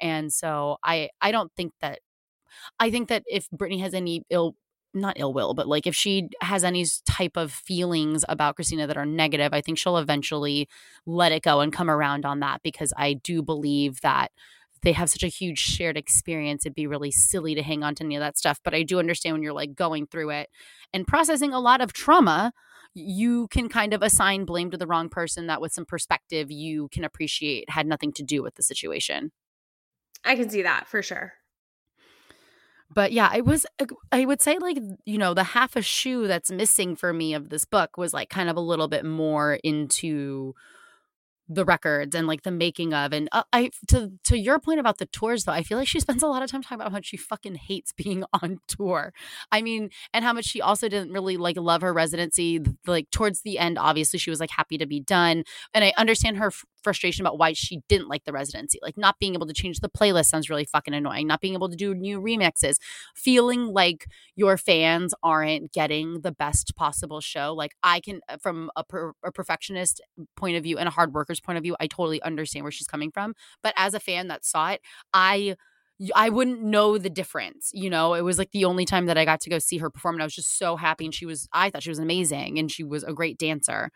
And 0.00 0.32
so 0.32 0.78
I 0.84 1.10
I 1.20 1.32
don't 1.32 1.52
think 1.56 1.72
that 1.80 2.00
I 2.80 2.90
think 2.90 3.08
that 3.08 3.24
if 3.26 3.48
Britney 3.50 3.80
has 3.80 3.94
any 3.94 4.22
ill 4.30 4.56
not 4.94 5.18
ill 5.20 5.34
will, 5.34 5.54
but 5.54 5.68
like 5.68 5.86
if 5.86 5.94
she 5.94 6.28
has 6.40 6.64
any 6.64 6.84
type 7.06 7.36
of 7.36 7.52
feelings 7.52 8.24
about 8.28 8.56
Christina 8.56 8.86
that 8.86 8.96
are 8.96 9.06
negative, 9.06 9.52
I 9.52 9.60
think 9.60 9.78
she'll 9.78 9.98
eventually 9.98 10.68
let 11.06 11.30
it 11.30 11.42
go 11.42 11.60
and 11.60 11.72
come 11.72 11.90
around 11.90 12.24
on 12.24 12.40
that 12.40 12.62
because 12.62 12.92
I 12.96 13.12
do 13.14 13.42
believe 13.42 14.00
that 14.00 14.32
they 14.82 14.92
have 14.92 15.10
such 15.10 15.22
a 15.22 15.28
huge 15.28 15.58
shared 15.58 15.96
experience. 15.96 16.64
It'd 16.64 16.74
be 16.74 16.86
really 16.86 17.10
silly 17.10 17.54
to 17.54 17.62
hang 17.62 17.82
on 17.82 17.94
to 17.96 18.04
any 18.04 18.16
of 18.16 18.20
that 18.20 18.38
stuff. 18.38 18.60
But 18.64 18.74
I 18.74 18.82
do 18.82 18.98
understand 18.98 19.34
when 19.34 19.42
you're 19.42 19.52
like 19.52 19.74
going 19.74 20.06
through 20.06 20.30
it 20.30 20.48
and 20.92 21.06
processing 21.06 21.52
a 21.52 21.60
lot 21.60 21.80
of 21.80 21.92
trauma, 21.92 22.52
you 22.94 23.48
can 23.48 23.68
kind 23.68 23.92
of 23.92 24.02
assign 24.02 24.44
blame 24.44 24.70
to 24.70 24.78
the 24.78 24.86
wrong 24.86 25.08
person 25.08 25.46
that 25.48 25.60
with 25.60 25.72
some 25.72 25.84
perspective 25.84 26.50
you 26.50 26.88
can 26.88 27.04
appreciate 27.04 27.70
had 27.70 27.86
nothing 27.86 28.12
to 28.14 28.22
do 28.22 28.42
with 28.42 28.54
the 28.54 28.62
situation. 28.62 29.32
I 30.24 30.36
can 30.36 30.50
see 30.50 30.62
that 30.62 30.88
for 30.88 31.02
sure. 31.02 31.32
But 32.90 33.12
yeah, 33.12 33.28
I 33.30 33.42
was, 33.42 33.66
I 34.10 34.24
would 34.24 34.40
say, 34.40 34.58
like, 34.58 34.78
you 35.04 35.18
know, 35.18 35.34
the 35.34 35.44
half 35.44 35.76
a 35.76 35.82
shoe 35.82 36.26
that's 36.26 36.50
missing 36.50 36.96
for 36.96 37.12
me 37.12 37.34
of 37.34 37.50
this 37.50 37.64
book 37.66 37.98
was 37.98 38.14
like 38.14 38.30
kind 38.30 38.48
of 38.48 38.56
a 38.56 38.60
little 38.60 38.88
bit 38.88 39.04
more 39.04 39.58
into 39.62 40.54
the 41.48 41.64
records 41.64 42.14
and 42.14 42.26
like 42.26 42.42
the 42.42 42.50
making 42.50 42.92
of 42.92 43.12
and 43.12 43.28
uh, 43.32 43.42
I 43.52 43.70
to 43.88 44.12
to 44.24 44.38
your 44.38 44.58
point 44.58 44.80
about 44.80 44.98
the 44.98 45.06
tours 45.06 45.44
though 45.44 45.52
I 45.52 45.62
feel 45.62 45.78
like 45.78 45.88
she 45.88 45.98
spends 45.98 46.22
a 46.22 46.26
lot 46.26 46.42
of 46.42 46.50
time 46.50 46.62
talking 46.62 46.74
about 46.74 46.88
how 46.88 46.96
much 46.96 47.06
she 47.06 47.16
fucking 47.16 47.54
hates 47.54 47.92
being 47.96 48.24
on 48.42 48.58
tour. 48.68 49.12
I 49.50 49.62
mean, 49.62 49.90
and 50.12 50.24
how 50.24 50.32
much 50.32 50.44
she 50.44 50.60
also 50.60 50.88
didn't 50.88 51.12
really 51.12 51.36
like 51.36 51.56
love 51.56 51.80
her 51.82 51.92
residency 51.92 52.60
like 52.86 53.10
towards 53.10 53.42
the 53.42 53.58
end 53.58 53.78
obviously 53.78 54.18
she 54.18 54.30
was 54.30 54.40
like 54.40 54.50
happy 54.50 54.78
to 54.78 54.86
be 54.86 55.00
done 55.00 55.44
and 55.72 55.84
I 55.84 55.92
understand 55.96 56.36
her 56.36 56.52
frustration 56.82 57.24
about 57.24 57.38
why 57.38 57.52
she 57.52 57.80
didn't 57.88 58.08
like 58.08 58.24
the 58.24 58.32
residency. 58.32 58.78
Like 58.82 58.96
not 58.96 59.18
being 59.18 59.34
able 59.34 59.46
to 59.46 59.52
change 59.52 59.80
the 59.80 59.88
playlist 59.88 60.26
sounds 60.26 60.50
really 60.50 60.64
fucking 60.64 60.94
annoying. 60.94 61.26
Not 61.26 61.40
being 61.40 61.54
able 61.54 61.68
to 61.68 61.76
do 61.76 61.94
new 61.94 62.20
remixes, 62.20 62.76
feeling 63.14 63.66
like 63.66 64.06
your 64.36 64.56
fans 64.56 65.14
aren't 65.22 65.72
getting 65.72 66.20
the 66.20 66.32
best 66.32 66.74
possible 66.76 67.20
show. 67.20 67.54
Like 67.54 67.72
I 67.82 68.00
can 68.00 68.20
uh, 68.28 68.36
from 68.38 68.70
a, 68.76 68.84
per, 68.84 69.12
a 69.24 69.32
perfectionist 69.32 70.00
point 70.36 70.56
of 70.56 70.62
view 70.62 70.78
and 70.78 70.88
a 70.88 70.92
hard 70.92 71.12
worker's 71.14 71.40
point 71.40 71.58
of 71.58 71.62
view, 71.62 71.76
I 71.80 71.86
totally 71.86 72.22
understand 72.22 72.64
where 72.64 72.72
she's 72.72 72.86
coming 72.86 73.10
from. 73.10 73.34
But 73.62 73.74
as 73.76 73.94
a 73.94 74.00
fan 74.00 74.28
that 74.28 74.44
saw 74.44 74.70
it, 74.70 74.80
I 75.12 75.56
I 76.14 76.28
wouldn't 76.28 76.62
know 76.62 76.96
the 76.96 77.10
difference. 77.10 77.70
You 77.74 77.90
know, 77.90 78.14
it 78.14 78.20
was 78.20 78.38
like 78.38 78.52
the 78.52 78.64
only 78.64 78.84
time 78.84 79.06
that 79.06 79.18
I 79.18 79.24
got 79.24 79.40
to 79.42 79.50
go 79.50 79.58
see 79.58 79.78
her 79.78 79.90
perform, 79.90 80.14
and 80.14 80.22
I 80.22 80.26
was 80.26 80.34
just 80.34 80.56
so 80.56 80.76
happy. 80.76 81.04
And 81.06 81.14
she 81.14 81.26
was, 81.26 81.48
I 81.52 81.70
thought 81.70 81.82
she 81.82 81.90
was 81.90 81.98
amazing, 81.98 82.58
and 82.58 82.70
she 82.70 82.84
was 82.84 83.02
a 83.02 83.12
great 83.12 83.36
dancer, 83.36 83.90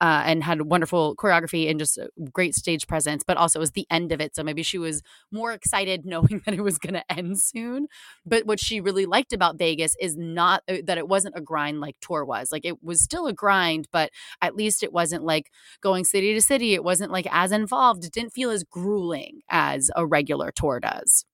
uh, 0.00 0.22
and 0.24 0.42
had 0.44 0.62
wonderful 0.62 1.14
choreography 1.16 1.70
and 1.70 1.78
just 1.78 1.98
great 2.32 2.54
stage 2.54 2.86
presence. 2.86 3.22
But 3.26 3.36
also, 3.36 3.58
it 3.58 3.60
was 3.60 3.72
the 3.72 3.86
end 3.90 4.12
of 4.12 4.20
it, 4.20 4.34
so 4.34 4.42
maybe 4.42 4.62
she 4.62 4.78
was 4.78 5.02
more 5.30 5.52
excited 5.52 6.06
knowing 6.06 6.42
that 6.46 6.54
it 6.54 6.62
was 6.62 6.78
going 6.78 6.94
to 6.94 7.12
end 7.12 7.38
soon. 7.38 7.86
But 8.24 8.46
what 8.46 8.60
she 8.60 8.80
really 8.80 9.06
liked 9.06 9.32
about 9.34 9.58
Vegas 9.58 9.94
is 10.00 10.16
not 10.16 10.62
uh, 10.68 10.76
that 10.86 10.98
it 10.98 11.08
wasn't 11.08 11.36
a 11.36 11.42
grind 11.42 11.80
like 11.80 11.96
tour 12.00 12.24
was. 12.24 12.50
Like 12.50 12.64
it 12.64 12.82
was 12.82 13.02
still 13.02 13.26
a 13.26 13.32
grind, 13.34 13.88
but 13.92 14.10
at 14.40 14.56
least 14.56 14.82
it 14.82 14.92
wasn't 14.92 15.24
like 15.24 15.50
going 15.82 16.04
city 16.04 16.32
to 16.32 16.40
city. 16.40 16.72
It 16.74 16.84
wasn't 16.84 17.12
like 17.12 17.26
as 17.30 17.52
involved. 17.52 18.04
It 18.04 18.12
didn't 18.12 18.32
feel 18.32 18.50
as 18.50 18.64
grueling 18.64 19.40
as 19.50 19.90
a 19.96 20.06
regular 20.06 20.50
tour 20.50 20.80
does. 20.80 21.26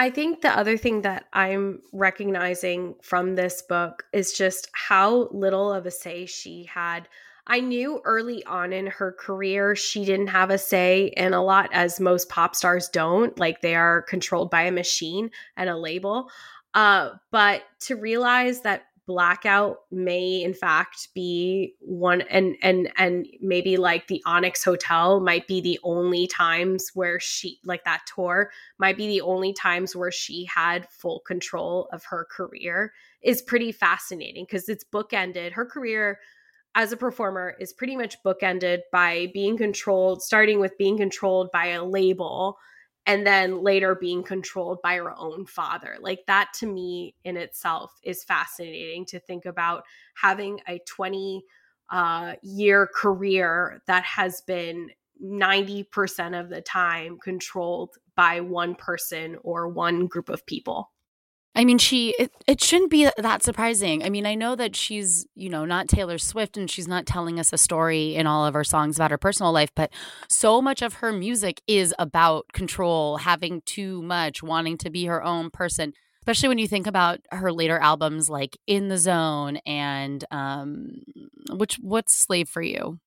I 0.00 0.08
think 0.08 0.40
the 0.40 0.48
other 0.48 0.78
thing 0.78 1.02
that 1.02 1.26
I'm 1.30 1.82
recognizing 1.92 2.94
from 3.02 3.34
this 3.34 3.60
book 3.60 4.06
is 4.14 4.32
just 4.32 4.70
how 4.72 5.28
little 5.30 5.70
of 5.70 5.84
a 5.84 5.90
say 5.90 6.24
she 6.24 6.64
had. 6.64 7.06
I 7.46 7.60
knew 7.60 8.00
early 8.06 8.42
on 8.46 8.72
in 8.72 8.86
her 8.86 9.12
career 9.12 9.76
she 9.76 10.06
didn't 10.06 10.28
have 10.28 10.48
a 10.48 10.56
say 10.56 11.12
in 11.18 11.34
a 11.34 11.44
lot, 11.44 11.68
as 11.74 12.00
most 12.00 12.30
pop 12.30 12.56
stars 12.56 12.88
don't. 12.88 13.38
Like 13.38 13.60
they 13.60 13.74
are 13.74 14.00
controlled 14.00 14.50
by 14.50 14.62
a 14.62 14.72
machine 14.72 15.32
and 15.54 15.68
a 15.68 15.76
label. 15.76 16.30
Uh, 16.72 17.10
but 17.30 17.64
to 17.80 17.96
realize 17.96 18.62
that 18.62 18.86
blackout 19.10 19.78
may 19.90 20.40
in 20.40 20.54
fact 20.54 21.08
be 21.16 21.74
one 21.80 22.20
and 22.30 22.54
and 22.62 22.88
and 22.96 23.26
maybe 23.40 23.76
like 23.76 24.06
the 24.06 24.22
onyx 24.24 24.62
hotel 24.62 25.18
might 25.18 25.48
be 25.48 25.60
the 25.60 25.80
only 25.82 26.28
times 26.28 26.92
where 26.94 27.18
she 27.18 27.58
like 27.64 27.82
that 27.82 28.02
tour 28.06 28.52
might 28.78 28.96
be 28.96 29.08
the 29.08 29.20
only 29.20 29.52
times 29.52 29.96
where 29.96 30.12
she 30.12 30.44
had 30.44 30.88
full 30.90 31.18
control 31.26 31.88
of 31.92 32.04
her 32.04 32.24
career 32.30 32.92
is 33.20 33.42
pretty 33.42 33.72
fascinating 33.72 34.44
because 34.44 34.68
it's 34.68 34.84
bookended. 34.84 35.50
Her 35.50 35.66
career 35.66 36.20
as 36.76 36.92
a 36.92 36.96
performer 36.96 37.56
is 37.58 37.72
pretty 37.72 37.96
much 37.96 38.22
bookended 38.24 38.82
by 38.92 39.28
being 39.34 39.56
controlled 39.56 40.22
starting 40.22 40.60
with 40.60 40.78
being 40.78 40.96
controlled 40.96 41.50
by 41.50 41.66
a 41.66 41.84
label 41.84 42.58
and 43.06 43.26
then 43.26 43.62
later 43.62 43.94
being 43.94 44.22
controlled 44.22 44.80
by 44.82 44.96
her 44.96 45.16
own 45.16 45.46
father. 45.46 45.96
Like 46.00 46.24
that 46.26 46.52
to 46.60 46.66
me 46.66 47.14
in 47.24 47.36
itself 47.36 47.98
is 48.02 48.24
fascinating 48.24 49.04
to 49.06 49.18
think 49.18 49.46
about 49.46 49.84
having 50.14 50.60
a 50.68 50.78
20 50.86 51.42
uh, 51.90 52.34
year 52.42 52.88
career 52.94 53.82
that 53.86 54.04
has 54.04 54.42
been 54.42 54.90
90% 55.22 56.38
of 56.38 56.48
the 56.48 56.60
time 56.60 57.18
controlled 57.18 57.96
by 58.14 58.40
one 58.40 58.74
person 58.74 59.36
or 59.42 59.68
one 59.68 60.06
group 60.06 60.28
of 60.28 60.46
people. 60.46 60.90
I 61.54 61.64
mean, 61.64 61.78
she, 61.78 62.14
it, 62.18 62.30
it 62.46 62.60
shouldn't 62.62 62.90
be 62.90 63.10
that 63.18 63.42
surprising. 63.42 64.04
I 64.04 64.08
mean, 64.08 64.24
I 64.24 64.34
know 64.36 64.54
that 64.54 64.76
she's, 64.76 65.26
you 65.34 65.48
know, 65.48 65.64
not 65.64 65.88
Taylor 65.88 66.16
Swift 66.16 66.56
and 66.56 66.70
she's 66.70 66.86
not 66.86 67.06
telling 67.06 67.40
us 67.40 67.52
a 67.52 67.58
story 67.58 68.14
in 68.14 68.26
all 68.26 68.46
of 68.46 68.54
her 68.54 68.62
songs 68.62 68.96
about 68.96 69.10
her 69.10 69.18
personal 69.18 69.52
life, 69.52 69.70
but 69.74 69.90
so 70.28 70.62
much 70.62 70.80
of 70.80 70.94
her 70.94 71.12
music 71.12 71.60
is 71.66 71.92
about 71.98 72.46
control, 72.52 73.16
having 73.18 73.62
too 73.66 74.00
much, 74.02 74.42
wanting 74.42 74.78
to 74.78 74.90
be 74.90 75.06
her 75.06 75.22
own 75.24 75.50
person. 75.50 75.92
Especially 76.22 76.48
when 76.48 76.58
you 76.58 76.68
think 76.68 76.86
about 76.86 77.18
her 77.32 77.50
later 77.50 77.78
albums 77.78 78.30
like 78.30 78.56
In 78.66 78.88
the 78.88 78.98
Zone 78.98 79.56
and 79.66 80.22
um 80.30 81.02
which 81.50 81.76
what's 81.80 82.14
Slave 82.14 82.48
for 82.48 82.62
You? 82.62 83.00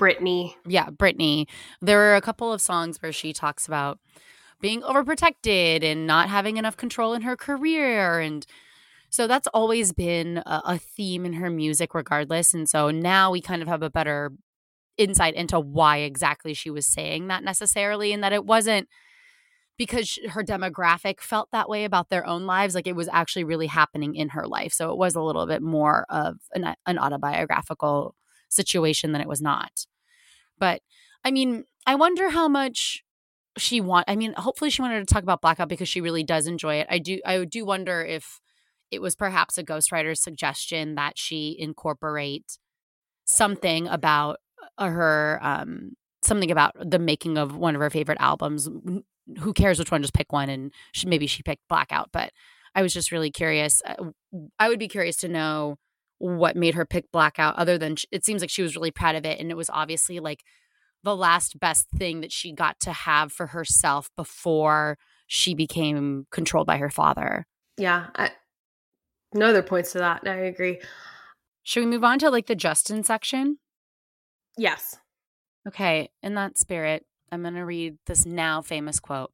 Britney. 0.00 0.54
Yeah, 0.66 0.86
Britney. 0.90 1.46
There 1.80 2.00
are 2.00 2.16
a 2.16 2.20
couple 2.20 2.52
of 2.52 2.60
songs 2.60 3.00
where 3.00 3.12
she 3.12 3.32
talks 3.32 3.66
about 3.66 3.98
being 4.60 4.82
overprotected 4.82 5.84
and 5.84 6.06
not 6.06 6.28
having 6.28 6.56
enough 6.56 6.76
control 6.76 7.14
in 7.14 7.22
her 7.22 7.36
career. 7.36 8.20
And 8.20 8.46
so 9.10 9.26
that's 9.26 9.46
always 9.48 9.92
been 9.92 10.38
a, 10.38 10.62
a, 10.64 10.78
theme 10.78 11.24
in 11.24 11.34
her 11.34 11.50
music 11.50 11.94
regardless. 11.94 12.54
And 12.54 12.68
so 12.68 12.90
now 12.90 13.30
we 13.30 13.40
kind 13.40 13.62
of 13.62 13.68
have 13.68 13.82
a 13.82 13.90
better 13.90 14.32
insight 14.96 15.34
into 15.34 15.60
why 15.60 15.98
exactly 15.98 16.54
she 16.54 16.70
was 16.70 16.86
saying 16.86 17.28
that 17.28 17.44
necessarily 17.44 18.12
and 18.12 18.24
that 18.24 18.32
it 18.32 18.46
wasn't 18.46 18.88
because 19.76 20.18
her 20.30 20.42
demographic 20.42 21.20
felt 21.20 21.50
that 21.52 21.68
way 21.68 21.84
about 21.84 22.08
their 22.08 22.26
own 22.26 22.46
lives. 22.46 22.74
Like 22.74 22.86
it 22.86 22.96
was 22.96 23.08
actually 23.12 23.44
really 23.44 23.66
happening 23.66 24.14
in 24.14 24.30
her 24.30 24.46
life. 24.46 24.72
So 24.72 24.90
it 24.90 24.96
was 24.96 25.14
a 25.14 25.20
little 25.20 25.46
bit 25.46 25.60
more 25.60 26.06
of 26.08 26.36
an, 26.54 26.74
an 26.86 26.98
autobiographical 26.98 28.14
situation 28.48 29.12
than 29.12 29.20
it 29.20 29.28
was 29.28 29.42
not. 29.42 29.86
But 30.58 30.80
i 31.26 31.30
mean 31.30 31.64
i 31.86 31.94
wonder 31.94 32.30
how 32.30 32.48
much 32.48 33.02
she 33.58 33.80
want 33.80 34.04
i 34.08 34.16
mean 34.16 34.34
hopefully 34.34 34.70
she 34.70 34.82
wanted 34.82 35.06
to 35.06 35.12
talk 35.12 35.22
about 35.22 35.40
blackout 35.40 35.68
because 35.68 35.88
she 35.88 36.00
really 36.00 36.22
does 36.22 36.46
enjoy 36.46 36.76
it. 36.76 36.86
I 36.90 36.98
do 36.98 37.20
i 37.24 37.44
do 37.44 37.64
wonder 37.64 38.02
if 38.02 38.40
it 38.90 39.02
was 39.02 39.16
perhaps 39.16 39.58
a 39.58 39.64
ghostwriter's 39.64 40.22
suggestion 40.22 40.94
that 40.94 41.18
she 41.18 41.56
incorporate 41.58 42.58
something 43.24 43.88
about 43.88 44.38
uh, 44.78 44.88
her 44.88 45.38
um 45.42 45.92
something 46.22 46.50
about 46.50 46.72
the 46.78 46.98
making 46.98 47.38
of 47.38 47.56
one 47.56 47.74
of 47.74 47.80
her 47.80 47.90
favorite 47.90 48.18
albums. 48.20 48.68
Who 49.38 49.52
cares 49.52 49.78
which 49.78 49.90
one 49.90 50.02
just 50.02 50.14
pick 50.14 50.32
one 50.32 50.48
and 50.48 50.72
she, 50.92 51.06
maybe 51.08 51.26
she 51.26 51.42
picked 51.42 51.66
blackout 51.68 52.10
but 52.12 52.30
i 52.76 52.82
was 52.82 52.92
just 52.94 53.10
really 53.10 53.32
curious 53.32 53.82
uh, 53.84 53.96
i 54.60 54.68
would 54.68 54.78
be 54.78 54.86
curious 54.86 55.16
to 55.16 55.28
know 55.28 55.78
what 56.18 56.54
made 56.54 56.76
her 56.76 56.86
pick 56.86 57.10
blackout 57.10 57.56
other 57.56 57.76
than 57.76 57.96
it 58.12 58.24
seems 58.24 58.40
like 58.40 58.50
she 58.50 58.62
was 58.62 58.76
really 58.76 58.92
proud 58.92 59.16
of 59.16 59.26
it 59.26 59.40
and 59.40 59.50
it 59.50 59.56
was 59.56 59.68
obviously 59.70 60.20
like 60.20 60.44
the 61.06 61.16
last 61.16 61.60
best 61.60 61.88
thing 61.96 62.20
that 62.20 62.32
she 62.32 62.50
got 62.50 62.80
to 62.80 62.92
have 62.92 63.32
for 63.32 63.46
herself 63.46 64.10
before 64.16 64.98
she 65.28 65.54
became 65.54 66.26
controlled 66.32 66.66
by 66.66 66.78
her 66.78 66.90
father. 66.90 67.46
Yeah. 67.78 68.08
I, 68.16 68.32
no 69.32 69.46
other 69.46 69.62
points 69.62 69.92
to 69.92 69.98
that. 69.98 70.26
I 70.26 70.34
agree. 70.34 70.80
Should 71.62 71.84
we 71.84 71.90
move 71.90 72.02
on 72.02 72.18
to 72.18 72.28
like 72.28 72.46
the 72.46 72.56
Justin 72.56 73.04
section? 73.04 73.58
Yes. 74.58 74.96
Okay. 75.68 76.10
In 76.24 76.34
that 76.34 76.58
spirit, 76.58 77.06
I'm 77.30 77.42
going 77.42 77.54
to 77.54 77.64
read 77.64 77.98
this 78.06 78.26
now 78.26 78.60
famous 78.60 78.98
quote. 78.98 79.30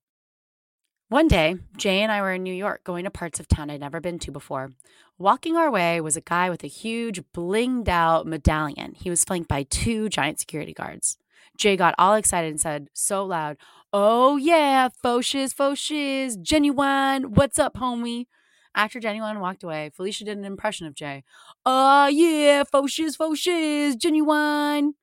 One 1.09 1.27
day, 1.27 1.57
Jay 1.79 2.01
and 2.01 2.13
I 2.13 2.21
were 2.21 2.35
in 2.35 2.43
New 2.43 2.55
York 2.55 2.85
going 2.85 3.05
to 3.05 3.11
parts 3.11 3.41
of 3.41 3.49
town 3.49 3.71
I'd 3.71 3.81
never 3.81 4.01
been 4.01 4.19
to 4.21 4.31
before. 4.31 4.73
Walking 5.19 5.57
our 5.57 5.71
way 5.71 6.03
was 6.03 6.19
a 6.19 6.23
guy 6.23 6.51
with 6.51 6.65
a 6.65 6.69
huge, 6.69 7.23
blinged 7.35 7.89
out 7.89 8.27
medallion. 8.27 8.95
He 8.95 9.09
was 9.09 9.25
flanked 9.25 9.49
by 9.49 9.63
two 9.63 10.11
giant 10.11 10.39
security 10.39 10.75
guards. 10.75 11.17
Jay 11.63 11.77
got 11.77 11.95
all 11.97 12.15
excited 12.15 12.51
and 12.51 12.61
said 12.61 12.89
so 12.93 13.25
loud, 13.25 13.57
Oh 13.93 14.37
yeah, 14.37 14.89
faux 15.01 15.25
shiz, 15.25 15.55
Ginuwine, 15.55 17.27
what's 17.27 17.57
up, 17.57 17.75
homie? 17.75 18.27
After 18.75 18.99
Ginuwine 18.99 19.39
walked 19.39 19.63
away, 19.63 19.93
Felicia 19.95 20.25
did 20.25 20.39
an 20.39 20.45
impression 20.45 20.89
of 20.89 20.95
Jay. 20.97 21.23
Oh 21.65 22.09
yeah, 22.09 22.65
faux 22.65 22.91
shiz, 22.93 23.17
Ginuwine. 23.17 24.95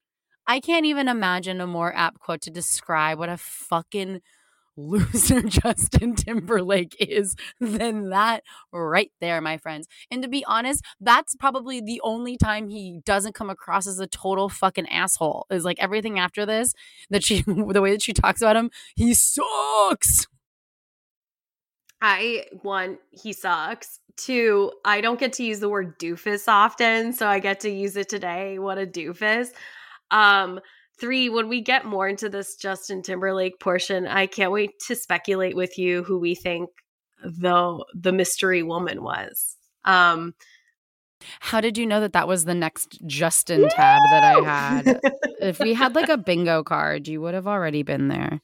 I 0.47 0.59
can't 0.59 0.85
even 0.85 1.07
imagine 1.07 1.61
a 1.61 1.67
more 1.67 1.95
apt 1.95 2.19
quote 2.19 2.41
to 2.41 2.51
describe 2.51 3.19
what 3.19 3.29
a 3.29 3.37
fucking 3.37 4.19
loser 4.79 5.41
Justin 5.47 6.15
Timberlake 6.15 6.95
is 6.99 7.35
than 7.59 8.09
that 8.09 8.43
right 8.71 9.11
there, 9.21 9.41
my 9.41 9.57
friends. 9.57 9.87
And 10.09 10.23
to 10.23 10.29
be 10.29 10.43
honest, 10.45 10.83
that's 10.99 11.35
probably 11.35 11.81
the 11.81 12.01
only 12.03 12.37
time 12.37 12.69
he 12.69 12.99
doesn't 13.05 13.35
come 13.35 13.49
across 13.49 13.87
as 13.87 13.99
a 13.99 14.07
total 14.07 14.49
fucking 14.49 14.87
asshole. 14.89 15.45
Is 15.49 15.65
like 15.65 15.79
everything 15.79 16.19
after 16.19 16.45
this 16.45 16.73
that 17.09 17.23
she, 17.23 17.41
the 17.47 17.81
way 17.81 17.91
that 17.91 18.01
she 18.01 18.13
talks 18.13 18.41
about 18.41 18.55
him, 18.55 18.71
he 18.95 19.13
sucks. 19.13 20.27
I 22.01 22.45
one, 22.61 22.97
he 23.11 23.33
sucks. 23.33 23.99
Two, 24.15 24.71
I 24.83 25.01
don't 25.01 25.19
get 25.19 25.33
to 25.33 25.43
use 25.43 25.59
the 25.59 25.69
word 25.69 25.97
doofus 25.99 26.47
often, 26.47 27.13
so 27.13 27.27
I 27.27 27.39
get 27.39 27.61
to 27.61 27.69
use 27.69 27.95
it 27.95 28.09
today. 28.09 28.59
What 28.59 28.77
a 28.77 28.85
doofus. 28.85 29.49
Um, 30.11 30.59
Three, 30.99 31.29
when 31.29 31.47
we 31.47 31.61
get 31.61 31.85
more 31.85 32.07
into 32.07 32.29
this 32.29 32.55
Justin 32.55 33.01
Timberlake 33.01 33.59
portion, 33.59 34.07
I 34.07 34.27
can't 34.27 34.51
wait 34.51 34.71
to 34.87 34.95
speculate 34.95 35.55
with 35.55 35.77
you 35.77 36.03
who 36.03 36.19
we 36.19 36.35
think 36.35 36.69
the 37.23 37.85
the 37.93 38.11
mystery 38.11 38.63
woman 38.63 39.03
was. 39.03 39.57
Um, 39.85 40.33
how 41.39 41.61
did 41.61 41.77
you 41.77 41.85
know 41.85 41.99
that 42.01 42.13
that 42.13 42.27
was 42.27 42.45
the 42.45 42.55
next 42.55 42.99
Justin 43.05 43.69
tab 43.69 43.99
that 44.11 44.23
I 44.23 44.41
had? 44.41 44.99
if 45.41 45.59
we 45.59 45.73
had 45.73 45.95
like 45.95 46.09
a 46.09 46.17
bingo 46.17 46.63
card, 46.63 47.07
you 47.07 47.21
would 47.21 47.33
have 47.33 47.47
already 47.47 47.83
been 47.83 48.07
there. 48.07 48.41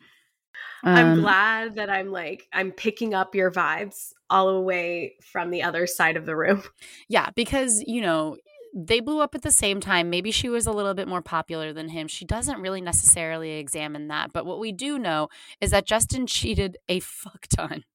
Um, 0.83 0.95
I'm 0.95 1.21
glad 1.21 1.75
that 1.75 1.89
I'm 1.89 2.11
like 2.11 2.47
I'm 2.53 2.71
picking 2.71 3.13
up 3.13 3.33
your 3.33 3.51
vibes 3.51 4.13
all 4.29 4.53
the 4.53 4.61
way 4.61 5.15
from 5.21 5.49
the 5.49 5.63
other 5.63 5.87
side 5.87 6.17
of 6.17 6.25
the 6.25 6.35
room. 6.35 6.63
Yeah, 7.07 7.29
because 7.35 7.83
you 7.87 8.01
know, 8.01 8.37
they 8.76 8.99
blew 8.99 9.21
up 9.21 9.34
at 9.34 9.41
the 9.41 9.51
same 9.51 9.80
time. 9.80 10.09
Maybe 10.09 10.32
she 10.32 10.49
was 10.49 10.67
a 10.67 10.71
little 10.73 10.93
bit 10.93 11.07
more 11.07 11.21
popular 11.21 11.71
than 11.71 11.89
him. 11.89 12.09
She 12.09 12.26
doesn't 12.26 12.59
really 12.61 12.82
necessarily 12.82 13.53
examine 13.53 14.09
that. 14.09 14.34
But 14.34 14.45
what 14.45 14.59
we 14.59 14.73
do 14.73 14.99
know 14.99 15.30
is 15.61 15.71
that 15.71 15.86
Justin 15.86 16.28
cheated 16.28 16.78
a 16.89 16.99
fuck 16.99 17.47
ton, 17.47 17.86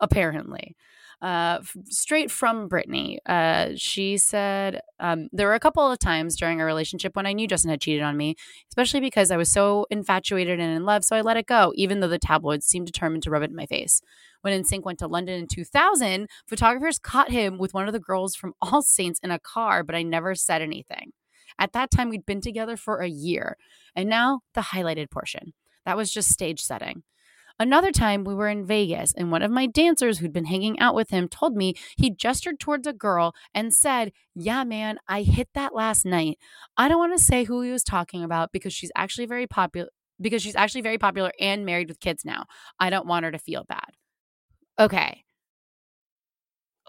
apparently. 0.00 0.74
Uh, 1.22 1.60
straight 1.88 2.32
from 2.32 2.68
Britney. 2.68 3.18
Uh, 3.26 3.68
she 3.76 4.16
said 4.16 4.80
um, 4.98 5.28
there 5.32 5.46
were 5.46 5.54
a 5.54 5.60
couple 5.60 5.88
of 5.88 6.00
times 6.00 6.36
during 6.36 6.60
our 6.60 6.66
relationship 6.66 7.14
when 7.14 7.26
I 7.26 7.32
knew 7.32 7.46
Justin 7.46 7.70
had 7.70 7.80
cheated 7.80 8.02
on 8.02 8.16
me, 8.16 8.34
especially 8.70 8.98
because 8.98 9.30
I 9.30 9.36
was 9.36 9.48
so 9.48 9.86
infatuated 9.88 10.58
and 10.58 10.76
in 10.76 10.84
love, 10.84 11.04
so 11.04 11.14
I 11.14 11.20
let 11.20 11.36
it 11.36 11.46
go, 11.46 11.72
even 11.76 12.00
though 12.00 12.08
the 12.08 12.18
tabloids 12.18 12.66
seemed 12.66 12.86
determined 12.86 13.22
to 13.22 13.30
rub 13.30 13.44
it 13.44 13.50
in 13.50 13.56
my 13.56 13.66
face. 13.66 14.02
When 14.40 14.64
NSYNC 14.64 14.82
went 14.82 14.98
to 14.98 15.06
London 15.06 15.38
in 15.38 15.46
2000, 15.46 16.28
photographers 16.48 16.98
caught 16.98 17.30
him 17.30 17.56
with 17.56 17.72
one 17.72 17.86
of 17.86 17.92
the 17.92 18.00
girls 18.00 18.34
from 18.34 18.54
All 18.60 18.82
Saints 18.82 19.20
in 19.22 19.30
a 19.30 19.38
car, 19.38 19.84
but 19.84 19.94
I 19.94 20.02
never 20.02 20.34
said 20.34 20.60
anything. 20.60 21.12
At 21.56 21.72
that 21.72 21.92
time, 21.92 22.08
we'd 22.08 22.26
been 22.26 22.40
together 22.40 22.76
for 22.76 22.98
a 22.98 23.08
year. 23.08 23.56
And 23.94 24.08
now, 24.08 24.40
the 24.54 24.60
highlighted 24.60 25.10
portion. 25.10 25.52
That 25.86 25.96
was 25.96 26.12
just 26.12 26.30
stage 26.30 26.60
setting. 26.60 27.04
Another 27.62 27.92
time, 27.92 28.24
we 28.24 28.34
were 28.34 28.48
in 28.48 28.66
Vegas, 28.66 29.14
and 29.14 29.30
one 29.30 29.40
of 29.40 29.52
my 29.52 29.66
dancers 29.68 30.18
who'd 30.18 30.32
been 30.32 30.46
hanging 30.46 30.80
out 30.80 30.96
with 30.96 31.10
him 31.10 31.28
told 31.28 31.54
me 31.54 31.74
he 31.96 32.10
gestured 32.10 32.58
towards 32.58 32.88
a 32.88 32.92
girl 32.92 33.36
and 33.54 33.72
said, 33.72 34.10
Yeah, 34.34 34.64
man, 34.64 34.98
I 35.06 35.22
hit 35.22 35.48
that 35.54 35.72
last 35.72 36.04
night. 36.04 36.38
I 36.76 36.88
don't 36.88 36.98
want 36.98 37.16
to 37.16 37.22
say 37.22 37.44
who 37.44 37.62
he 37.62 37.70
was 37.70 37.84
talking 37.84 38.24
about 38.24 38.50
because 38.50 38.72
she's 38.72 38.90
actually 38.96 39.26
very 39.26 39.46
popular. 39.46 39.90
Because 40.20 40.42
she's 40.42 40.56
actually 40.56 40.80
very 40.80 40.98
popular 40.98 41.30
and 41.38 41.64
married 41.64 41.86
with 41.86 42.00
kids 42.00 42.24
now. 42.24 42.46
I 42.80 42.90
don't 42.90 43.06
want 43.06 43.24
her 43.26 43.30
to 43.30 43.38
feel 43.38 43.64
bad. 43.68 43.90
Okay. 44.80 45.22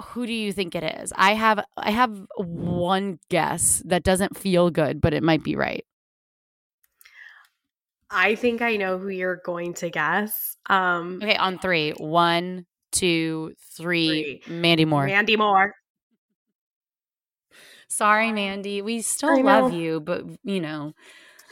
Who 0.02 0.26
do 0.26 0.34
you 0.34 0.52
think 0.52 0.74
it 0.74 0.84
is? 1.04 1.14
I 1.16 1.36
have 1.36 1.64
I 1.78 1.92
have 1.92 2.20
one 2.36 3.20
guess 3.30 3.84
that 3.86 4.02
doesn't 4.02 4.38
feel 4.38 4.72
good, 4.72 5.02
but 5.02 5.14
it 5.14 5.22
might 5.22 5.44
be 5.44 5.56
right. 5.56 5.86
I 8.14 8.36
think 8.36 8.62
I 8.62 8.76
know 8.78 8.98
who 8.98 9.10
you're 9.10 9.42
going 9.44 9.74
to 9.76 9.90
guess. 9.90 10.56
Um 10.70 11.20
Okay, 11.22 11.36
on 11.36 11.60
three. 11.60 11.92
One, 11.92 12.66
two, 12.92 13.54
three. 13.76 14.42
three. 14.46 14.56
Mandy 14.56 14.86
Moore. 14.86 15.06
Mandy 15.06 15.36
Moore. 15.36 15.74
Sorry, 17.88 18.32
Mandy. 18.32 18.82
We 18.82 19.02
still 19.02 19.44
love 19.44 19.74
you, 19.74 20.00
but 20.00 20.26
you 20.44 20.60
know, 20.60 20.94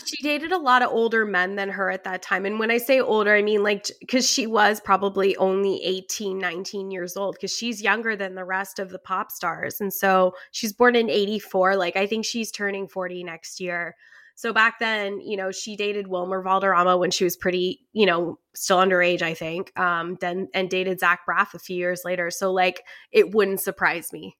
she 0.06 0.22
dated 0.24 0.52
a 0.52 0.58
lot 0.58 0.82
of 0.82 0.90
older 0.90 1.26
men 1.26 1.56
than 1.56 1.70
her 1.70 1.90
at 1.90 2.04
that 2.04 2.22
time 2.22 2.46
and 2.46 2.60
when 2.60 2.72
i 2.72 2.78
say 2.78 3.00
older 3.00 3.36
i 3.36 3.42
mean 3.42 3.64
like 3.64 3.88
because 4.00 4.30
she 4.30 4.48
was 4.48 4.80
probably 4.80 5.36
only 5.38 5.84
18 5.84 6.38
19 6.38 6.92
years 6.92 7.16
old 7.16 7.36
because 7.36 7.56
she's 7.56 7.82
younger 7.82 8.16
than 8.16 8.36
the 8.36 8.44
rest 8.44 8.80
of 8.80 8.90
the 8.90 9.00
pop 9.00 9.32
stars 9.32 9.82
and 9.82 9.94
so 9.94 10.34
she's 10.52 10.74
born 10.74 10.96
in 10.96 11.10
84 11.10 11.76
like 11.76 11.96
i 11.96 12.06
think 12.06 12.26
she's 12.26 12.52
turning 12.52 12.88
40 12.88 13.24
next 13.24 13.60
year 13.60 13.96
so 14.42 14.52
back 14.52 14.80
then 14.80 15.22
you 15.22 15.38
know 15.38 15.52
she 15.52 15.76
dated 15.76 16.08
wilmer 16.08 16.42
valderrama 16.42 16.98
when 16.98 17.12
she 17.12 17.24
was 17.24 17.38
pretty 17.38 17.80
you 17.94 18.08
know 18.08 18.40
still 18.56 18.78
underage 18.78 19.22
i 19.22 19.36
think 19.36 19.78
um 19.80 20.18
then 20.20 20.48
and 20.56 20.70
dated 20.70 21.00
zach 21.00 21.22
braff 21.30 21.54
a 21.54 21.60
few 21.60 21.78
years 21.78 22.02
later 22.04 22.32
so 22.32 22.52
like 22.52 22.84
it 23.12 23.36
wouldn't 23.36 23.62
surprise 23.62 24.12
me 24.12 24.36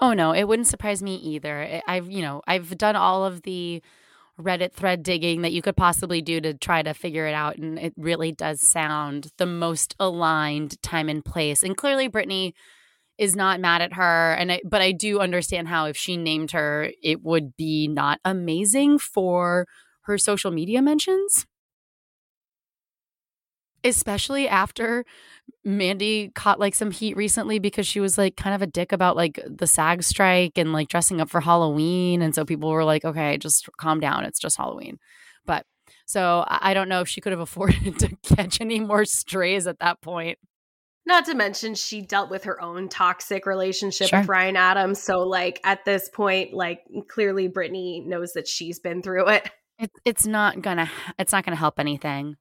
Oh 0.00 0.12
no, 0.12 0.32
it 0.32 0.44
wouldn't 0.44 0.68
surprise 0.68 1.02
me 1.02 1.16
either. 1.16 1.82
I've, 1.88 2.08
you 2.08 2.22
know, 2.22 2.40
I've 2.46 2.78
done 2.78 2.94
all 2.94 3.24
of 3.24 3.42
the 3.42 3.82
Reddit 4.40 4.72
thread 4.72 5.02
digging 5.02 5.42
that 5.42 5.50
you 5.50 5.60
could 5.60 5.76
possibly 5.76 6.22
do 6.22 6.40
to 6.40 6.54
try 6.54 6.82
to 6.82 6.94
figure 6.94 7.26
it 7.26 7.34
out. 7.34 7.56
And 7.56 7.78
it 7.80 7.94
really 7.96 8.30
does 8.30 8.60
sound 8.60 9.32
the 9.38 9.46
most 9.46 9.96
aligned 9.98 10.80
time 10.82 11.08
and 11.08 11.24
place. 11.24 11.64
And 11.64 11.76
clearly, 11.76 12.08
Britney 12.08 12.52
is 13.18 13.34
not 13.34 13.60
mad 13.60 13.82
at 13.82 13.94
her. 13.94 14.32
And 14.34 14.52
I, 14.52 14.60
but 14.64 14.80
I 14.80 14.92
do 14.92 15.20
understand 15.20 15.68
how 15.68 15.86
if 15.86 15.96
she 15.96 16.16
named 16.16 16.52
her, 16.52 16.90
it 17.02 17.22
would 17.22 17.56
be 17.56 17.88
not 17.88 18.20
amazing 18.24 18.98
for 18.98 19.66
her 20.02 20.16
social 20.16 20.50
media 20.50 20.80
mentions. 20.80 21.46
Especially 23.84 24.48
after 24.48 25.04
Mandy 25.64 26.30
caught 26.34 26.58
like 26.58 26.74
some 26.74 26.90
heat 26.90 27.16
recently 27.16 27.58
because 27.58 27.86
she 27.86 28.00
was 28.00 28.18
like 28.18 28.36
kind 28.36 28.54
of 28.54 28.62
a 28.62 28.66
dick 28.66 28.92
about 28.92 29.16
like 29.16 29.40
the 29.46 29.66
SAG 29.66 30.02
strike 30.02 30.56
and 30.56 30.72
like 30.72 30.88
dressing 30.88 31.20
up 31.20 31.28
for 31.28 31.40
Halloween. 31.40 32.22
And 32.22 32.34
so 32.34 32.44
people 32.44 32.70
were 32.70 32.84
like, 32.84 33.04
okay, 33.04 33.36
just 33.38 33.68
calm 33.78 34.00
down. 34.00 34.24
It's 34.24 34.40
just 34.40 34.56
Halloween. 34.56 34.98
But 35.46 35.64
so 36.06 36.44
I 36.48 36.74
don't 36.74 36.88
know 36.88 37.00
if 37.00 37.08
she 37.08 37.20
could 37.20 37.32
have 37.32 37.40
afforded 37.48 37.98
to 37.98 38.16
catch 38.22 38.60
any 38.60 38.80
more 38.80 39.04
strays 39.04 39.66
at 39.66 39.78
that 39.80 40.00
point. 40.00 40.38
Not 41.08 41.24
to 41.24 41.34
mention, 41.34 41.74
she 41.74 42.02
dealt 42.02 42.28
with 42.28 42.44
her 42.44 42.60
own 42.60 42.90
toxic 42.90 43.46
relationship 43.46 44.08
Sure. 44.08 44.18
with 44.20 44.28
Ryan 44.28 44.56
Adams. 44.56 45.02
So, 45.02 45.20
like, 45.20 45.58
at 45.64 45.86
this 45.86 46.10
point, 46.10 46.52
like, 46.52 46.82
clearly 47.08 47.48
Britney 47.48 48.04
knows 48.04 48.34
that 48.34 48.46
she's 48.46 48.78
been 48.78 49.00
through 49.00 49.28
it. 49.28 49.50
It's 49.78 49.94
it's 50.04 50.26
not 50.26 50.60
gonna 50.60 50.90
it's 51.18 51.32
not 51.32 51.44
gonna 51.44 51.56
help 51.56 51.78
anything. 51.78 52.36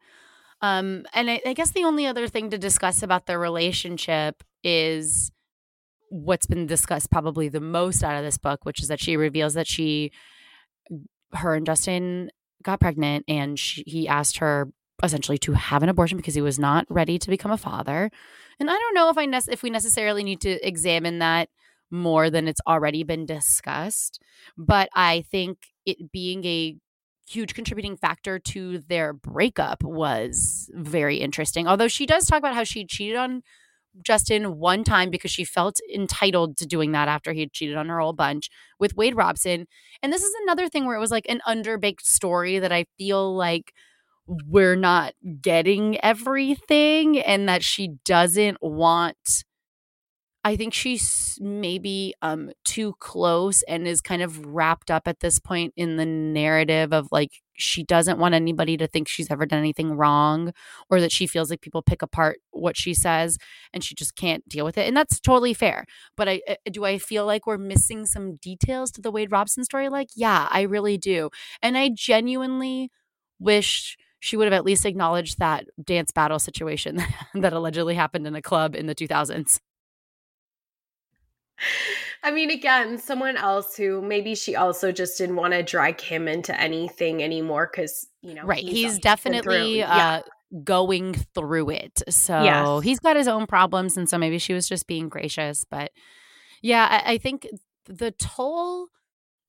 Um, 0.61 1.05
and 1.13 1.29
I, 1.29 1.41
I 1.45 1.53
guess 1.53 1.71
the 1.71 1.85
only 1.85 2.07
other 2.07 2.27
thing 2.27 2.49
to 2.49 2.57
discuss 2.57 3.03
about 3.03 3.25
their 3.25 3.39
relationship 3.39 4.43
is 4.63 5.31
what's 6.09 6.47
been 6.47 6.65
discussed 6.67 7.09
probably 7.09 7.47
the 7.47 7.61
most 7.61 8.03
out 8.03 8.17
of 8.17 8.23
this 8.25 8.37
book, 8.37 8.65
which 8.65 8.81
is 8.81 8.89
that 8.89 8.99
she 8.99 9.15
reveals 9.15 9.53
that 9.53 9.67
she, 9.67 10.11
her 11.33 11.53
and 11.53 11.65
Justin 11.65 12.31
got 12.63 12.79
pregnant, 12.81 13.23
and 13.29 13.57
she, 13.57 13.83
he 13.85 14.07
asked 14.07 14.37
her 14.37 14.69
essentially 15.03 15.37
to 15.37 15.53
have 15.53 15.83
an 15.83 15.89
abortion 15.89 16.17
because 16.17 16.33
he 16.35 16.41
was 16.41 16.57
not 16.57 16.85
ready 16.89 17.19
to 17.19 17.29
become 17.29 17.51
a 17.51 17.57
father. 17.57 18.09
And 18.59 18.69
I 18.69 18.73
don't 18.73 18.93
know 18.95 19.09
if 19.09 19.17
I 19.17 19.25
nec- 19.25 19.47
if 19.49 19.63
we 19.63 19.69
necessarily 19.69 20.23
need 20.23 20.41
to 20.41 20.67
examine 20.67 21.19
that 21.19 21.49
more 21.91 22.29
than 22.29 22.47
it's 22.47 22.61
already 22.67 23.03
been 23.03 23.25
discussed, 23.25 24.19
but 24.57 24.89
I 24.93 25.23
think 25.31 25.57
it 25.85 26.11
being 26.11 26.43
a 26.45 26.75
huge 27.29 27.53
contributing 27.53 27.97
factor 27.97 28.39
to 28.39 28.79
their 28.79 29.13
breakup 29.13 29.83
was 29.83 30.69
very 30.73 31.17
interesting. 31.17 31.67
Although 31.67 31.87
she 31.87 32.05
does 32.05 32.25
talk 32.25 32.39
about 32.39 32.55
how 32.55 32.63
she 32.63 32.85
cheated 32.85 33.17
on 33.17 33.43
Justin 34.03 34.57
one 34.59 34.83
time 34.83 35.09
because 35.09 35.31
she 35.31 35.43
felt 35.43 35.79
entitled 35.93 36.57
to 36.57 36.67
doing 36.67 36.91
that 36.91 37.07
after 37.07 37.33
he 37.33 37.41
had 37.41 37.53
cheated 37.53 37.75
on 37.77 37.89
her 37.89 37.99
whole 37.99 38.13
bunch 38.13 38.49
with 38.79 38.95
Wade 38.95 39.15
Robson. 39.15 39.65
And 40.03 40.13
this 40.13 40.23
is 40.23 40.33
another 40.43 40.69
thing 40.69 40.85
where 40.85 40.95
it 40.95 40.99
was 41.01 41.11
like 41.11 41.25
an 41.29 41.41
underbaked 41.47 42.01
story 42.01 42.59
that 42.59 42.71
I 42.71 42.85
feel 42.97 43.35
like 43.35 43.73
we're 44.27 44.75
not 44.75 45.13
getting 45.41 45.97
everything 46.03 47.19
and 47.19 47.47
that 47.47 47.63
she 47.63 47.95
doesn't 48.05 48.57
want 48.61 49.43
I 50.43 50.55
think 50.55 50.73
she's 50.73 51.37
maybe 51.41 52.13
um 52.21 52.51
too 52.63 52.93
close 52.99 53.63
and 53.63 53.85
is 53.87 53.99
kind 54.01 54.21
of 54.21 54.45
wrapped 54.45 54.89
up 54.89 55.07
at 55.07 55.19
this 55.19 55.39
point 55.39 55.73
in 55.75 55.97
the 55.97 56.05
narrative 56.05 56.93
of 56.93 57.07
like 57.11 57.31
she 57.57 57.83
doesn't 57.83 58.19
want 58.19 58.33
anybody 58.35 58.77
to 58.77 58.87
think 58.87 59.07
she's 59.09 59.29
ever 59.31 59.45
done 59.45 59.59
anything 59.59 59.93
wrong 59.97 60.53
or 60.89 61.01
that 61.01 61.11
she 61.11 61.27
feels 61.27 61.49
like 61.49 61.59
people 61.61 61.81
pick 61.81 62.01
apart 62.01 62.37
what 62.51 62.77
she 62.77 62.93
says 62.93 63.37
and 63.73 63.83
she 63.83 63.93
just 63.95 64.15
can't 64.15 64.47
deal 64.47 64.63
with 64.63 64.77
it 64.77 64.87
and 64.87 64.95
that's 64.95 65.19
totally 65.19 65.53
fair 65.53 65.83
but 66.15 66.29
I 66.29 66.41
uh, 66.47 66.55
do 66.71 66.85
I 66.85 66.97
feel 66.97 67.25
like 67.25 67.45
we're 67.45 67.57
missing 67.57 68.05
some 68.05 68.35
details 68.35 68.91
to 68.91 69.01
the 69.01 69.11
Wade 69.11 69.31
Robson 69.31 69.65
story? 69.65 69.89
Like 69.89 70.09
yeah 70.15 70.47
I 70.49 70.61
really 70.61 70.97
do 70.97 71.29
and 71.61 71.77
I 71.77 71.89
genuinely 71.93 72.89
wish 73.39 73.97
she 74.27 74.35
would 74.35 74.45
have 74.45 74.53
at 74.53 74.65
least 74.65 74.85
acknowledged 74.85 75.39
that 75.39 75.65
dance 75.81 76.11
battle 76.11 76.37
situation 76.37 77.01
that 77.33 77.53
allegedly 77.53 77.95
happened 77.95 78.27
in 78.27 78.35
a 78.35 78.41
club 78.41 78.75
in 78.75 78.85
the 78.85 78.95
2000s 78.95 79.59
I 82.21 82.29
mean, 82.31 82.51
again, 82.51 82.99
someone 82.99 83.35
else 83.35 83.75
who 83.75 84.01
maybe 84.01 84.35
she 84.35 84.55
also 84.55 84.91
just 84.91 85.17
didn't 85.17 85.37
want 85.37 85.53
to 85.53 85.63
drag 85.63 85.99
him 85.99 86.27
into 86.27 86.59
anything 86.59 87.23
anymore 87.23 87.69
because, 87.71 88.05
you 88.21 88.35
know, 88.35 88.43
right 88.43 88.63
he's, 88.63 88.93
been 88.93 89.01
definitely 89.01 89.81
uh 89.81 90.21
going 90.63 91.15
through 91.33 91.71
it. 91.71 92.03
So 92.09 92.43
Yes. 92.43 92.83
he's 92.83 92.99
got 92.99 93.15
his 93.15 93.27
own 93.27 93.47
problems 93.47 93.97
and 93.97 94.09
so 94.09 94.17
maybe 94.19 94.37
she 94.37 94.53
was 94.53 94.67
just 94.67 94.87
being 94.87 95.09
gracious 95.09 95.65
but 95.69 95.91
yeah 96.61 97.01
I, 97.05 97.13
I 97.13 97.17
think 97.17 97.47
the 97.85 98.11
toll 98.11 98.87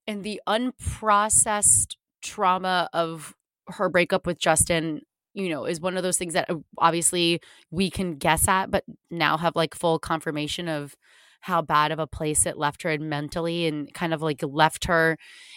and 0.06 0.24
the 0.24 0.40
unprocessed 0.48 1.96
trauma 2.22 2.88
of 2.92 3.34
her 3.68 3.88
breakup 3.88 4.26
with 4.26 4.38
justin 4.38 5.00
you 5.34 5.48
know 5.48 5.64
is 5.64 5.80
one 5.80 5.96
of 5.96 6.02
those 6.02 6.18
things 6.18 6.34
that 6.34 6.48
uh, 6.50 6.56
obviously 6.78 7.40
we 7.70 7.90
can 7.90 8.16
guess 8.16 8.48
at 8.48 8.70
but 8.70 8.84
now 9.10 9.36
have 9.36 9.56
like 9.56 9.74
full 9.74 9.98
confirmation 9.98 10.68
of 10.68 10.94
how 11.40 11.62
bad 11.62 11.92
of 11.92 11.98
a 11.98 12.06
place 12.06 12.46
it 12.46 12.58
left 12.58 12.82
her 12.82 12.98
mentally 12.98 13.66
and 13.66 13.92
kind 13.94 14.12
of 14.12 14.22
like 14.22 14.42
left 14.42 14.86
her 14.86 15.16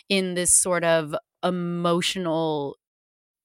in 0.09 0.36
this 0.36 0.53
sort 0.53 0.84
of 0.84 1.16
emotional 1.43 2.78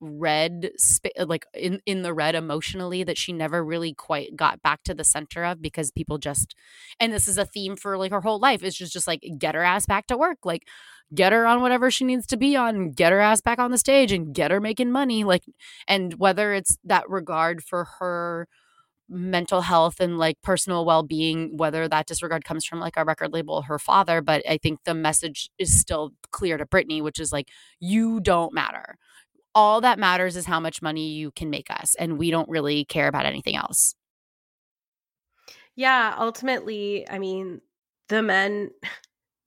red 0.01 0.71
like 1.19 1.47
in 1.55 1.81
in 1.87 2.03
the 2.03 2.13
red 2.13 2.35
emotionally 2.35 3.03
that 3.03 3.17
she 3.17 3.33
never 3.33 3.65
really 3.65 3.95
quite 3.95 4.37
got 4.37 4.61
back 4.63 4.83
to 4.83 4.95
the 4.95 5.05
center 5.05 5.45
of 5.45 5.63
because 5.63 5.91
people 5.91 6.19
just 6.19 6.55
and 7.01 7.13
this 7.13 7.27
is 7.27 7.39
a 7.39 7.47
theme 7.47 7.77
for 7.77 7.97
like 7.97 8.13
her 8.13 8.21
whole 8.21 8.39
life 8.39 8.63
is 8.63 8.77
just 8.77 8.93
just 8.93 9.07
like 9.07 9.25
get 9.39 9.55
her 9.55 9.63
ass 9.63 9.87
back 9.87 10.07
to 10.07 10.17
work 10.17 10.39
like 10.45 10.69
get 11.15 11.33
her 11.33 11.47
on 11.47 11.63
whatever 11.63 11.91
she 11.91 12.05
needs 12.05 12.27
to 12.27 12.37
be 12.37 12.57
on 12.57 12.91
get 12.91 13.13
her 13.13 13.21
ass 13.21 13.41
back 13.41 13.59
on 13.59 13.71
the 13.71 13.79
stage 13.79 14.13
and 14.13 14.35
get 14.35 14.51
her 14.51 14.61
making 14.61 14.91
money 14.91 15.25
like 15.25 15.45
and 15.89 16.15
whether 16.15 16.53
it's 16.53 16.77
that 16.85 17.09
regard 17.09 17.63
for 17.63 17.85
her 17.99 18.49
mental 19.09 19.61
health 19.61 20.01
and 20.01 20.19
like 20.19 20.37
personal 20.43 20.85
well-being 20.85 21.57
whether 21.57 21.87
that 21.87 22.07
disregard 22.07 22.45
comes 22.45 22.65
from 22.65 22.81
like 22.81 22.97
our 22.97 23.05
record 23.05 23.33
label 23.33 23.63
her 23.63 23.79
father 23.79 24.21
but 24.21 24.43
i 24.51 24.59
think 24.59 24.81
the 24.85 24.95
message 24.95 25.49
is 25.59 25.79
still 25.79 26.13
clear 26.33 26.57
to 26.57 26.67
britney 26.67 27.01
which 27.01 27.21
is 27.21 27.33
like 27.33 27.49
you 27.79 28.19
don't 28.19 28.53
matter 28.53 28.97
all 29.57 29.81
that 29.83 29.99
matters 29.99 30.37
is 30.37 30.47
how 30.47 30.61
much 30.61 30.83
money 30.83 31.09
you 31.11 31.33
can 31.33 31.51
make 31.51 31.71
us 31.73 31.97
and 31.97 32.19
we 32.19 32.31
don't 32.31 32.49
really 32.51 32.85
care 32.87 33.09
about 33.09 33.27
anything 33.27 33.57
else 33.57 33.97
Yeah, 35.75 36.15
ultimately, 36.19 37.09
I 37.09 37.19
mean, 37.19 37.61
the 38.09 38.23
men 38.23 38.71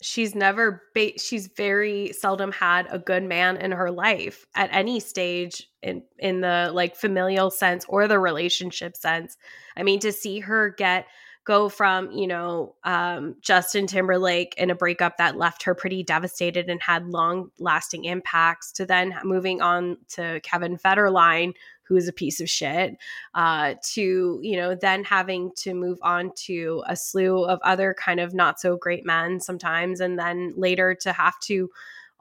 she's 0.01 0.34
never 0.34 0.84
ba- 0.95 1.20
she's 1.20 1.47
very 1.57 2.14
seldom 2.14 2.53
had 2.53 2.88
a 2.89 2.97
good 2.97 3.22
man 3.22 3.57
in 3.57 3.70
her 3.74 3.91
life 3.91 4.45
at 4.55 4.70
any 4.72 4.97
stage 4.97 5.68
in 5.82 6.01
in 6.20 6.39
the 6.39 6.72
like 6.74 6.95
familial 6.95 7.51
sense 7.51 7.86
or 7.89 8.07
the 8.07 8.18
relationship 8.20 8.95
sense. 8.95 9.36
I 9.76 9.84
mean, 9.84 9.99
to 10.01 10.14
see 10.14 10.39
her 10.39 10.70
get 10.70 11.05
go 11.45 11.69
from, 11.69 12.11
you 12.11 12.27
know, 12.27 12.75
um 12.83 13.35
Justin 13.41 13.87
Timberlake 13.87 14.53
in 14.57 14.69
a 14.69 14.75
breakup 14.75 15.17
that 15.17 15.37
left 15.37 15.63
her 15.63 15.73
pretty 15.73 16.03
devastated 16.03 16.69
and 16.69 16.81
had 16.81 17.07
long 17.07 17.51
lasting 17.59 18.05
impacts 18.05 18.71
to 18.73 18.85
then 18.85 19.15
moving 19.23 19.61
on 19.61 19.97
to 20.09 20.39
Kevin 20.41 20.77
Federline 20.77 21.53
who 21.83 21.95
is 21.95 22.07
a 22.07 22.13
piece 22.13 22.39
of 22.39 22.47
shit 22.47 22.95
uh, 23.33 23.73
to 23.81 24.39
you 24.43 24.55
know 24.55 24.75
then 24.75 25.03
having 25.03 25.51
to 25.57 25.73
move 25.73 25.97
on 26.03 26.31
to 26.35 26.83
a 26.87 26.95
slew 26.95 27.43
of 27.43 27.59
other 27.63 27.95
kind 27.97 28.19
of 28.19 28.33
not 28.33 28.59
so 28.59 28.77
great 28.77 29.05
men 29.05 29.39
sometimes 29.39 29.99
and 29.99 30.19
then 30.19 30.53
later 30.55 30.93
to 30.93 31.11
have 31.11 31.39
to 31.39 31.67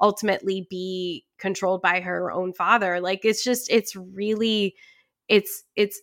ultimately 0.00 0.66
be 0.70 1.24
controlled 1.38 1.82
by 1.82 2.00
her 2.00 2.30
own 2.30 2.52
father. 2.52 3.00
Like 3.00 3.24
it's 3.24 3.44
just 3.44 3.70
it's 3.70 3.94
really 3.96 4.74
it's 5.28 5.64
it's 5.76 6.00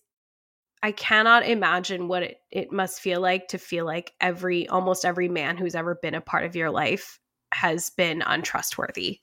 i 0.86 0.92
cannot 0.92 1.44
imagine 1.48 2.08
what 2.08 2.22
it, 2.22 2.38
it 2.52 2.72
must 2.72 3.00
feel 3.00 3.20
like 3.20 3.48
to 3.48 3.58
feel 3.58 3.86
like 3.86 4.14
every 4.22 4.68
almost 4.68 5.04
every 5.04 5.28
man 5.28 5.58
who's 5.58 5.74
ever 5.74 5.96
been 5.96 6.14
a 6.14 6.22
part 6.22 6.46
of 6.46 6.56
your 6.56 6.70
life 6.70 7.20
has 7.52 7.90
been 7.90 8.22
untrustworthy. 8.22 9.20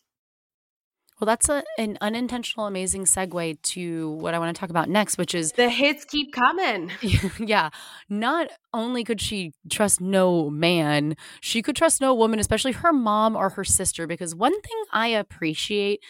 Well 1.21 1.27
that's 1.27 1.49
a, 1.49 1.63
an 1.79 1.99
unintentional 2.01 2.67
amazing 2.67 3.05
segue 3.05 3.63
to 3.63 4.11
what 4.11 4.35
i 4.35 4.41
want 4.41 4.57
to 4.57 4.59
talk 4.59 4.71
about 4.71 4.89
next 4.89 5.19
which 5.19 5.37
is 5.37 5.53
the 5.53 5.71
hits 5.71 6.05
keep 6.05 6.33
coming. 6.33 6.91
Yeah 7.39 7.71
not 8.09 8.49
only 8.75 9.05
could 9.05 9.21
she 9.21 9.53
trust 9.71 10.01
no 10.01 10.51
man 10.51 11.15
she 11.41 11.63
could 11.63 11.77
trust 11.77 12.01
no 12.01 12.13
woman 12.13 12.41
especially 12.41 12.73
her 12.73 12.93
mom 12.93 13.37
or 13.37 13.51
her 13.51 13.63
sister 13.63 14.09
because 14.09 14.35
one 14.35 14.61
thing 14.63 14.85
i 14.91 15.07
appreciate 15.07 16.01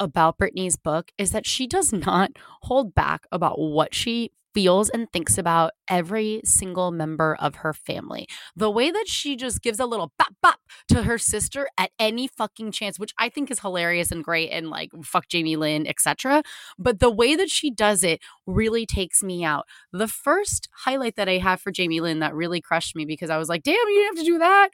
about 0.00 0.38
Britney's 0.38 0.76
book 0.76 1.10
is 1.18 1.32
that 1.32 1.46
she 1.46 1.66
does 1.66 1.92
not 1.92 2.30
hold 2.62 2.94
back 2.94 3.26
about 3.32 3.58
what 3.58 3.94
she 3.94 4.30
feels 4.58 4.88
and 4.88 5.08
thinks 5.12 5.38
about 5.38 5.70
every 5.86 6.40
single 6.44 6.90
member 6.90 7.36
of 7.38 7.54
her 7.54 7.72
family. 7.72 8.26
The 8.56 8.68
way 8.68 8.90
that 8.90 9.06
she 9.06 9.36
just 9.36 9.62
gives 9.62 9.78
a 9.78 9.86
little 9.86 10.12
bop 10.18 10.34
bop 10.42 10.58
to 10.88 11.04
her 11.04 11.16
sister 11.16 11.68
at 11.78 11.92
any 12.00 12.26
fucking 12.26 12.72
chance, 12.72 12.98
which 12.98 13.14
I 13.20 13.28
think 13.28 13.52
is 13.52 13.60
hilarious 13.60 14.10
and 14.10 14.24
great 14.24 14.50
and 14.50 14.68
like 14.68 14.90
fuck 15.04 15.28
Jamie 15.28 15.54
Lynn, 15.54 15.86
etc. 15.86 16.42
But 16.76 16.98
the 16.98 17.08
way 17.08 17.36
that 17.36 17.48
she 17.48 17.70
does 17.70 18.02
it 18.02 18.20
really 18.48 18.84
takes 18.84 19.22
me 19.22 19.44
out. 19.44 19.64
The 19.92 20.08
first 20.08 20.68
highlight 20.72 21.14
that 21.14 21.28
I 21.28 21.38
have 21.38 21.60
for 21.60 21.70
Jamie 21.70 22.00
Lynn 22.00 22.18
that 22.18 22.34
really 22.34 22.60
crushed 22.60 22.96
me 22.96 23.04
because 23.04 23.30
I 23.30 23.38
was 23.38 23.48
like, 23.48 23.62
damn, 23.62 23.74
you 23.74 24.02
didn't 24.02 24.16
have 24.16 24.24
to 24.24 24.32
do 24.32 24.38
that. 24.38 24.70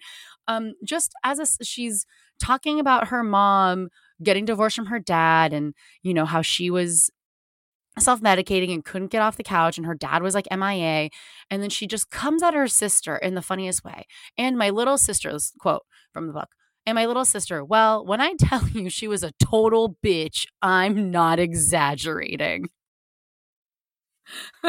Um, 0.49 0.73
just 0.83 1.13
as 1.25 1.39
a, 1.39 1.63
she's 1.63 2.07
talking 2.41 2.81
about 2.81 3.09
her 3.09 3.23
mom 3.23 3.91
getting 4.23 4.47
divorced 4.47 4.77
from 4.77 4.87
her 4.87 4.99
dad 4.99 5.53
and, 5.53 5.75
you 6.03 6.15
know, 6.15 6.25
how 6.25 6.41
she 6.41 6.71
was 6.71 7.11
self 8.01 8.21
medicating 8.21 8.73
and 8.73 8.85
couldn't 8.85 9.11
get 9.11 9.23
off 9.23 9.37
the 9.37 9.43
couch, 9.45 9.77
and 9.77 9.87
her 9.87 9.95
dad 9.95 10.23
was 10.23 10.35
like 10.35 10.49
MIA. 10.51 11.11
And 11.51 11.63
then 11.63 11.71
she 11.71 11.87
just 11.87 12.11
comes 12.11 12.43
at 12.43 12.55
her 12.55 12.69
sister 12.69 13.17
in 13.17 13.35
the 13.35 13.43
funniest 13.43 13.85
way. 13.85 14.07
And 14.37 14.59
my 14.59 14.71
little 14.71 14.99
sister's 14.99 15.53
quote 15.59 15.85
from 16.13 16.27
the 16.27 16.33
book. 16.33 16.49
And 16.87 16.97
my 16.97 17.07
little 17.07 17.25
sister, 17.25 17.65
well, 17.65 18.05
when 18.05 18.21
I 18.21 18.35
tell 18.39 18.69
you 18.69 18.91
she 18.91 19.09
was 19.09 19.23
a 19.23 19.33
total 19.33 19.97
bitch, 20.05 20.47
I'm 20.63 21.11
not 21.11 21.39
exaggerating. 21.39 22.69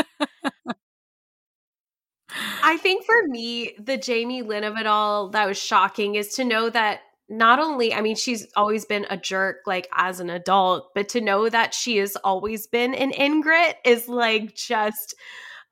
I 2.64 2.78
think 2.78 3.06
for 3.06 3.28
me, 3.28 3.76
the 3.80 3.98
Jamie 3.98 4.42
Lynn 4.42 4.64
of 4.64 4.78
it 4.78 4.88
all 4.88 5.30
that 5.30 5.48
was 5.48 5.58
shocking 5.62 6.16
is 6.16 6.34
to 6.36 6.44
know 6.44 6.70
that 6.70 7.02
not 7.28 7.60
only, 7.60 7.94
I 7.94 8.02
mean, 8.02 8.16
she's 8.16 8.48
always 8.56 8.86
been 8.86 9.06
a 9.10 9.18
jerk 9.18 9.62
like 9.66 9.88
as 9.94 10.20
an 10.20 10.30
adult, 10.30 10.94
but 10.94 11.10
to 11.10 11.22
know 11.22 11.50
that 11.50 11.74
she 11.74 11.98
has 11.98 12.16
always 12.18 12.68
been 12.68 12.94
an 12.94 13.12
Ingrid 13.12 13.74
is 13.84 14.08
like 14.08 14.56
just 14.56 15.16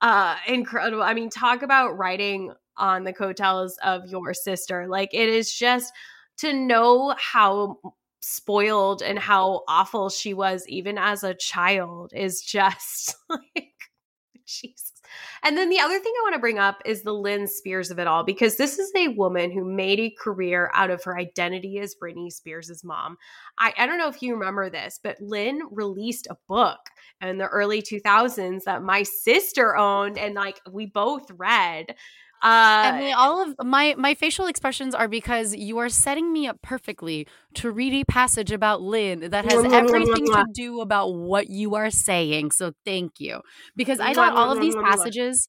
uh 0.02 0.36
incredible. 0.48 1.04
I 1.04 1.14
mean, 1.14 1.30
talk 1.30 1.62
about 1.62 1.98
writing 1.98 2.54
on 2.78 3.04
the 3.04 3.14
coattails 3.14 3.78
of 3.84 4.08
your 4.08 4.34
sister. 4.34 4.88
Like 4.88 5.14
it 5.14 5.30
is 5.30 5.54
just 5.54 5.94
to 6.38 6.54
know 6.54 7.14
how 7.18 7.78
spoiled 8.20 9.02
and 9.02 9.20
how 9.20 9.64
awful 9.68 10.10
she 10.10 10.34
was 10.34 10.66
even 10.68 10.98
as 10.98 11.24
a 11.24 11.34
child 11.34 12.14
is 12.16 12.42
just 12.42 13.16
like 13.30 13.74
Jesus. 14.48 14.93
And 15.44 15.58
then 15.58 15.70
the 15.70 15.80
other 15.80 16.00
thing 16.00 16.14
I 16.18 16.24
want 16.24 16.36
to 16.36 16.40
bring 16.40 16.58
up 16.58 16.82
is 16.86 17.04
the 17.04 17.14
Lynn 17.14 17.48
Spears 17.48 17.92
of 17.92 18.00
it 18.00 18.08
all, 18.08 18.24
because 18.24 18.56
this 18.56 18.80
is 18.80 18.92
a 18.96 19.10
woman 19.10 19.52
who 19.52 19.66
made 19.66 20.00
a 20.00 20.16
career 20.18 20.72
out 20.74 20.90
of 20.90 21.04
her 21.04 21.18
identity 21.18 21.80
as 21.80 21.96
Britney 21.96 22.32
Spears' 22.32 22.84
mom. 22.84 23.18
I, 23.60 23.74
I 23.78 23.86
don't 23.86 23.98
know 23.98 24.08
if 24.08 24.22
you 24.22 24.34
remember 24.34 24.70
this, 24.70 25.00
but 25.04 25.18
Lynn 25.20 25.62
released 25.70 26.28
a 26.28 26.38
book 26.48 26.80
in 27.22 27.38
the 27.38 27.48
early 27.48 27.82
2000s 27.82 28.64
that 28.64 28.84
my 28.84 29.04
sister 29.04 29.76
owned 29.76 30.18
and 30.18 30.34
like 30.34 30.62
we 30.72 30.86
both 30.86 31.30
read 31.32 31.94
uh, 32.44 32.92
Emily, 32.94 33.14
all 33.14 33.42
of 33.42 33.56
my 33.66 33.96
my 33.98 34.14
facial 34.14 34.48
expressions 34.48 34.94
are 34.94 35.08
because 35.08 35.56
you 35.56 35.78
are 35.78 35.88
setting 35.88 36.34
me 36.34 36.46
up 36.46 36.62
perfectly 36.62 37.26
to 37.56 37.72
read 37.72 37.94
a 37.94 38.04
passage 38.04 38.52
about 38.52 38.82
Lynn 38.82 39.30
that 39.32 39.46
has 39.46 39.54
mm-hmm, 39.54 39.66
mm-hmm, 39.68 39.74
everything 39.74 40.26
to 40.26 40.32
mm-hmm. 40.32 40.52
do 40.54 40.82
about 40.82 41.14
what 41.14 41.50
you 41.50 41.76
are 41.76 41.90
saying. 41.90 42.52
So 42.52 42.74
thank 42.86 43.20
you, 43.20 43.42
because 43.78 44.02
I 44.02 44.14
thought 44.14 44.34
all 44.34 44.52
of 44.52 44.60
these 44.60 44.76
passages. 44.76 45.48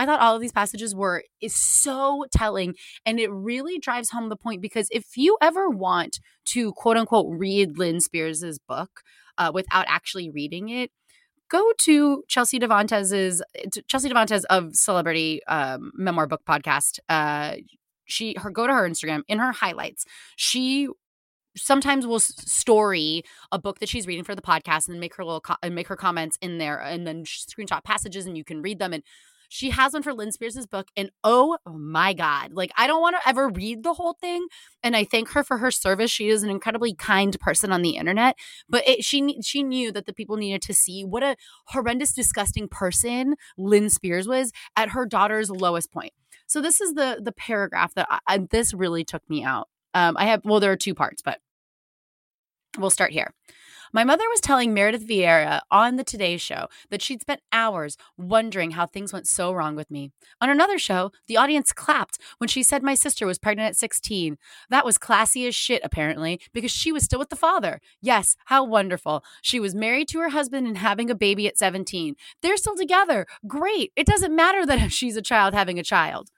I 0.00 0.06
thought 0.06 0.20
all 0.20 0.36
of 0.36 0.40
these 0.40 0.52
passages 0.52 0.94
were 0.94 1.24
is 1.40 1.56
so 1.56 2.24
telling 2.30 2.76
and 3.04 3.18
it 3.18 3.32
really 3.32 3.80
drives 3.80 4.10
home 4.10 4.28
the 4.28 4.36
point 4.36 4.62
because 4.62 4.86
if 4.92 5.16
you 5.16 5.36
ever 5.40 5.68
want 5.68 6.20
to 6.50 6.72
quote 6.74 6.96
unquote 6.96 7.26
read 7.36 7.78
Lynn 7.78 7.98
Spears's 8.00 8.60
book 8.60 9.00
uh, 9.38 9.50
without 9.52 9.86
actually 9.88 10.30
reading 10.30 10.68
it, 10.68 10.92
go 11.48 11.72
to 11.78 12.22
Chelsea 12.28 12.58
Devantez's 12.58 13.42
Chelsea 13.86 14.08
Devantez 14.08 14.44
of 14.50 14.74
Celebrity 14.74 15.42
um, 15.46 15.92
Memoir 15.94 16.26
Book 16.26 16.42
Podcast. 16.46 16.98
Uh, 17.08 17.56
she 18.04 18.34
her 18.38 18.50
go 18.50 18.66
to 18.66 18.72
her 18.72 18.88
Instagram 18.88 19.22
in 19.28 19.38
her 19.38 19.52
highlights. 19.52 20.04
She 20.36 20.88
sometimes 21.56 22.06
will 22.06 22.20
story 22.20 23.22
a 23.52 23.58
book 23.58 23.80
that 23.80 23.88
she's 23.88 24.06
reading 24.06 24.24
for 24.24 24.34
the 24.34 24.42
podcast 24.42 24.88
and 24.88 25.00
make 25.00 25.14
her 25.16 25.24
little 25.24 25.40
co- 25.40 25.56
and 25.62 25.74
make 25.74 25.88
her 25.88 25.96
comments 25.96 26.38
in 26.40 26.58
there 26.58 26.78
and 26.80 27.06
then 27.06 27.24
screenshot 27.24 27.82
passages 27.84 28.26
and 28.26 28.36
you 28.36 28.44
can 28.44 28.62
read 28.62 28.78
them 28.78 28.92
and 28.92 29.02
she 29.48 29.70
has 29.70 29.94
one 29.94 30.02
for 30.02 30.12
Lynn 30.12 30.32
Spears' 30.32 30.66
book, 30.66 30.88
and 30.96 31.10
oh 31.24 31.56
my 31.66 32.12
God, 32.12 32.52
like 32.52 32.70
I 32.76 32.86
don't 32.86 33.00
want 33.00 33.16
to 33.16 33.28
ever 33.28 33.48
read 33.48 33.82
the 33.82 33.94
whole 33.94 34.14
thing. 34.14 34.46
And 34.82 34.94
I 34.96 35.04
thank 35.04 35.30
her 35.30 35.42
for 35.42 35.58
her 35.58 35.70
service. 35.70 36.10
She 36.10 36.28
is 36.28 36.42
an 36.42 36.50
incredibly 36.50 36.94
kind 36.94 37.38
person 37.40 37.72
on 37.72 37.82
the 37.82 37.96
internet, 37.96 38.36
but 38.68 38.86
it, 38.86 39.04
she 39.04 39.40
she 39.42 39.62
knew 39.62 39.90
that 39.92 40.06
the 40.06 40.12
people 40.12 40.36
needed 40.36 40.62
to 40.62 40.74
see 40.74 41.04
what 41.04 41.22
a 41.22 41.36
horrendous, 41.66 42.12
disgusting 42.12 42.68
person 42.68 43.34
Lynn 43.56 43.90
Spears 43.90 44.28
was 44.28 44.52
at 44.76 44.90
her 44.90 45.06
daughter's 45.06 45.50
lowest 45.50 45.90
point. 45.90 46.12
So 46.46 46.60
this 46.60 46.80
is 46.80 46.94
the 46.94 47.20
the 47.22 47.32
paragraph 47.32 47.94
that 47.94 48.06
I, 48.10 48.18
I, 48.26 48.38
this 48.50 48.74
really 48.74 49.04
took 49.04 49.28
me 49.28 49.44
out. 49.44 49.68
Um, 49.94 50.16
I 50.18 50.26
have 50.26 50.42
well, 50.44 50.60
there 50.60 50.72
are 50.72 50.76
two 50.76 50.94
parts, 50.94 51.22
but 51.22 51.38
we'll 52.78 52.90
start 52.90 53.12
here. 53.12 53.32
My 53.92 54.04
mother 54.04 54.24
was 54.28 54.40
telling 54.40 54.74
Meredith 54.74 55.08
Vieira 55.08 55.60
on 55.70 55.96
the 55.96 56.04
Today 56.04 56.36
Show 56.36 56.66
that 56.90 57.00
she'd 57.00 57.22
spent 57.22 57.40
hours 57.52 57.96
wondering 58.18 58.72
how 58.72 58.86
things 58.86 59.12
went 59.12 59.26
so 59.26 59.52
wrong 59.52 59.76
with 59.76 59.90
me. 59.90 60.10
On 60.40 60.50
another 60.50 60.78
show, 60.78 61.10
the 61.26 61.38
audience 61.38 61.72
clapped 61.72 62.18
when 62.36 62.48
she 62.48 62.62
said 62.62 62.82
my 62.82 62.94
sister 62.94 63.26
was 63.26 63.38
pregnant 63.38 63.70
at 63.70 63.76
16. 63.76 64.36
That 64.68 64.84
was 64.84 64.98
classy 64.98 65.46
as 65.46 65.54
shit, 65.54 65.80
apparently, 65.82 66.40
because 66.52 66.70
she 66.70 66.92
was 66.92 67.04
still 67.04 67.18
with 67.18 67.30
the 67.30 67.36
father. 67.36 67.80
Yes, 68.02 68.36
how 68.46 68.62
wonderful. 68.64 69.24
She 69.42 69.58
was 69.58 69.74
married 69.74 70.08
to 70.08 70.20
her 70.20 70.30
husband 70.30 70.66
and 70.66 70.78
having 70.78 71.10
a 71.10 71.14
baby 71.14 71.46
at 71.48 71.58
17. 71.58 72.14
They're 72.42 72.56
still 72.58 72.76
together. 72.76 73.26
Great. 73.46 73.92
It 73.96 74.06
doesn't 74.06 74.36
matter 74.36 74.66
that 74.66 74.92
she's 74.92 75.16
a 75.16 75.22
child 75.22 75.54
having 75.54 75.78
a 75.78 75.84
child. 75.84 76.30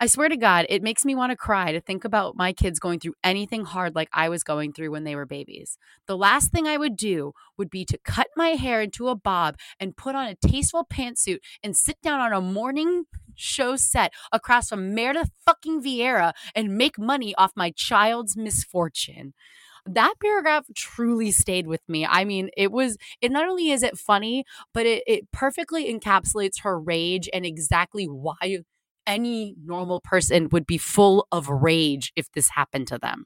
I 0.00 0.06
swear 0.06 0.28
to 0.28 0.36
God, 0.36 0.66
it 0.68 0.80
makes 0.80 1.04
me 1.04 1.16
want 1.16 1.32
to 1.32 1.36
cry 1.36 1.72
to 1.72 1.80
think 1.80 2.04
about 2.04 2.36
my 2.36 2.52
kids 2.52 2.78
going 2.78 3.00
through 3.00 3.14
anything 3.24 3.64
hard 3.64 3.96
like 3.96 4.08
I 4.12 4.28
was 4.28 4.44
going 4.44 4.72
through 4.72 4.92
when 4.92 5.02
they 5.02 5.16
were 5.16 5.26
babies. 5.26 5.76
The 6.06 6.16
last 6.16 6.52
thing 6.52 6.68
I 6.68 6.76
would 6.76 6.96
do 6.96 7.32
would 7.56 7.68
be 7.68 7.84
to 7.86 7.98
cut 8.04 8.28
my 8.36 8.50
hair 8.50 8.80
into 8.80 9.08
a 9.08 9.16
bob 9.16 9.56
and 9.80 9.96
put 9.96 10.14
on 10.14 10.28
a 10.28 10.36
tasteful 10.36 10.86
pantsuit 10.88 11.38
and 11.64 11.76
sit 11.76 12.00
down 12.00 12.20
on 12.20 12.32
a 12.32 12.40
morning 12.40 13.06
show 13.34 13.74
set 13.74 14.12
across 14.30 14.68
from 14.68 14.94
Meredith 14.94 15.30
fucking 15.44 15.82
Vieira 15.82 16.32
and 16.54 16.78
make 16.78 16.96
money 16.96 17.34
off 17.34 17.50
my 17.56 17.72
child's 17.72 18.36
misfortune 18.36 19.34
that 19.86 20.14
paragraph 20.20 20.66
truly 20.74 21.30
stayed 21.30 21.66
with 21.66 21.80
me. 21.88 22.04
I 22.04 22.24
mean, 22.24 22.50
it 22.58 22.70
was 22.70 22.98
it 23.22 23.32
not 23.32 23.48
only 23.48 23.70
is 23.70 23.82
it 23.82 23.96
funny, 23.96 24.44
but 24.74 24.84
it, 24.84 25.02
it 25.06 25.32
perfectly 25.32 25.90
encapsulates 25.90 26.60
her 26.62 26.78
rage 26.78 27.28
and 27.32 27.46
exactly 27.46 28.04
why 28.04 28.58
any 29.08 29.56
normal 29.64 30.00
person 30.00 30.48
would 30.52 30.66
be 30.66 30.78
full 30.78 31.26
of 31.32 31.48
rage 31.48 32.12
if 32.14 32.30
this 32.32 32.50
happened 32.50 32.86
to 32.88 32.98
them. 32.98 33.24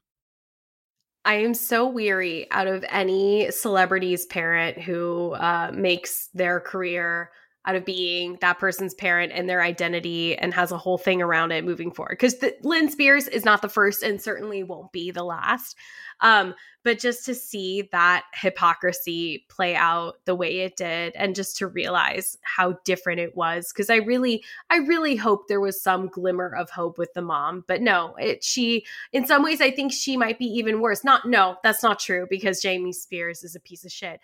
I 1.25 1.35
am 1.35 1.53
so 1.53 1.87
weary 1.87 2.47
out 2.51 2.67
of 2.67 2.83
any 2.89 3.51
celebrity's 3.51 4.25
parent 4.25 4.81
who 4.81 5.33
uh, 5.33 5.71
makes 5.73 6.29
their 6.33 6.59
career 6.59 7.31
out 7.65 7.75
of 7.75 7.85
being 7.85 8.37
that 8.41 8.59
person's 8.59 8.93
parent 8.93 9.31
and 9.33 9.49
their 9.49 9.61
identity 9.61 10.37
and 10.37 10.53
has 10.53 10.71
a 10.71 10.77
whole 10.77 10.97
thing 10.97 11.21
around 11.21 11.51
it 11.51 11.63
moving 11.63 11.91
forward. 11.91 12.17
Because 12.19 12.35
Lynn 12.61 12.89
Spears 12.89 13.27
is 13.27 13.45
not 13.45 13.61
the 13.61 13.69
first 13.69 14.03
and 14.03 14.21
certainly 14.21 14.63
won't 14.63 14.91
be 14.91 15.11
the 15.11 15.23
last. 15.23 15.77
Um, 16.21 16.53
but 16.83 16.99
just 16.99 17.25
to 17.25 17.35
see 17.35 17.87
that 17.91 18.25
hypocrisy 18.33 19.45
play 19.49 19.75
out 19.75 20.15
the 20.25 20.35
way 20.35 20.59
it 20.59 20.75
did 20.75 21.13
and 21.15 21.35
just 21.35 21.57
to 21.57 21.67
realize 21.67 22.37
how 22.41 22.73
different 22.85 23.19
it 23.19 23.35
was 23.35 23.71
because 23.71 23.89
i 23.89 23.95
really 23.95 24.43
i 24.69 24.77
really 24.77 25.15
hope 25.15 25.47
there 25.47 25.61
was 25.61 25.81
some 25.81 26.07
glimmer 26.07 26.53
of 26.55 26.69
hope 26.69 26.97
with 26.97 27.13
the 27.13 27.21
mom 27.21 27.63
but 27.67 27.81
no 27.81 28.15
it 28.17 28.43
she 28.43 28.85
in 29.11 29.25
some 29.25 29.43
ways 29.43 29.61
i 29.61 29.71
think 29.71 29.91
she 29.91 30.17
might 30.17 30.37
be 30.37 30.45
even 30.45 30.81
worse 30.81 31.03
not 31.03 31.27
no 31.27 31.55
that's 31.63 31.83
not 31.83 31.99
true 31.99 32.27
because 32.29 32.61
jamie 32.61 32.93
spears 32.93 33.43
is 33.43 33.55
a 33.55 33.59
piece 33.59 33.85
of 33.85 33.91
shit 33.91 34.19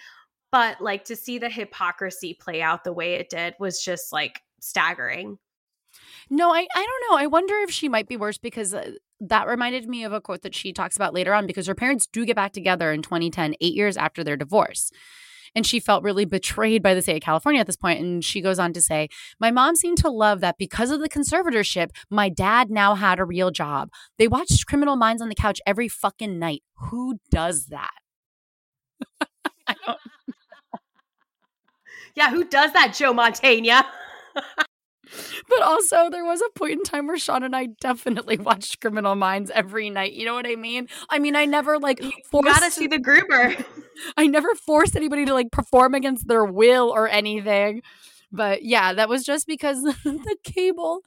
but 0.52 0.82
like 0.82 1.06
to 1.06 1.16
see 1.16 1.38
the 1.38 1.50
hypocrisy 1.50 2.34
play 2.34 2.62
out 2.62 2.84
the 2.84 2.94
way 2.94 3.14
it 3.14 3.30
did 3.30 3.56
was 3.60 3.82
just 3.82 4.12
like 4.12 4.42
staggering 4.60 5.38
no, 6.30 6.54
I, 6.54 6.68
I 6.76 6.86
don't 6.86 7.12
know. 7.12 7.18
I 7.18 7.28
wonder 7.28 7.56
if 7.56 7.72
she 7.72 7.90
might 7.90 8.08
be 8.08 8.18
worse 8.18 8.38
because 8.38 8.74
uh, 8.74 8.92
that 9.20 9.48
reminded 9.48 9.88
me 9.88 10.04
of 10.04 10.14
a 10.14 10.22
quote 10.22 10.44
that 10.44 10.56
she 10.56 10.72
talks 10.72 10.96
about 10.96 11.14
later 11.14 11.34
on 11.34 11.48
because 11.48 11.68
her 11.68 11.76
parents 11.76 12.08
do 12.08 12.26
get 12.26 12.36
back 12.36 12.54
together 12.54 12.92
in 12.92 13.02
2010, 13.02 13.56
eight 13.60 13.74
years 13.74 13.98
after 13.98 14.24
their 14.24 14.38
divorce. 14.38 14.92
And 15.56 15.66
she 15.66 15.80
felt 15.80 16.04
really 16.04 16.26
betrayed 16.26 16.84
by 16.84 16.94
the 16.94 17.02
state 17.02 17.16
of 17.16 17.24
California 17.24 17.60
at 17.60 17.66
this 17.66 17.76
point. 17.76 18.00
And 18.00 18.24
she 18.24 18.40
goes 18.40 18.60
on 18.60 18.72
to 18.74 18.82
say, 18.84 19.10
My 19.40 19.50
mom 19.50 19.76
seemed 19.76 19.98
to 20.00 20.10
love 20.10 20.42
that 20.42 20.60
because 20.60 20.92
of 20.92 21.00
the 21.00 21.10
conservatorship, 21.10 21.90
my 22.12 22.30
dad 22.30 22.70
now 22.70 22.94
had 22.94 23.20
a 23.20 23.26
real 23.26 23.50
job. 23.50 23.90
They 24.20 24.28
watched 24.28 24.68
Criminal 24.68 24.96
Minds 24.96 25.24
on 25.24 25.30
the 25.30 25.36
couch 25.36 25.60
every 25.66 25.88
fucking 25.88 26.38
night. 26.38 26.62
Who 26.92 27.18
does 27.32 27.68
that? 27.68 27.90
yeah, 32.16 32.30
who 32.30 32.44
does 32.44 32.74
that, 32.74 32.94
Joe 32.94 33.14
Mantegna? 33.14 33.84
but 35.50 35.62
also 35.62 36.10
there 36.10 36.26
was 36.26 36.42
a 36.42 36.58
point 36.58 36.74
in 36.74 36.84
time 36.84 37.08
where 37.08 37.18
Sean 37.18 37.44
and 37.44 37.56
I 37.56 37.68
definitely 37.82 38.38
watched 38.38 38.80
Criminal 38.82 39.16
Minds 39.16 39.52
every 39.54 39.90
night. 39.90 40.14
You 40.14 40.26
know 40.26 40.34
what 40.34 40.48
I 40.48 40.56
mean? 40.56 40.88
I 41.10 41.20
mean, 41.20 41.36
I 41.36 41.46
never 41.46 41.80
like 41.80 42.00
forced 42.32 42.48
you 42.48 42.54
gotta 42.54 42.72
see 42.72 42.88
the 42.88 43.00
grouper. 43.00 43.56
I 44.18 44.28
never 44.28 44.54
forced 44.56 44.96
anybody 44.96 45.26
to 45.26 45.34
like 45.34 45.52
perform 45.52 45.94
against 45.94 46.28
their 46.28 46.46
will 46.46 46.90
or 46.90 47.08
anything. 47.08 47.82
But 48.32 48.64
yeah, 48.64 48.94
that 48.94 49.10
was 49.10 49.24
just 49.24 49.48
because 49.48 49.82
the 49.84 50.38
cable 50.44 51.02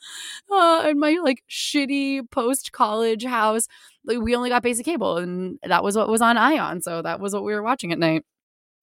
uh, 0.51 0.87
in 0.89 0.99
my 0.99 1.19
like 1.23 1.45
shitty 1.49 2.29
post 2.31 2.73
college 2.73 3.25
house, 3.25 3.69
like, 4.05 4.19
we 4.19 4.35
only 4.35 4.49
got 4.49 4.65
basic 4.65 4.85
cable, 4.85 5.19
and 5.19 5.61
that 5.63 5.85
was 5.85 5.97
what 5.97 6.09
was 6.09 6.21
on 6.21 6.37
Ion. 6.37 6.83
So 6.83 7.03
that 7.03 7.21
was 7.21 7.33
what 7.33 7.45
we 7.45 7.55
were 7.55 7.63
watching 7.63 7.93
at 7.93 8.01
night. 8.01 8.25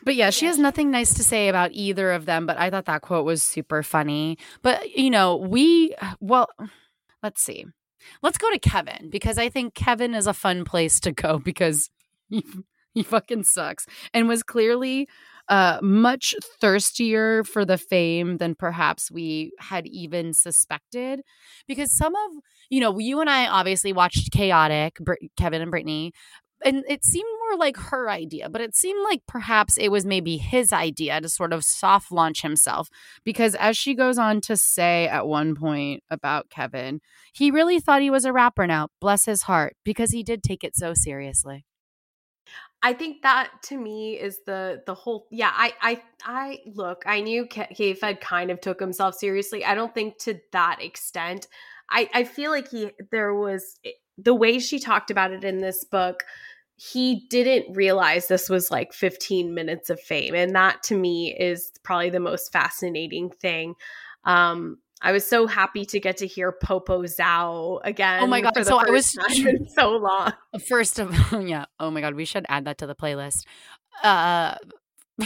But 0.04 0.16
yeah, 0.16 0.30
she 0.30 0.46
has 0.46 0.58
nothing 0.58 0.92
nice 0.92 1.14
to 1.16 1.24
say 1.24 1.50
about 1.50 1.72
either 1.74 2.12
of 2.12 2.26
them. 2.26 2.46
But 2.46 2.58
I 2.58 2.70
thought 2.70 2.86
that 2.86 3.02
quote 3.02 3.26
was 3.26 3.44
super 3.44 3.84
funny. 3.84 4.38
But, 4.62 4.92
you 4.96 5.10
know, 5.10 5.36
we, 5.36 5.94
well, 6.20 6.48
let's 7.22 7.42
see. 7.42 7.66
Let's 8.22 8.38
go 8.38 8.50
to 8.50 8.60
Kevin 8.60 9.10
because 9.10 9.38
I 9.38 9.50
think 9.50 9.74
Kevin 9.76 10.14
is 10.14 10.28
a 10.28 10.34
fun 10.34 10.64
place 10.64 11.00
to 11.02 11.12
go 11.12 11.40
because 11.44 11.90
he, 12.30 12.46
he 12.94 13.04
fucking 13.04 13.44
sucks 13.44 13.86
and 14.14 14.28
was 14.28 14.44
clearly 14.44 15.08
uh, 15.50 15.80
much 15.82 16.36
thirstier 16.62 17.44
for 17.44 17.66
the 17.66 17.78
fame 17.78 18.38
than 18.38 18.56
perhaps 18.56 19.12
we 19.12 19.52
had 19.60 19.88
even 19.88 20.34
suspected. 20.34 21.22
Because 21.68 21.92
some 21.92 22.16
of, 22.16 22.32
you 22.70 22.80
know, 22.80 22.98
you 23.00 23.20
and 23.20 23.30
I 23.30 23.48
obviously 23.48 23.92
watched 23.92 24.32
Chaotic, 24.32 24.96
Br- 25.00 25.16
Kevin 25.38 25.62
and 25.62 25.72
Britney, 25.72 26.12
and 26.64 26.84
it 26.88 27.04
seemed 27.04 27.28
like 27.58 27.78
her 27.78 28.10
idea, 28.10 28.50
but 28.50 28.62
it 28.62 28.76
seemed 28.76 29.04
like 29.04 29.22
perhaps 29.28 29.78
it 29.78 29.90
was 29.90 30.06
maybe 30.06 30.38
his 30.38 30.74
idea 30.74 31.22
to 31.22 31.30
sort 31.30 31.54
of 31.54 31.64
soft 31.64 32.12
launch 32.12 32.42
himself. 32.42 32.90
Because 33.24 33.56
as 33.56 33.78
she 33.78 33.96
goes 33.96 34.18
on 34.18 34.42
to 34.42 34.58
say 34.58 35.08
at 35.08 35.28
one 35.28 35.56
point 35.56 36.04
about 36.10 36.50
Kevin, 36.50 37.02
he 37.34 37.52
really 37.52 37.80
thought 37.80 38.02
he 38.02 38.10
was 38.10 38.26
a 38.26 38.34
rapper 38.34 38.68
now, 38.68 38.90
bless 39.00 39.26
his 39.26 39.44
heart, 39.44 39.76
because 39.84 40.12
he 40.12 40.24
did 40.24 40.44
take 40.44 40.64
it 40.64 40.76
so 40.76 40.94
seriously. 40.94 41.66
I 42.82 42.94
think 42.94 43.24
that 43.24 43.52
to 43.64 43.78
me 43.78 44.14
is 44.14 44.40
the 44.46 44.82
the 44.86 44.94
whole 44.94 45.28
yeah 45.32 45.52
I 45.54 45.74
I 45.82 46.02
I 46.24 46.60
look 46.66 47.04
I 47.06 47.22
knew 47.22 47.46
K 47.46 47.94
Fed 47.94 48.22
kind 48.22 48.52
of 48.52 48.62
took 48.62 48.80
himself 48.80 49.16
seriously 49.16 49.66
I 49.66 49.76
don't 49.76 49.94
think 49.94 50.18
to 50.20 50.40
that 50.54 50.82
extent 50.82 51.48
I 51.90 52.10
I 52.14 52.24
feel 52.24 52.52
like 52.52 52.70
he 52.70 52.92
there 53.12 53.34
was 53.34 53.76
eh, 53.84 53.92
the 54.18 54.34
way 54.34 54.60
she 54.60 54.80
talked 54.80 55.12
about 55.12 55.32
it 55.32 55.44
in 55.44 55.60
this 55.60 55.84
book 55.84 56.24
he 56.80 57.28
didn't 57.30 57.76
realize 57.76 58.28
this 58.28 58.50
was 58.50 58.72
like 58.72 58.94
15 58.94 59.54
minutes 59.54 59.90
of 59.90 60.00
fame 60.00 60.34
and 60.34 60.56
that 60.56 60.82
to 60.84 60.96
me 60.96 61.36
is 61.38 61.72
probably 61.84 62.10
the 62.10 62.20
most 62.20 62.52
fascinating 62.52 63.30
thing 63.30 63.76
um 64.24 64.78
I 65.02 65.12
was 65.14 65.26
so 65.26 65.48
happy 65.48 65.86
to 65.86 66.00
get 66.00 66.18
to 66.18 66.28
hear 66.28 66.52
Popozão 66.52 67.80
again. 67.86 68.22
Oh 68.22 68.28
my 68.28 68.42
god! 68.42 68.54
So 68.66 68.78
I 68.78 68.90
was 68.90 69.16
so 69.74 69.92
long. 69.92 70.34
First 70.68 71.00
of 71.00 71.34
all, 71.34 71.42
yeah. 71.48 71.66
Oh 71.80 71.90
my 71.90 72.02
god, 72.02 72.16
we 72.16 72.26
should 72.26 72.46
add 72.50 72.66
that 72.66 72.80
to 72.80 72.88
the 72.88 72.96
playlist. 72.96 73.46
Uh, 74.04 74.56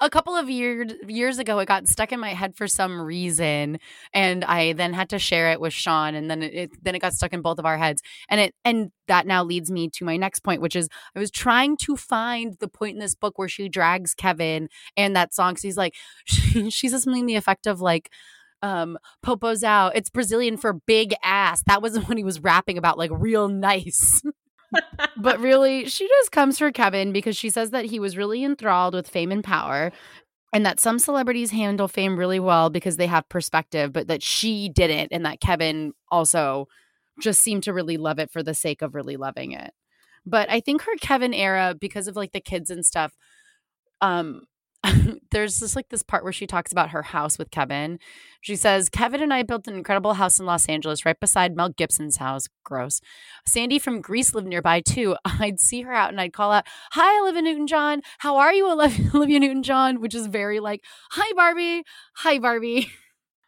a 0.00 0.10
couple 0.10 0.34
of 0.34 0.50
years 0.50 0.92
years 1.06 1.38
ago 1.38 1.58
it 1.58 1.66
got 1.66 1.86
stuck 1.86 2.12
in 2.12 2.20
my 2.20 2.30
head 2.30 2.56
for 2.56 2.66
some 2.66 3.00
reason 3.00 3.78
and 4.12 4.44
i 4.44 4.72
then 4.72 4.92
had 4.92 5.08
to 5.08 5.18
share 5.18 5.52
it 5.52 5.60
with 5.60 5.72
sean 5.72 6.14
and 6.14 6.30
then 6.30 6.42
it, 6.42 6.54
it, 6.54 6.70
then 6.82 6.94
it 6.94 7.00
got 7.00 7.12
stuck 7.12 7.32
in 7.32 7.40
both 7.40 7.58
of 7.58 7.64
our 7.64 7.78
heads 7.78 8.02
and 8.28 8.40
it 8.40 8.54
and 8.64 8.90
that 9.06 9.26
now 9.26 9.44
leads 9.44 9.70
me 9.70 9.88
to 9.88 10.04
my 10.04 10.16
next 10.16 10.40
point 10.40 10.60
which 10.60 10.74
is 10.76 10.88
i 11.14 11.18
was 11.18 11.30
trying 11.30 11.76
to 11.76 11.96
find 11.96 12.56
the 12.60 12.68
point 12.68 12.94
in 12.94 13.00
this 13.00 13.14
book 13.14 13.38
where 13.38 13.48
she 13.48 13.68
drags 13.68 14.14
kevin 14.14 14.68
and 14.96 15.14
that 15.14 15.32
song 15.34 15.52
because 15.52 15.62
he's 15.62 15.76
like 15.76 15.94
she, 16.24 16.70
she 16.70 16.88
says 16.88 17.04
something 17.04 17.26
the 17.26 17.36
effect 17.36 17.66
of 17.66 17.80
like 17.80 18.10
um 18.62 18.98
popo's 19.22 19.64
out. 19.64 19.96
It's 19.96 20.10
brazilian 20.10 20.56
for 20.56 20.74
big 20.74 21.14
ass. 21.24 21.62
That 21.66 21.82
was 21.82 21.98
when 22.08 22.18
he 22.18 22.24
was 22.24 22.40
rapping 22.40 22.78
about 22.78 22.98
like 22.98 23.10
real 23.12 23.48
nice 23.48 24.22
but 25.16 25.40
really, 25.40 25.86
she 25.86 26.06
just 26.06 26.32
comes 26.32 26.58
for 26.58 26.70
Kevin 26.72 27.12
because 27.12 27.36
she 27.36 27.50
says 27.50 27.70
that 27.70 27.86
he 27.86 27.98
was 27.98 28.16
really 28.16 28.44
enthralled 28.44 28.94
with 28.94 29.08
fame 29.08 29.32
and 29.32 29.44
power 29.44 29.92
and 30.52 30.66
that 30.66 30.80
some 30.80 30.98
celebrities 30.98 31.50
handle 31.50 31.88
fame 31.88 32.18
really 32.18 32.40
well 32.40 32.70
because 32.70 32.96
they 32.96 33.06
have 33.06 33.28
perspective, 33.28 33.92
but 33.92 34.08
that 34.08 34.22
she 34.22 34.68
didn't, 34.68 35.08
and 35.12 35.24
that 35.24 35.40
Kevin 35.40 35.92
also 36.10 36.66
just 37.20 37.40
seemed 37.40 37.62
to 37.64 37.72
really 37.72 37.96
love 37.96 38.18
it 38.18 38.30
for 38.30 38.42
the 38.42 38.54
sake 38.54 38.82
of 38.82 38.94
really 38.94 39.16
loving 39.16 39.52
it. 39.52 39.72
But 40.26 40.50
I 40.50 40.60
think 40.60 40.82
her 40.82 40.96
Kevin 41.00 41.34
era, 41.34 41.74
because 41.78 42.08
of 42.08 42.16
like 42.16 42.32
the 42.32 42.40
kids 42.40 42.70
and 42.70 42.84
stuff, 42.84 43.16
um, 44.00 44.42
there's 45.30 45.60
just 45.60 45.76
like 45.76 45.88
this 45.90 46.02
part 46.02 46.24
where 46.24 46.32
she 46.32 46.46
talks 46.46 46.72
about 46.72 46.90
her 46.90 47.02
house 47.02 47.38
with 47.38 47.50
Kevin. 47.50 47.98
She 48.40 48.56
says, 48.56 48.88
Kevin 48.88 49.22
and 49.22 49.32
I 49.32 49.42
built 49.42 49.68
an 49.68 49.74
incredible 49.74 50.14
house 50.14 50.40
in 50.40 50.46
Los 50.46 50.68
Angeles 50.68 51.04
right 51.04 51.18
beside 51.18 51.56
Mel 51.56 51.68
Gibson's 51.68 52.16
house. 52.16 52.48
Gross. 52.64 53.00
Sandy 53.44 53.78
from 53.78 54.00
Grease 54.00 54.34
lived 54.34 54.46
nearby 54.46 54.80
too. 54.80 55.16
I'd 55.24 55.60
see 55.60 55.82
her 55.82 55.92
out 55.92 56.10
and 56.10 56.20
I'd 56.20 56.32
call 56.32 56.52
out, 56.52 56.64
Hi, 56.92 57.20
Olivia 57.20 57.42
Newton 57.42 57.66
John. 57.66 58.00
How 58.18 58.36
are 58.36 58.52
you, 58.52 58.70
Olivia 58.70 59.40
Newton 59.40 59.62
John? 59.62 60.00
Which 60.00 60.14
is 60.14 60.26
very 60.26 60.60
like, 60.60 60.82
Hi, 61.12 61.32
Barbie. 61.34 61.82
Hi, 62.16 62.38
Barbie. 62.38 62.90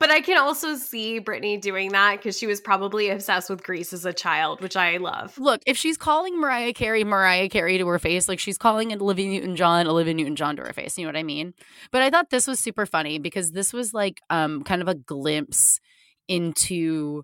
But 0.02 0.10
I 0.10 0.20
can 0.20 0.36
also 0.36 0.74
see 0.74 1.20
Britney 1.20 1.60
doing 1.60 1.92
that 1.92 2.16
because 2.16 2.36
she 2.36 2.48
was 2.48 2.60
probably 2.60 3.08
obsessed 3.10 3.48
with 3.48 3.62
Grease 3.62 3.92
as 3.92 4.04
a 4.04 4.12
child, 4.12 4.60
which 4.60 4.74
I 4.74 4.96
love. 4.96 5.38
Look, 5.38 5.62
if 5.64 5.76
she's 5.76 5.96
calling 5.96 6.40
Mariah 6.40 6.72
Carey 6.72 7.04
Mariah 7.04 7.48
Carey 7.48 7.78
to 7.78 7.86
her 7.86 8.00
face, 8.00 8.28
like 8.28 8.40
she's 8.40 8.58
calling 8.58 8.92
Olivia 8.92 9.28
Newton 9.28 9.54
John 9.54 9.86
Olivia 9.86 10.12
Newton 10.12 10.34
John 10.34 10.56
to 10.56 10.62
her 10.62 10.72
face. 10.72 10.98
You 10.98 11.04
know 11.04 11.10
what 11.10 11.16
I 11.16 11.22
mean? 11.22 11.54
But 11.92 12.02
I 12.02 12.10
thought 12.10 12.30
this 12.30 12.48
was 12.48 12.58
super 12.58 12.84
funny 12.84 13.20
because 13.20 13.52
this 13.52 13.72
was 13.72 13.94
like 13.94 14.20
um 14.28 14.64
kind 14.64 14.82
of 14.82 14.88
a 14.88 14.96
glimpse 14.96 15.78
into 16.26 17.22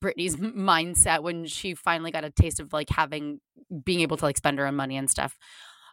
Britney's 0.00 0.36
mindset 0.36 1.24
when 1.24 1.46
she 1.46 1.74
finally 1.74 2.12
got 2.12 2.22
a 2.22 2.30
taste 2.30 2.60
of 2.60 2.72
like 2.72 2.90
having 2.90 3.40
being 3.84 4.02
able 4.02 4.16
to 4.18 4.24
like 4.24 4.36
spend 4.36 4.60
her 4.60 4.68
own 4.68 4.76
money 4.76 4.96
and 4.96 5.10
stuff. 5.10 5.36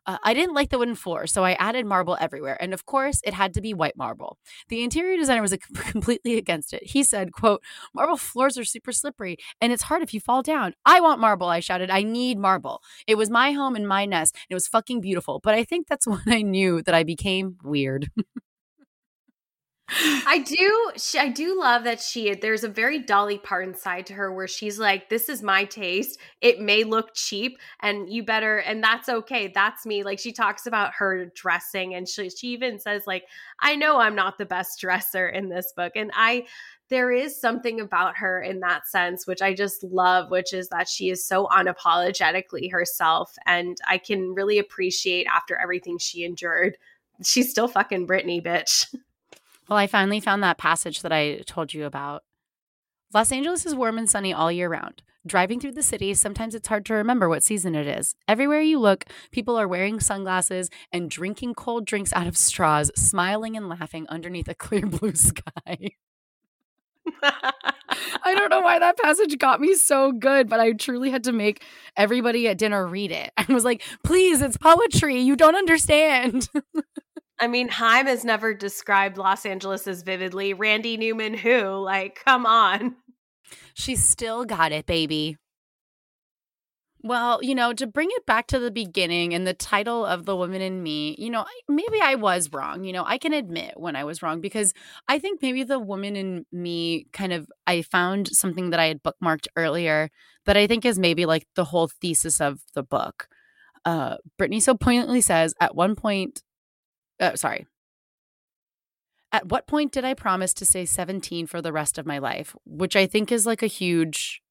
Uh, 0.05 0.17
I 0.23 0.33
didn't 0.33 0.53
like 0.53 0.69
the 0.69 0.77
wooden 0.77 0.95
floor, 0.95 1.25
so 1.27 1.43
I 1.43 1.53
added 1.53 1.85
marble 1.85 2.17
everywhere. 2.19 2.57
And 2.61 2.73
of 2.73 2.85
course, 2.85 3.21
it 3.23 3.33
had 3.33 3.53
to 3.55 3.61
be 3.61 3.73
white 3.73 3.97
marble. 3.97 4.37
The 4.69 4.83
interior 4.83 5.17
designer 5.17 5.41
was 5.41 5.55
completely 5.73 6.37
against 6.37 6.73
it. 6.73 6.83
He 6.83 7.03
said, 7.03 7.31
quote, 7.31 7.61
marble 7.93 8.17
floors 8.17 8.57
are 8.57 8.65
super 8.65 8.91
slippery 8.91 9.37
and 9.61 9.73
it's 9.73 9.83
hard 9.83 10.03
if 10.03 10.13
you 10.13 10.19
fall 10.19 10.41
down. 10.41 10.73
I 10.85 11.01
want 11.01 11.19
marble, 11.19 11.47
I 11.47 11.59
shouted. 11.59 11.89
I 11.89 12.03
need 12.03 12.37
marble. 12.37 12.81
It 13.07 13.15
was 13.15 13.29
my 13.29 13.51
home 13.51 13.75
and 13.75 13.87
my 13.87 14.05
nest. 14.05 14.35
And 14.35 14.47
it 14.51 14.55
was 14.55 14.67
fucking 14.67 15.01
beautiful. 15.01 15.39
But 15.43 15.55
I 15.55 15.63
think 15.63 15.87
that's 15.87 16.07
when 16.07 16.21
I 16.27 16.41
knew 16.41 16.81
that 16.83 16.95
I 16.95 17.03
became 17.03 17.57
weird. 17.63 18.09
I 19.87 20.39
do 20.39 20.91
she, 20.97 21.19
I 21.19 21.27
do 21.29 21.59
love 21.59 21.83
that 21.83 22.01
she 22.01 22.33
there's 22.33 22.63
a 22.63 22.69
very 22.69 22.97
Dolly 22.97 23.37
Parton 23.37 23.75
side 23.75 24.07
to 24.07 24.13
her 24.13 24.33
where 24.33 24.47
she's 24.47 24.79
like 24.79 25.09
this 25.09 25.29
is 25.29 25.43
my 25.43 25.65
taste. 25.65 26.19
It 26.41 26.59
may 26.59 26.83
look 26.83 27.13
cheap 27.13 27.59
and 27.81 28.09
you 28.09 28.23
better 28.23 28.57
and 28.57 28.83
that's 28.83 29.09
okay 29.09 29.51
that's 29.53 29.85
me 29.85 30.03
like 30.03 30.17
she 30.19 30.31
talks 30.31 30.65
about 30.65 30.93
her 30.97 31.31
dressing 31.35 31.93
and 31.93 32.07
she 32.07 32.31
she 32.31 32.47
even 32.47 32.79
says 32.79 33.03
like 33.05 33.25
I 33.59 33.75
know 33.75 33.99
I'm 33.99 34.15
not 34.15 34.39
the 34.39 34.45
best 34.45 34.79
dresser 34.79 35.29
in 35.29 35.49
this 35.49 35.71
book 35.75 35.91
and 35.95 36.09
I 36.15 36.47
there 36.89 37.11
is 37.11 37.39
something 37.39 37.79
about 37.79 38.17
her 38.17 38.41
in 38.41 38.61
that 38.61 38.87
sense 38.87 39.27
which 39.27 39.43
I 39.43 39.53
just 39.53 39.83
love 39.83 40.31
which 40.31 40.51
is 40.51 40.69
that 40.69 40.89
she 40.89 41.09
is 41.11 41.23
so 41.23 41.45
unapologetically 41.47 42.71
herself 42.71 43.35
and 43.45 43.77
I 43.87 43.99
can 43.99 44.33
really 44.33 44.57
appreciate 44.57 45.27
after 45.27 45.55
everything 45.55 45.99
she 45.99 46.23
endured 46.23 46.77
she's 47.23 47.51
still 47.51 47.67
fucking 47.67 48.07
Britney 48.07 48.43
bitch 48.43 48.87
Well, 49.69 49.79
I 49.79 49.87
finally 49.87 50.19
found 50.19 50.43
that 50.43 50.57
passage 50.57 51.01
that 51.01 51.11
I 51.11 51.37
told 51.45 51.73
you 51.73 51.85
about. 51.85 52.23
Los 53.13 53.31
Angeles 53.31 53.65
is 53.65 53.75
warm 53.75 53.97
and 53.97 54.09
sunny 54.09 54.33
all 54.33 54.51
year 54.51 54.69
round. 54.69 55.01
Driving 55.25 55.59
through 55.59 55.71
the 55.71 55.81
city, 55.81 56.13
sometimes 56.13 56.53
it's 56.53 56.67
hard 56.67 56.85
to 56.85 56.93
remember 56.93 57.27
what 57.27 57.43
season 57.43 57.73
it 57.73 57.87
is. 57.87 58.15
Everywhere 58.27 58.61
you 58.61 58.79
look, 58.79 59.05
people 59.31 59.55
are 59.57 59.67
wearing 59.67 59.99
sunglasses 59.99 60.69
and 60.91 61.09
drinking 61.09 61.55
cold 61.55 61.85
drinks 61.85 62.13
out 62.13 62.27
of 62.27 62.37
straws, 62.37 62.91
smiling 62.95 63.57
and 63.57 63.67
laughing 63.67 64.05
underneath 64.07 64.47
a 64.47 64.53
clear 64.53 64.85
blue 64.85 65.15
sky. 65.15 65.89
I 67.23 68.33
don't 68.35 68.49
know 68.49 68.61
why 68.61 68.79
that 68.79 68.97
passage 68.97 69.37
got 69.37 69.61
me 69.61 69.73
so 69.75 70.11
good, 70.11 70.49
but 70.49 70.59
I 70.59 70.73
truly 70.73 71.09
had 71.09 71.23
to 71.25 71.31
make 71.31 71.63
everybody 71.95 72.47
at 72.47 72.57
dinner 72.57 72.85
read 72.85 73.11
it. 73.11 73.31
I 73.37 73.45
was 73.51 73.63
like, 73.63 73.81
please, 74.03 74.41
it's 74.41 74.57
poetry. 74.57 75.21
You 75.21 75.35
don't 75.35 75.55
understand. 75.55 76.49
I 77.39 77.47
mean, 77.47 77.67
Haim 77.67 78.05
has 78.05 78.23
never 78.23 78.53
described 78.53 79.17
Los 79.17 79.45
Angeles 79.45 79.87
as 79.87 80.03
vividly. 80.03 80.53
Randy 80.53 80.97
Newman, 80.97 81.33
who? 81.33 81.75
Like, 81.83 82.23
come 82.23 82.45
on. 82.45 82.95
She's 83.73 84.03
still 84.03 84.45
got 84.45 84.71
it, 84.71 84.85
baby. 84.85 85.37
Well, 87.03 87.39
you 87.43 87.53
know, 87.53 87.71
to 87.71 87.85
bring 87.85 88.07
it 88.09 88.25
back 88.25 88.47
to 88.47 88.57
the 88.57 88.71
beginning 88.71 89.35
and 89.35 89.45
the 89.45 89.53
title 89.53 90.03
of 90.03 90.25
The 90.25 90.35
Woman 90.35 90.61
in 90.61 90.81
Me, 90.81 91.15
you 91.19 91.29
know, 91.29 91.45
maybe 91.69 92.01
I 92.01 92.15
was 92.15 92.51
wrong. 92.51 92.83
You 92.83 92.93
know, 92.93 93.03
I 93.05 93.19
can 93.19 93.31
admit 93.31 93.73
when 93.75 93.95
I 93.95 94.03
was 94.05 94.23
wrong 94.23 94.41
because 94.41 94.73
I 95.07 95.19
think 95.19 95.39
maybe 95.39 95.63
The 95.63 95.77
Woman 95.77 96.15
in 96.15 96.45
Me 96.51 97.05
kind 97.13 97.31
of, 97.31 97.47
I 97.67 97.83
found 97.83 98.29
something 98.29 98.71
that 98.71 98.79
I 98.79 98.87
had 98.87 99.03
bookmarked 99.03 99.45
earlier 99.55 100.09
that 100.47 100.57
I 100.57 100.65
think 100.65 100.83
is 100.83 100.97
maybe 100.97 101.27
like 101.27 101.45
the 101.55 101.65
whole 101.65 101.89
thesis 101.89 102.41
of 102.41 102.61
the 102.73 102.81
book. 102.81 103.27
Uh, 103.85 104.17
Britney 104.41 104.59
so 104.59 104.73
poignantly 104.73 105.21
says, 105.21 105.53
at 105.59 105.75
one 105.75 105.95
point, 105.95 106.41
uh, 107.19 107.35
sorry. 107.35 107.65
At 109.31 109.47
what 109.47 109.67
point 109.67 109.91
did 109.91 110.05
I 110.05 110.13
promise 110.13 110.53
to 110.55 110.65
say 110.65 110.85
17 110.85 111.47
for 111.47 111.61
the 111.61 111.73
rest 111.73 111.97
of 111.97 112.05
my 112.05 112.19
life? 112.19 112.55
Which 112.65 112.95
I 112.95 113.05
think 113.05 113.31
is 113.31 113.45
like 113.45 113.63
a 113.63 113.67
huge, 113.67 114.41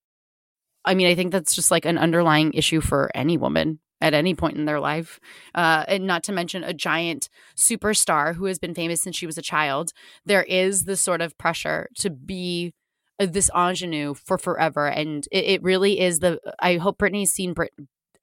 I 0.84 0.94
mean, 0.94 1.06
I 1.06 1.14
think 1.14 1.32
that's 1.32 1.54
just 1.54 1.70
like 1.70 1.86
an 1.86 1.96
underlying 1.96 2.52
issue 2.52 2.80
for 2.80 3.10
any 3.14 3.36
woman 3.38 3.80
at 4.00 4.12
any 4.12 4.34
point 4.34 4.58
in 4.58 4.66
their 4.66 4.80
life. 4.80 5.18
Uh, 5.54 5.84
and 5.88 6.06
not 6.06 6.22
to 6.24 6.32
mention 6.32 6.62
a 6.62 6.74
giant 6.74 7.30
superstar 7.56 8.34
who 8.34 8.44
has 8.44 8.58
been 8.58 8.74
famous 8.74 9.00
since 9.00 9.16
she 9.16 9.26
was 9.26 9.38
a 9.38 9.42
child. 9.42 9.92
There 10.26 10.42
is 10.42 10.84
this 10.84 11.00
sort 11.00 11.22
of 11.22 11.38
pressure 11.38 11.88
to 11.96 12.10
be 12.10 12.74
uh, 13.18 13.26
this 13.26 13.50
ingenue 13.56 14.12
for 14.12 14.36
forever. 14.36 14.86
And 14.86 15.26
it, 15.30 15.44
it 15.44 15.62
really 15.62 16.00
is 16.00 16.18
the, 16.18 16.40
I 16.58 16.76
hope 16.76 16.98
Britney's 16.98 17.32
seen 17.32 17.54
Brit, 17.54 17.72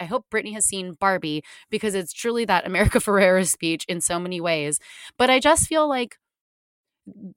I 0.02 0.06
hope 0.06 0.26
Britney 0.34 0.54
has 0.54 0.66
seen 0.66 0.94
Barbie 0.94 1.44
because 1.70 1.94
it's 1.94 2.12
truly 2.12 2.44
that 2.46 2.66
America 2.66 2.98
Ferrera 3.00 3.48
speech 3.48 3.86
in 3.88 4.02
so 4.02 4.20
many 4.20 4.42
ways. 4.42 4.80
But 5.18 5.30
I 5.30 5.40
just 5.40 5.68
feel 5.68 5.88
like 5.88 6.18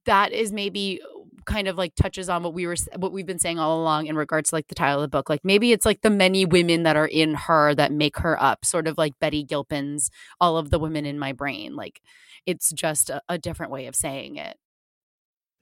that 0.06 0.32
is 0.32 0.50
maybe 0.50 1.00
kind 1.44 1.68
of 1.68 1.76
like 1.76 1.94
touches 1.94 2.30
on 2.30 2.42
what 2.42 2.54
we 2.54 2.66
were 2.66 2.76
what 2.96 3.12
we've 3.12 3.26
been 3.26 3.38
saying 3.38 3.58
all 3.58 3.78
along 3.78 4.06
in 4.06 4.16
regards 4.16 4.48
to 4.48 4.54
like 4.54 4.68
the 4.68 4.74
title 4.74 4.96
of 4.96 5.02
the 5.02 5.16
book. 5.16 5.28
Like 5.28 5.44
maybe 5.44 5.72
it's 5.72 5.84
like 5.84 6.00
the 6.00 6.10
many 6.10 6.46
women 6.46 6.84
that 6.84 6.96
are 6.96 7.06
in 7.06 7.34
her 7.34 7.74
that 7.74 7.92
make 7.92 8.18
her 8.18 8.42
up 8.42 8.64
sort 8.64 8.88
of 8.88 8.96
like 8.96 9.18
betty 9.20 9.44
gilpin's 9.44 10.10
all 10.40 10.56
of 10.56 10.70
the 10.70 10.78
women 10.78 11.04
in 11.04 11.18
my 11.18 11.32
brain. 11.32 11.76
Like 11.76 12.00
it's 12.46 12.72
just 12.72 13.10
a, 13.10 13.20
a 13.28 13.36
different 13.36 13.72
way 13.72 13.86
of 13.86 13.94
saying 13.94 14.36
it. 14.36 14.56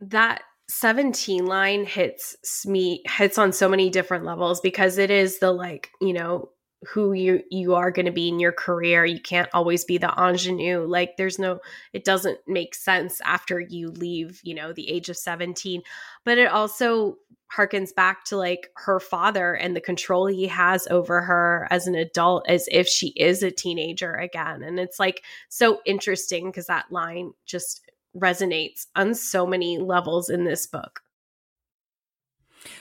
That 0.01 0.43
17 0.69 1.47
line 1.47 1.85
hits 1.85 2.65
me 2.65 3.03
hits 3.07 3.39
on 3.39 3.53
so 3.53 3.69
many 3.69 3.91
different 3.91 4.25
levels 4.25 4.61
because 4.61 4.99
it 4.99 5.11
is 5.11 5.39
the 5.39 5.51
like 5.51 5.91
you 6.01 6.13
know 6.13 6.49
who 6.89 7.13
you 7.13 7.43
you 7.51 7.75
are 7.75 7.91
going 7.91 8.07
to 8.07 8.13
be 8.13 8.29
in 8.29 8.41
your 8.41 8.53
career. 8.53 9.05
You 9.05 9.21
can't 9.21 9.49
always 9.53 9.85
be 9.85 9.99
the 9.99 10.13
ingenue. 10.19 10.85
Like 10.85 11.17
there's 11.17 11.39
no 11.39 11.61
it 11.93 12.05
doesn't 12.05 12.39
make 12.47 12.75
sense 12.75 13.21
after 13.25 13.61
you 13.61 13.91
leave 13.91 14.41
you 14.43 14.55
know 14.55 14.73
the 14.73 14.91
age 14.91 15.09
of 15.09 15.17
17 15.17 15.83
but 16.25 16.39
it 16.39 16.51
also 16.51 17.19
harkens 17.55 17.95
back 17.95 18.25
to 18.25 18.37
like 18.37 18.71
her 18.77 18.99
father 18.99 19.55
and 19.55 19.77
the 19.77 19.81
control 19.81 20.27
he 20.27 20.47
has 20.47 20.87
over 20.89 21.21
her 21.21 21.69
as 21.71 21.87
an 21.87 21.95
adult 21.95 22.49
as 22.49 22.67
if 22.71 22.89
she 22.89 23.09
is 23.09 23.43
a 23.43 23.51
teenager 23.51 24.15
again. 24.15 24.63
And 24.63 24.79
it's 24.79 24.99
like 24.99 25.23
so 25.49 25.81
interesting 25.85 26.47
because 26.47 26.67
that 26.67 26.91
line 26.91 27.33
just 27.45 27.83
resonates 28.17 28.87
on 28.97 29.15
so 29.15 29.47
many 29.47 29.79
levels 29.79 30.31
in 30.31 30.45
this 30.45 30.67
book. 30.67 31.01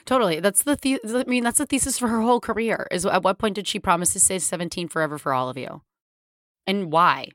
Totally. 0.05 0.39
That's 0.39 0.63
the, 0.63 0.75
the 0.75 0.99
I 1.27 1.29
mean 1.29 1.43
that's 1.43 1.57
the 1.59 1.65
thesis 1.65 1.97
for 1.97 2.07
her 2.07 2.21
whole 2.21 2.39
career. 2.39 2.87
Is 2.91 3.05
at 3.05 3.23
what 3.23 3.37
point 3.37 3.55
did 3.55 3.67
she 3.67 3.79
promise 3.79 4.13
to 4.13 4.19
stay 4.19 4.39
17 4.39 4.87
forever 4.87 5.17
for 5.17 5.33
all 5.33 5.49
of 5.49 5.57
you? 5.57 5.81
And 6.67 6.91
why? 6.91 7.29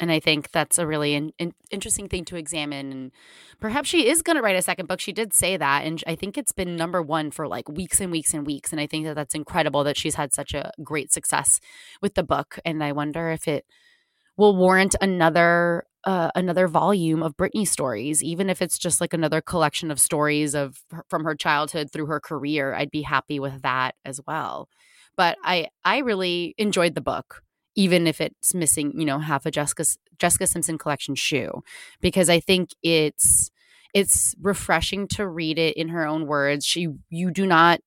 And 0.00 0.10
I 0.10 0.18
think 0.18 0.50
that's 0.50 0.78
a 0.78 0.86
really 0.86 1.14
in, 1.14 1.32
in, 1.38 1.52
interesting 1.70 2.08
thing 2.08 2.24
to 2.24 2.36
examine. 2.36 2.90
And 2.90 3.12
perhaps 3.60 3.90
she 3.90 4.08
is 4.08 4.22
going 4.22 4.36
to 4.36 4.42
write 4.42 4.56
a 4.56 4.62
second 4.62 4.88
book. 4.88 4.98
She 4.98 5.12
did 5.12 5.34
say 5.34 5.58
that. 5.58 5.84
And 5.84 6.02
I 6.06 6.14
think 6.14 6.38
it's 6.38 6.52
been 6.52 6.74
number 6.74 7.02
one 7.02 7.30
for 7.30 7.46
like 7.46 7.68
weeks 7.68 8.00
and 8.00 8.10
weeks 8.10 8.32
and 8.32 8.46
weeks. 8.46 8.72
And 8.72 8.80
I 8.80 8.86
think 8.86 9.04
that 9.04 9.14
that's 9.14 9.34
incredible 9.34 9.84
that 9.84 9.98
she's 9.98 10.14
had 10.14 10.32
such 10.32 10.54
a 10.54 10.72
great 10.82 11.12
success 11.12 11.60
with 12.00 12.14
the 12.14 12.22
book. 12.22 12.58
And 12.64 12.82
I 12.82 12.92
wonder 12.92 13.30
if 13.30 13.46
it 13.46 13.66
will 14.38 14.56
warrant 14.56 14.96
another 15.02 15.84
uh, 16.04 16.30
another 16.34 16.66
volume 16.68 17.22
of 17.22 17.36
Britney 17.36 17.66
stories, 17.66 18.22
even 18.22 18.48
if 18.48 18.62
it's 18.62 18.78
just 18.78 19.00
like 19.00 19.12
another 19.12 19.40
collection 19.40 19.90
of 19.90 20.00
stories 20.00 20.54
of 20.54 20.78
from 21.08 21.24
her 21.24 21.34
childhood 21.34 21.90
through 21.92 22.06
her 22.06 22.20
career. 22.20 22.74
I'd 22.74 22.90
be 22.90 23.02
happy 23.02 23.38
with 23.38 23.62
that 23.62 23.94
as 24.04 24.20
well. 24.26 24.68
But 25.16 25.36
I 25.44 25.68
I 25.84 25.98
really 25.98 26.54
enjoyed 26.58 26.94
the 26.94 27.00
book, 27.00 27.42
even 27.76 28.06
if 28.06 28.20
it's 28.20 28.54
missing 28.54 28.92
you 28.98 29.04
know 29.04 29.18
half 29.18 29.46
a 29.46 29.50
Jessica 29.50 29.84
Jessica 30.18 30.46
Simpson 30.46 30.78
collection 30.78 31.14
shoe, 31.14 31.62
because 32.00 32.30
I 32.30 32.40
think 32.40 32.70
it's 32.82 33.50
it's 33.92 34.34
refreshing 34.40 35.08
to 35.08 35.26
read 35.26 35.58
it 35.58 35.76
in 35.76 35.88
her 35.88 36.06
own 36.06 36.26
words. 36.26 36.64
She 36.64 36.88
you 37.10 37.30
do 37.30 37.46
not 37.46 37.80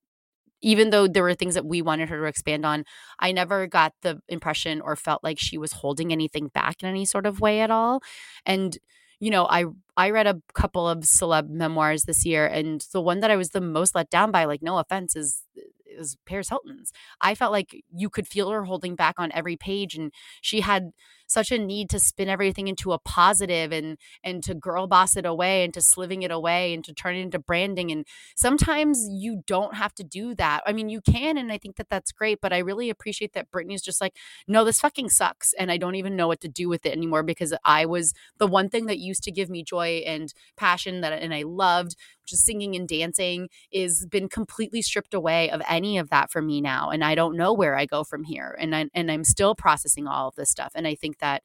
even 0.63 0.89
though 0.89 1.07
there 1.07 1.23
were 1.23 1.35
things 1.35 1.55
that 1.55 1.65
we 1.67 1.81
wanted 1.83 2.09
her 2.09 2.17
to 2.19 2.25
expand 2.25 2.65
on, 2.65 2.85
I 3.19 3.31
never 3.31 3.67
got 3.67 3.93
the 4.01 4.21
impression 4.29 4.81
or 4.81 4.95
felt 4.95 5.23
like 5.23 5.39
she 5.39 5.57
was 5.59 5.73
holding 5.73 6.11
anything 6.11 6.47
back 6.49 6.83
in 6.83 6.89
any 6.89 7.05
sort 7.05 7.27
of 7.27 7.41
way 7.41 7.61
at 7.61 7.71
all. 7.71 8.01
And 8.45 8.77
you 9.19 9.29
know, 9.31 9.45
I 9.45 9.65
I 9.95 10.09
read 10.09 10.27
a 10.27 10.41
couple 10.53 10.87
of 10.87 10.99
celeb 10.99 11.49
memoirs 11.49 12.03
this 12.03 12.25
year, 12.25 12.45
and 12.47 12.81
the 12.91 13.01
one 13.01 13.19
that 13.21 13.31
I 13.31 13.35
was 13.37 13.49
the 13.51 13.61
most 13.61 13.95
let 13.95 14.09
down 14.09 14.31
by, 14.31 14.45
like 14.45 14.61
no 14.61 14.77
offense, 14.79 15.15
is 15.15 15.43
is 15.85 16.17
Paris 16.25 16.49
Hilton's. 16.49 16.91
I 17.21 17.35
felt 17.35 17.51
like 17.51 17.83
you 17.95 18.09
could 18.09 18.27
feel 18.27 18.49
her 18.49 18.63
holding 18.63 18.95
back 18.95 19.15
on 19.19 19.31
every 19.33 19.55
page, 19.55 19.95
and 19.95 20.11
she 20.41 20.61
had 20.61 20.91
such 21.33 21.51
a 21.51 21.57
need 21.57 21.89
to 21.89 21.99
spin 21.99 22.29
everything 22.29 22.67
into 22.67 22.93
a 22.93 22.99
positive 22.99 23.71
and 23.71 23.97
and 24.23 24.43
to 24.43 24.53
girl 24.53 24.87
boss 24.87 25.17
it 25.17 25.25
away 25.25 25.63
and 25.63 25.73
to 25.73 25.81
sliving 25.81 26.23
it 26.23 26.31
away 26.31 26.73
and 26.73 26.83
to 26.85 26.93
turn 26.93 27.15
it 27.15 27.21
into 27.21 27.39
branding. 27.39 27.91
And 27.91 28.05
sometimes 28.35 29.05
you 29.11 29.43
don't 29.45 29.75
have 29.75 29.93
to 29.95 30.03
do 30.03 30.35
that. 30.35 30.61
I 30.65 30.71
mean 30.73 30.89
you 30.89 31.01
can 31.01 31.37
and 31.37 31.51
i 31.51 31.57
think 31.57 31.75
that 31.77 31.89
that's 31.89 32.11
great 32.11 32.39
but 32.39 32.53
i 32.53 32.59
really 32.59 32.89
appreciate 32.89 33.33
that 33.33 33.51
britney's 33.51 33.81
just 33.81 33.99
like 33.99 34.15
no 34.47 34.63
this 34.63 34.79
fucking 34.79 35.09
sucks 35.09 35.53
and 35.53 35.71
i 35.71 35.77
don't 35.77 35.95
even 35.95 36.15
know 36.15 36.27
what 36.27 36.41
to 36.41 36.47
do 36.47 36.69
with 36.69 36.85
it 36.85 36.93
anymore 36.93 37.23
because 37.23 37.53
i 37.65 37.85
was 37.85 38.13
the 38.37 38.47
one 38.47 38.69
thing 38.69 38.85
that 38.85 38.99
used 38.99 39.23
to 39.23 39.31
give 39.31 39.49
me 39.49 39.63
joy 39.63 40.03
and 40.05 40.33
passion 40.55 41.01
that 41.01 41.13
and 41.13 41.33
i 41.33 41.43
loved 41.43 41.95
which 42.21 42.33
is 42.33 42.45
singing 42.45 42.75
and 42.75 42.87
dancing 42.87 43.49
is 43.71 44.05
been 44.09 44.29
completely 44.29 44.81
stripped 44.81 45.13
away 45.13 45.49
of 45.49 45.61
any 45.67 45.97
of 45.97 46.09
that 46.09 46.31
for 46.31 46.41
me 46.41 46.61
now 46.61 46.89
and 46.89 47.03
i 47.03 47.15
don't 47.15 47.35
know 47.35 47.53
where 47.53 47.75
i 47.75 47.85
go 47.85 48.03
from 48.03 48.23
here 48.23 48.55
and 48.59 48.75
I, 48.75 48.85
and 48.93 49.11
i'm 49.11 49.23
still 49.23 49.55
processing 49.55 50.07
all 50.07 50.29
of 50.29 50.35
this 50.35 50.49
stuff 50.49 50.71
and 50.75 50.87
i 50.87 50.95
think 50.95 51.19
that 51.23 51.41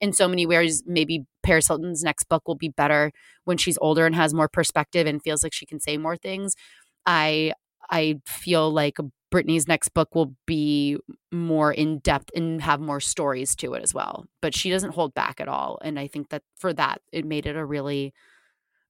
in 0.00 0.12
so 0.12 0.28
many 0.28 0.46
ways, 0.46 0.82
maybe 0.86 1.24
Paris 1.42 1.68
Hilton's 1.68 2.02
next 2.02 2.24
book 2.28 2.46
will 2.46 2.54
be 2.56 2.68
better 2.68 3.12
when 3.44 3.58
she's 3.58 3.78
older 3.80 4.06
and 4.06 4.14
has 4.14 4.32
more 4.34 4.48
perspective 4.48 5.06
and 5.06 5.22
feels 5.22 5.42
like 5.42 5.52
she 5.52 5.66
can 5.66 5.80
say 5.80 5.96
more 5.96 6.16
things. 6.16 6.54
I 7.06 7.52
I 7.90 8.20
feel 8.26 8.70
like 8.70 8.96
Britney's 9.32 9.68
next 9.68 9.90
book 9.90 10.14
will 10.14 10.34
be 10.46 10.98
more 11.32 11.72
in 11.72 11.98
depth 11.98 12.30
and 12.34 12.62
have 12.62 12.80
more 12.80 13.00
stories 13.00 13.54
to 13.56 13.74
it 13.74 13.82
as 13.82 13.92
well. 13.94 14.26
But 14.40 14.54
she 14.54 14.70
doesn't 14.70 14.94
hold 14.94 15.14
back 15.14 15.40
at 15.40 15.48
all, 15.48 15.78
and 15.82 15.98
I 15.98 16.06
think 16.06 16.30
that 16.30 16.42
for 16.58 16.72
that, 16.74 17.00
it 17.12 17.24
made 17.24 17.46
it 17.46 17.56
a 17.56 17.64
really 17.64 18.12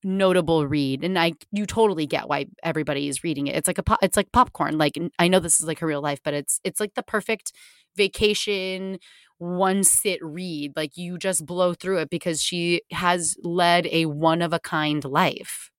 notable 0.05 0.65
read 0.67 1.03
and 1.03 1.19
i 1.19 1.33
you 1.51 1.67
totally 1.67 2.07
get 2.07 2.29
why 2.29 2.47
everybody 2.63 3.09
is 3.09 3.25
reading 3.25 3.49
it 3.49 3.57
it's 3.57 3.67
like 3.67 3.79
a 3.79 3.97
it's 4.01 4.17
like 4.17 4.31
popcorn 4.31 4.79
like 4.79 4.97
i 5.19 5.27
know 5.27 5.41
this 5.41 5.59
is 5.61 5.67
like 5.67 5.81
her 5.81 5.89
real 5.89 6.01
life 6.01 6.21
but 6.23 6.35
it's 6.35 6.61
it's 6.63 6.79
like 6.79 6.95
the 6.95 7.03
perfect 7.03 7.53
vacation 7.97 8.99
one 9.39 9.85
sit 9.85 10.23
read. 10.23 10.75
Like 10.77 10.97
you 10.97 11.19
just 11.19 11.47
blow 11.47 11.75
through 11.75 11.99
it 11.99 12.11
because 12.11 12.43
she 12.43 12.83
has 12.93 13.37
led 13.43 13.87
a 13.89 14.07
one 14.07 14.43
of 14.43 14.53
a 14.53 14.61
kind 14.61 15.05
life. 15.05 15.71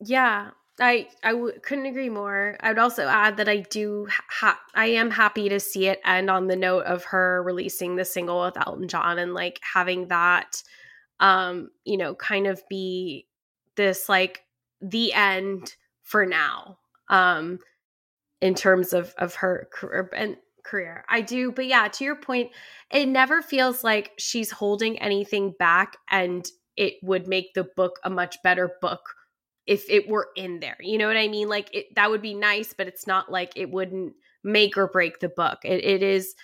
Yeah, 0.00 0.50
I 0.78 1.08
I 1.22 1.32
w- 1.32 1.58
couldn't 1.60 1.86
agree 1.86 2.10
more. 2.10 2.56
I 2.60 2.68
would 2.68 2.78
also 2.78 3.06
add 3.06 3.38
that 3.38 3.48
I 3.48 3.58
do 3.60 4.08
ha- 4.10 4.60
I 4.74 4.86
am 4.86 5.10
happy 5.10 5.48
to 5.48 5.58
see 5.60 5.86
it 5.86 6.00
end 6.04 6.28
on 6.30 6.48
the 6.48 6.56
note 6.56 6.84
of 6.84 7.04
her 7.04 7.42
releasing 7.42 7.96
the 7.96 8.04
single 8.04 8.42
with 8.42 8.56
Elton 8.58 8.88
John 8.88 9.18
and 9.18 9.34
like 9.34 9.58
having 9.62 10.08
that 10.08 10.62
um 11.20 11.70
you 11.84 11.96
know 11.98 12.14
kind 12.16 12.46
of 12.46 12.62
be 12.70 13.28
this 13.76 14.08
like 14.08 14.44
the 14.80 15.12
end 15.14 15.76
for 16.02 16.26
now 16.26 16.78
um 17.10 17.58
in 18.40 18.54
terms 18.54 18.92
of 18.92 19.14
of 19.18 19.34
her 19.36 19.68
career 19.72 20.10
and 20.14 20.36
career. 20.66 21.04
I 21.08 21.20
do, 21.22 21.52
but 21.52 21.66
yeah, 21.66 21.88
to 21.88 22.04
your 22.04 22.16
point, 22.16 22.50
it 22.90 23.06
never 23.06 23.40
feels 23.42 23.82
like 23.82 24.12
she's 24.18 24.50
holding 24.50 24.98
anything 24.98 25.54
back 25.58 25.96
and 26.10 26.46
it 26.76 26.94
would 27.02 27.26
make 27.26 27.54
the 27.54 27.64
book 27.76 27.98
a 28.04 28.10
much 28.10 28.36
better 28.42 28.72
book 28.80 29.00
if 29.66 29.88
it 29.90 30.08
were 30.08 30.28
in 30.36 30.60
there. 30.60 30.76
You 30.80 30.98
know 30.98 31.08
what 31.08 31.16
I 31.16 31.28
mean? 31.28 31.48
Like 31.48 31.74
it 31.74 31.94
that 31.96 32.10
would 32.10 32.22
be 32.22 32.34
nice, 32.34 32.72
but 32.72 32.86
it's 32.86 33.06
not 33.06 33.30
like 33.30 33.52
it 33.56 33.70
wouldn't 33.70 34.14
make 34.44 34.76
or 34.76 34.86
break 34.86 35.20
the 35.20 35.28
book. 35.28 35.58
It, 35.64 35.84
it 35.84 36.02
is 36.02 36.34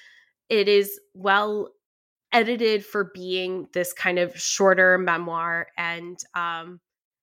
it 0.48 0.68
is 0.68 0.98
well 1.14 1.70
edited 2.32 2.84
for 2.84 3.10
being 3.14 3.68
this 3.74 3.92
kind 3.92 4.18
of 4.18 4.38
shorter 4.38 4.98
memoir 4.98 5.68
and 5.76 6.18
um 6.34 6.80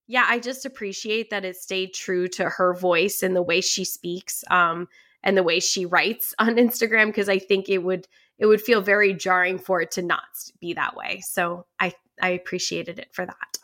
yeah, 0.08 0.26
I 0.28 0.39
just 0.39 0.66
appreciate 0.66 1.30
that 1.30 1.45
it 1.45 1.56
stayed 1.56 1.93
true 1.93 2.28
to 2.30 2.45
her 2.50 2.74
voice 2.74 3.22
and 3.22 3.36
the 3.36 3.43
way 3.43 3.62
she 3.62 3.86
speaks. 3.86 4.43
Um 4.50 4.88
and 5.24 5.38
the 5.38 5.44
way 5.44 5.60
she 5.60 5.86
writes 5.86 6.34
on 6.40 6.56
Instagram 6.56 7.08
because 7.08 7.30
I 7.30 7.40
think 7.40 7.70
it 7.70 7.80
would 7.80 8.08
it 8.38 8.46
would 8.46 8.62
feel 8.62 8.82
very 8.82 9.14
jarring 9.14 9.60
for 9.60 9.82
it 9.82 9.92
to 9.92 10.02
not 10.02 10.22
be 10.62 10.74
that 10.74 10.96
way. 10.96 11.22
So 11.22 11.66
I 11.80 11.94
I 12.22 12.30
appreciated 12.30 13.00
it 13.00 13.10
for 13.12 13.26
that. 13.26 13.58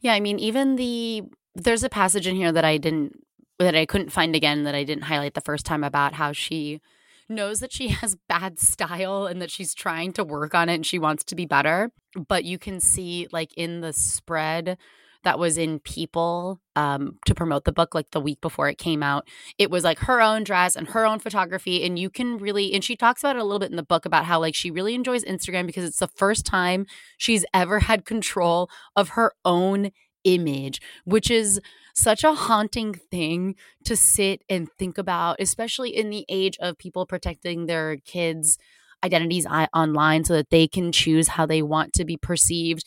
Yeah, 0.00 0.12
I 0.12 0.20
mean 0.20 0.38
even 0.38 0.76
the 0.76 1.22
there's 1.54 1.84
a 1.84 1.88
passage 1.88 2.26
in 2.26 2.36
here 2.36 2.52
that 2.52 2.64
I 2.64 2.78
didn't 2.78 3.24
that 3.58 3.74
I 3.74 3.86
couldn't 3.86 4.10
find 4.10 4.34
again 4.34 4.64
that 4.64 4.74
I 4.74 4.84
didn't 4.84 5.04
highlight 5.04 5.34
the 5.34 5.40
first 5.40 5.64
time 5.64 5.84
about 5.84 6.14
how 6.14 6.32
she 6.32 6.80
knows 7.28 7.60
that 7.60 7.72
she 7.72 7.88
has 8.00 8.16
bad 8.28 8.58
style 8.58 9.26
and 9.26 9.40
that 9.40 9.50
she's 9.50 9.74
trying 9.74 10.12
to 10.14 10.24
work 10.24 10.54
on 10.54 10.68
it 10.68 10.74
and 10.74 10.86
she 10.86 10.98
wants 10.98 11.24
to 11.24 11.34
be 11.34 11.46
better. 11.46 11.90
But 12.28 12.44
you 12.44 12.58
can 12.58 12.80
see 12.80 13.28
like 13.32 13.52
in 13.54 13.80
the 13.80 13.92
spread 13.92 14.78
that 15.24 15.38
was 15.38 15.58
in 15.58 15.80
People 15.80 16.60
um, 16.76 17.18
to 17.26 17.34
promote 17.34 17.64
the 17.64 17.72
book 17.72 17.94
like 17.94 18.10
the 18.12 18.20
week 18.20 18.40
before 18.40 18.68
it 18.68 18.78
came 18.78 19.02
out. 19.02 19.26
It 19.58 19.70
was 19.70 19.84
like 19.84 19.98
her 20.00 20.20
own 20.20 20.44
dress 20.44 20.76
and 20.76 20.88
her 20.88 21.04
own 21.04 21.18
photography. 21.18 21.84
And 21.84 21.98
you 21.98 22.10
can 22.10 22.38
really, 22.38 22.72
and 22.72 22.84
she 22.84 22.96
talks 22.96 23.22
about 23.22 23.36
it 23.36 23.40
a 23.40 23.44
little 23.44 23.58
bit 23.58 23.70
in 23.70 23.76
the 23.76 23.82
book 23.82 24.06
about 24.06 24.24
how 24.24 24.40
like 24.40 24.54
she 24.54 24.70
really 24.70 24.94
enjoys 24.94 25.24
Instagram 25.24 25.66
because 25.66 25.84
it's 25.84 25.98
the 25.98 26.08
first 26.08 26.46
time 26.46 26.86
she's 27.18 27.44
ever 27.52 27.80
had 27.80 28.04
control 28.04 28.70
of 28.96 29.10
her 29.10 29.32
own 29.44 29.90
image, 30.24 30.80
which 31.04 31.30
is 31.30 31.60
such 31.94 32.24
a 32.24 32.34
haunting 32.34 32.94
thing 32.94 33.54
to 33.84 33.96
sit 33.96 34.42
and 34.48 34.68
think 34.78 34.98
about, 34.98 35.36
especially 35.38 35.90
in 35.90 36.10
the 36.10 36.24
age 36.28 36.56
of 36.60 36.78
people 36.78 37.06
protecting 37.06 37.66
their 37.66 37.98
kids' 37.98 38.58
identities 39.04 39.46
online 39.46 40.24
so 40.24 40.34
that 40.34 40.50
they 40.50 40.66
can 40.66 40.90
choose 40.90 41.28
how 41.28 41.46
they 41.46 41.62
want 41.62 41.92
to 41.92 42.04
be 42.04 42.16
perceived. 42.16 42.86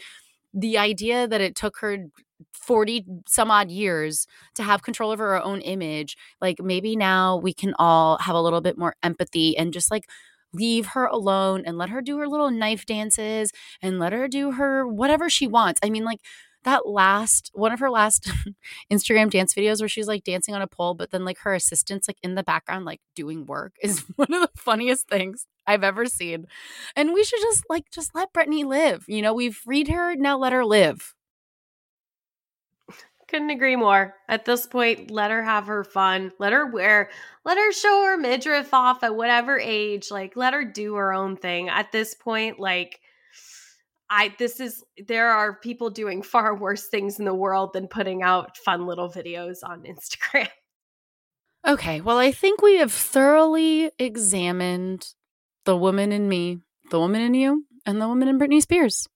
The 0.54 0.78
idea 0.78 1.28
that 1.28 1.42
it 1.42 1.56
took 1.56 1.78
her 1.80 2.08
40 2.54 3.06
some 3.28 3.52
odd 3.52 3.72
years 3.72 4.28
to 4.56 4.64
have 4.64 4.84
control 4.84 5.12
over 5.12 5.36
our 5.36 5.44
own 5.44 5.62
image 5.62 6.18
like 6.42 6.62
maybe 6.62 6.96
now 6.96 7.38
we 7.38 7.54
can 7.54 7.74
all 7.80 8.18
have 8.20 8.36
a 8.36 8.42
little 8.42 8.62
bit 8.62 8.78
more 8.78 8.96
empathy 9.04 9.58
and 9.58 9.74
just 9.74 9.92
like 9.92 10.06
leave 10.54 10.88
her 10.88 11.06
alone 11.06 11.64
and 11.66 11.78
let 11.78 11.90
her 11.90 12.02
do 12.02 12.18
her 12.18 12.28
little 12.28 12.50
knife 12.52 12.86
dances 12.86 13.52
and 13.82 14.00
let 14.00 14.14
her 14.14 14.28
do 14.28 14.52
her 14.52 14.88
whatever 14.88 15.30
she 15.30 15.48
wants 15.48 15.80
i 15.84 15.90
mean 15.90 16.06
like 16.06 16.20
that 16.64 16.88
last 16.88 17.50
one 17.54 17.72
of 17.72 17.80
her 17.80 17.90
last 17.90 18.30
Instagram 18.92 19.30
dance 19.30 19.54
videos 19.54 19.80
where 19.80 19.88
she's 19.88 20.08
like 20.08 20.24
dancing 20.26 20.54
on 20.54 20.62
a 20.62 20.68
pole, 20.68 20.96
but 20.96 21.12
then 21.12 21.24
like 21.24 21.38
her 21.40 21.54
assistant's 21.54 22.08
like 22.10 22.18
in 22.24 22.36
the 22.36 22.44
background, 22.44 22.84
like 22.84 23.00
doing 23.16 23.46
work 23.46 23.74
is 23.82 24.04
one 24.18 24.34
of 24.34 24.42
the 24.42 24.50
funniest 24.60 25.08
things 25.08 25.46
I've 25.66 25.84
ever 25.84 26.06
seen. 26.08 26.46
And 26.96 27.14
we 27.14 27.24
should 27.24 27.40
just 27.40 27.64
like 27.70 27.86
just 27.92 28.14
let 28.14 28.34
Britney 28.34 28.66
live. 28.66 29.06
You 29.08 29.22
know, 29.22 29.34
we've 29.34 29.56
freed 29.56 29.88
her, 29.88 30.16
now 30.16 30.38
let 30.38 30.52
her 30.52 30.66
live. 30.66 31.14
Couldn't 33.28 33.50
agree 33.50 33.76
more. 33.76 34.16
At 34.30 34.46
this 34.46 34.68
point, 34.68 35.12
let 35.12 35.32
her 35.32 35.44
have 35.44 35.68
her 35.68 35.84
fun. 35.84 36.32
Let 36.40 36.54
her 36.54 36.66
wear, 36.66 37.10
let 37.44 37.58
her 37.58 37.74
show 37.74 38.06
her 38.06 38.18
midriff 38.18 38.74
off 38.74 39.04
at 39.04 39.16
whatever 39.16 39.60
age. 39.60 40.10
Like, 40.12 40.38
let 40.38 40.54
her 40.54 40.64
do 40.64 40.96
her 40.96 41.12
own 41.12 41.36
thing. 41.36 41.68
At 41.68 41.92
this 41.92 42.14
point, 42.14 42.58
like, 42.58 43.00
I, 44.10 44.34
this 44.40 44.62
is, 44.62 44.82
there 45.08 45.30
are 45.30 45.60
people 45.60 45.90
doing 45.90 46.22
far 46.24 46.56
worse 46.56 46.88
things 46.88 47.20
in 47.20 47.26
the 47.26 47.34
world 47.34 47.74
than 47.74 47.88
putting 47.88 48.24
out 48.24 48.58
fun 48.58 48.86
little 48.86 49.10
videos 49.10 49.58
on 49.64 49.84
Instagram. 49.84 50.50
Okay. 51.68 52.00
Well, 52.00 52.18
I 52.18 52.32
think 52.32 52.62
we 52.62 52.78
have 52.78 52.94
thoroughly 52.94 53.92
examined 54.00 55.14
the 55.66 55.76
woman 55.76 56.14
in 56.14 56.30
me, 56.30 56.60
the 56.92 57.00
woman 57.00 57.20
in 57.20 57.34
you, 57.34 57.66
and 57.86 58.02
the 58.02 58.08
woman 58.08 58.30
in 58.30 58.40
Britney 58.40 58.62
Spears. 58.62 59.10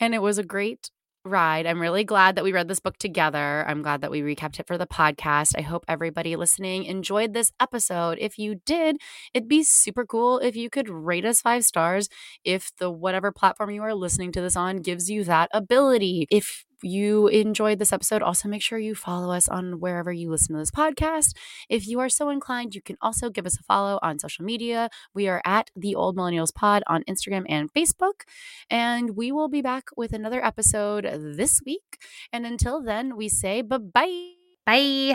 And 0.00 0.12
it 0.12 0.22
was 0.22 0.38
a 0.38 0.42
great 0.42 0.90
ride. 1.24 1.66
I'm 1.66 1.80
really 1.80 2.04
glad 2.04 2.36
that 2.36 2.44
we 2.44 2.52
read 2.52 2.68
this 2.68 2.80
book 2.80 2.98
together. 2.98 3.64
I'm 3.66 3.82
glad 3.82 4.00
that 4.02 4.10
we 4.10 4.22
recapped 4.22 4.60
it 4.60 4.66
for 4.66 4.76
the 4.78 4.86
podcast. 4.86 5.52
I 5.56 5.62
hope 5.62 5.84
everybody 5.88 6.36
listening 6.36 6.84
enjoyed 6.84 7.32
this 7.32 7.52
episode. 7.58 8.18
If 8.20 8.38
you 8.38 8.56
did, 8.66 8.96
it'd 9.32 9.48
be 9.48 9.62
super 9.62 10.04
cool 10.04 10.38
if 10.38 10.56
you 10.56 10.68
could 10.70 10.88
rate 10.88 11.24
us 11.24 11.40
five 11.40 11.64
stars 11.64 12.08
if 12.44 12.70
the 12.78 12.90
whatever 12.90 13.32
platform 13.32 13.70
you 13.70 13.82
are 13.82 13.94
listening 13.94 14.32
to 14.32 14.40
this 14.40 14.56
on 14.56 14.78
gives 14.78 15.10
you 15.10 15.24
that 15.24 15.48
ability. 15.52 16.26
If 16.30 16.64
you 16.84 17.28
enjoyed 17.28 17.78
this 17.78 17.92
episode, 17.92 18.22
also 18.22 18.48
make 18.48 18.62
sure 18.62 18.78
you 18.78 18.94
follow 18.94 19.32
us 19.32 19.48
on 19.48 19.80
wherever 19.80 20.12
you 20.12 20.30
listen 20.30 20.54
to 20.54 20.60
this 20.60 20.70
podcast. 20.70 21.34
If 21.68 21.88
you 21.88 21.98
are 22.00 22.08
so 22.08 22.28
inclined, 22.28 22.74
you 22.74 22.82
can 22.82 22.96
also 23.00 23.30
give 23.30 23.46
us 23.46 23.58
a 23.58 23.62
follow 23.62 23.98
on 24.02 24.18
social 24.18 24.44
media. 24.44 24.90
We 25.14 25.28
are 25.28 25.40
at 25.44 25.70
the 25.74 25.94
Old 25.94 26.16
Millennials 26.16 26.54
Pod 26.54 26.82
on 26.86 27.02
Instagram 27.04 27.46
and 27.48 27.72
Facebook. 27.72 28.22
And 28.70 29.16
we 29.16 29.32
will 29.32 29.48
be 29.48 29.62
back 29.62 29.88
with 29.96 30.12
another 30.12 30.44
episode 30.44 31.04
this 31.04 31.60
week. 31.64 31.98
And 32.32 32.46
until 32.46 32.82
then, 32.82 33.16
we 33.16 33.28
say 33.28 33.62
bye 33.62 33.78
bye. 33.78 35.14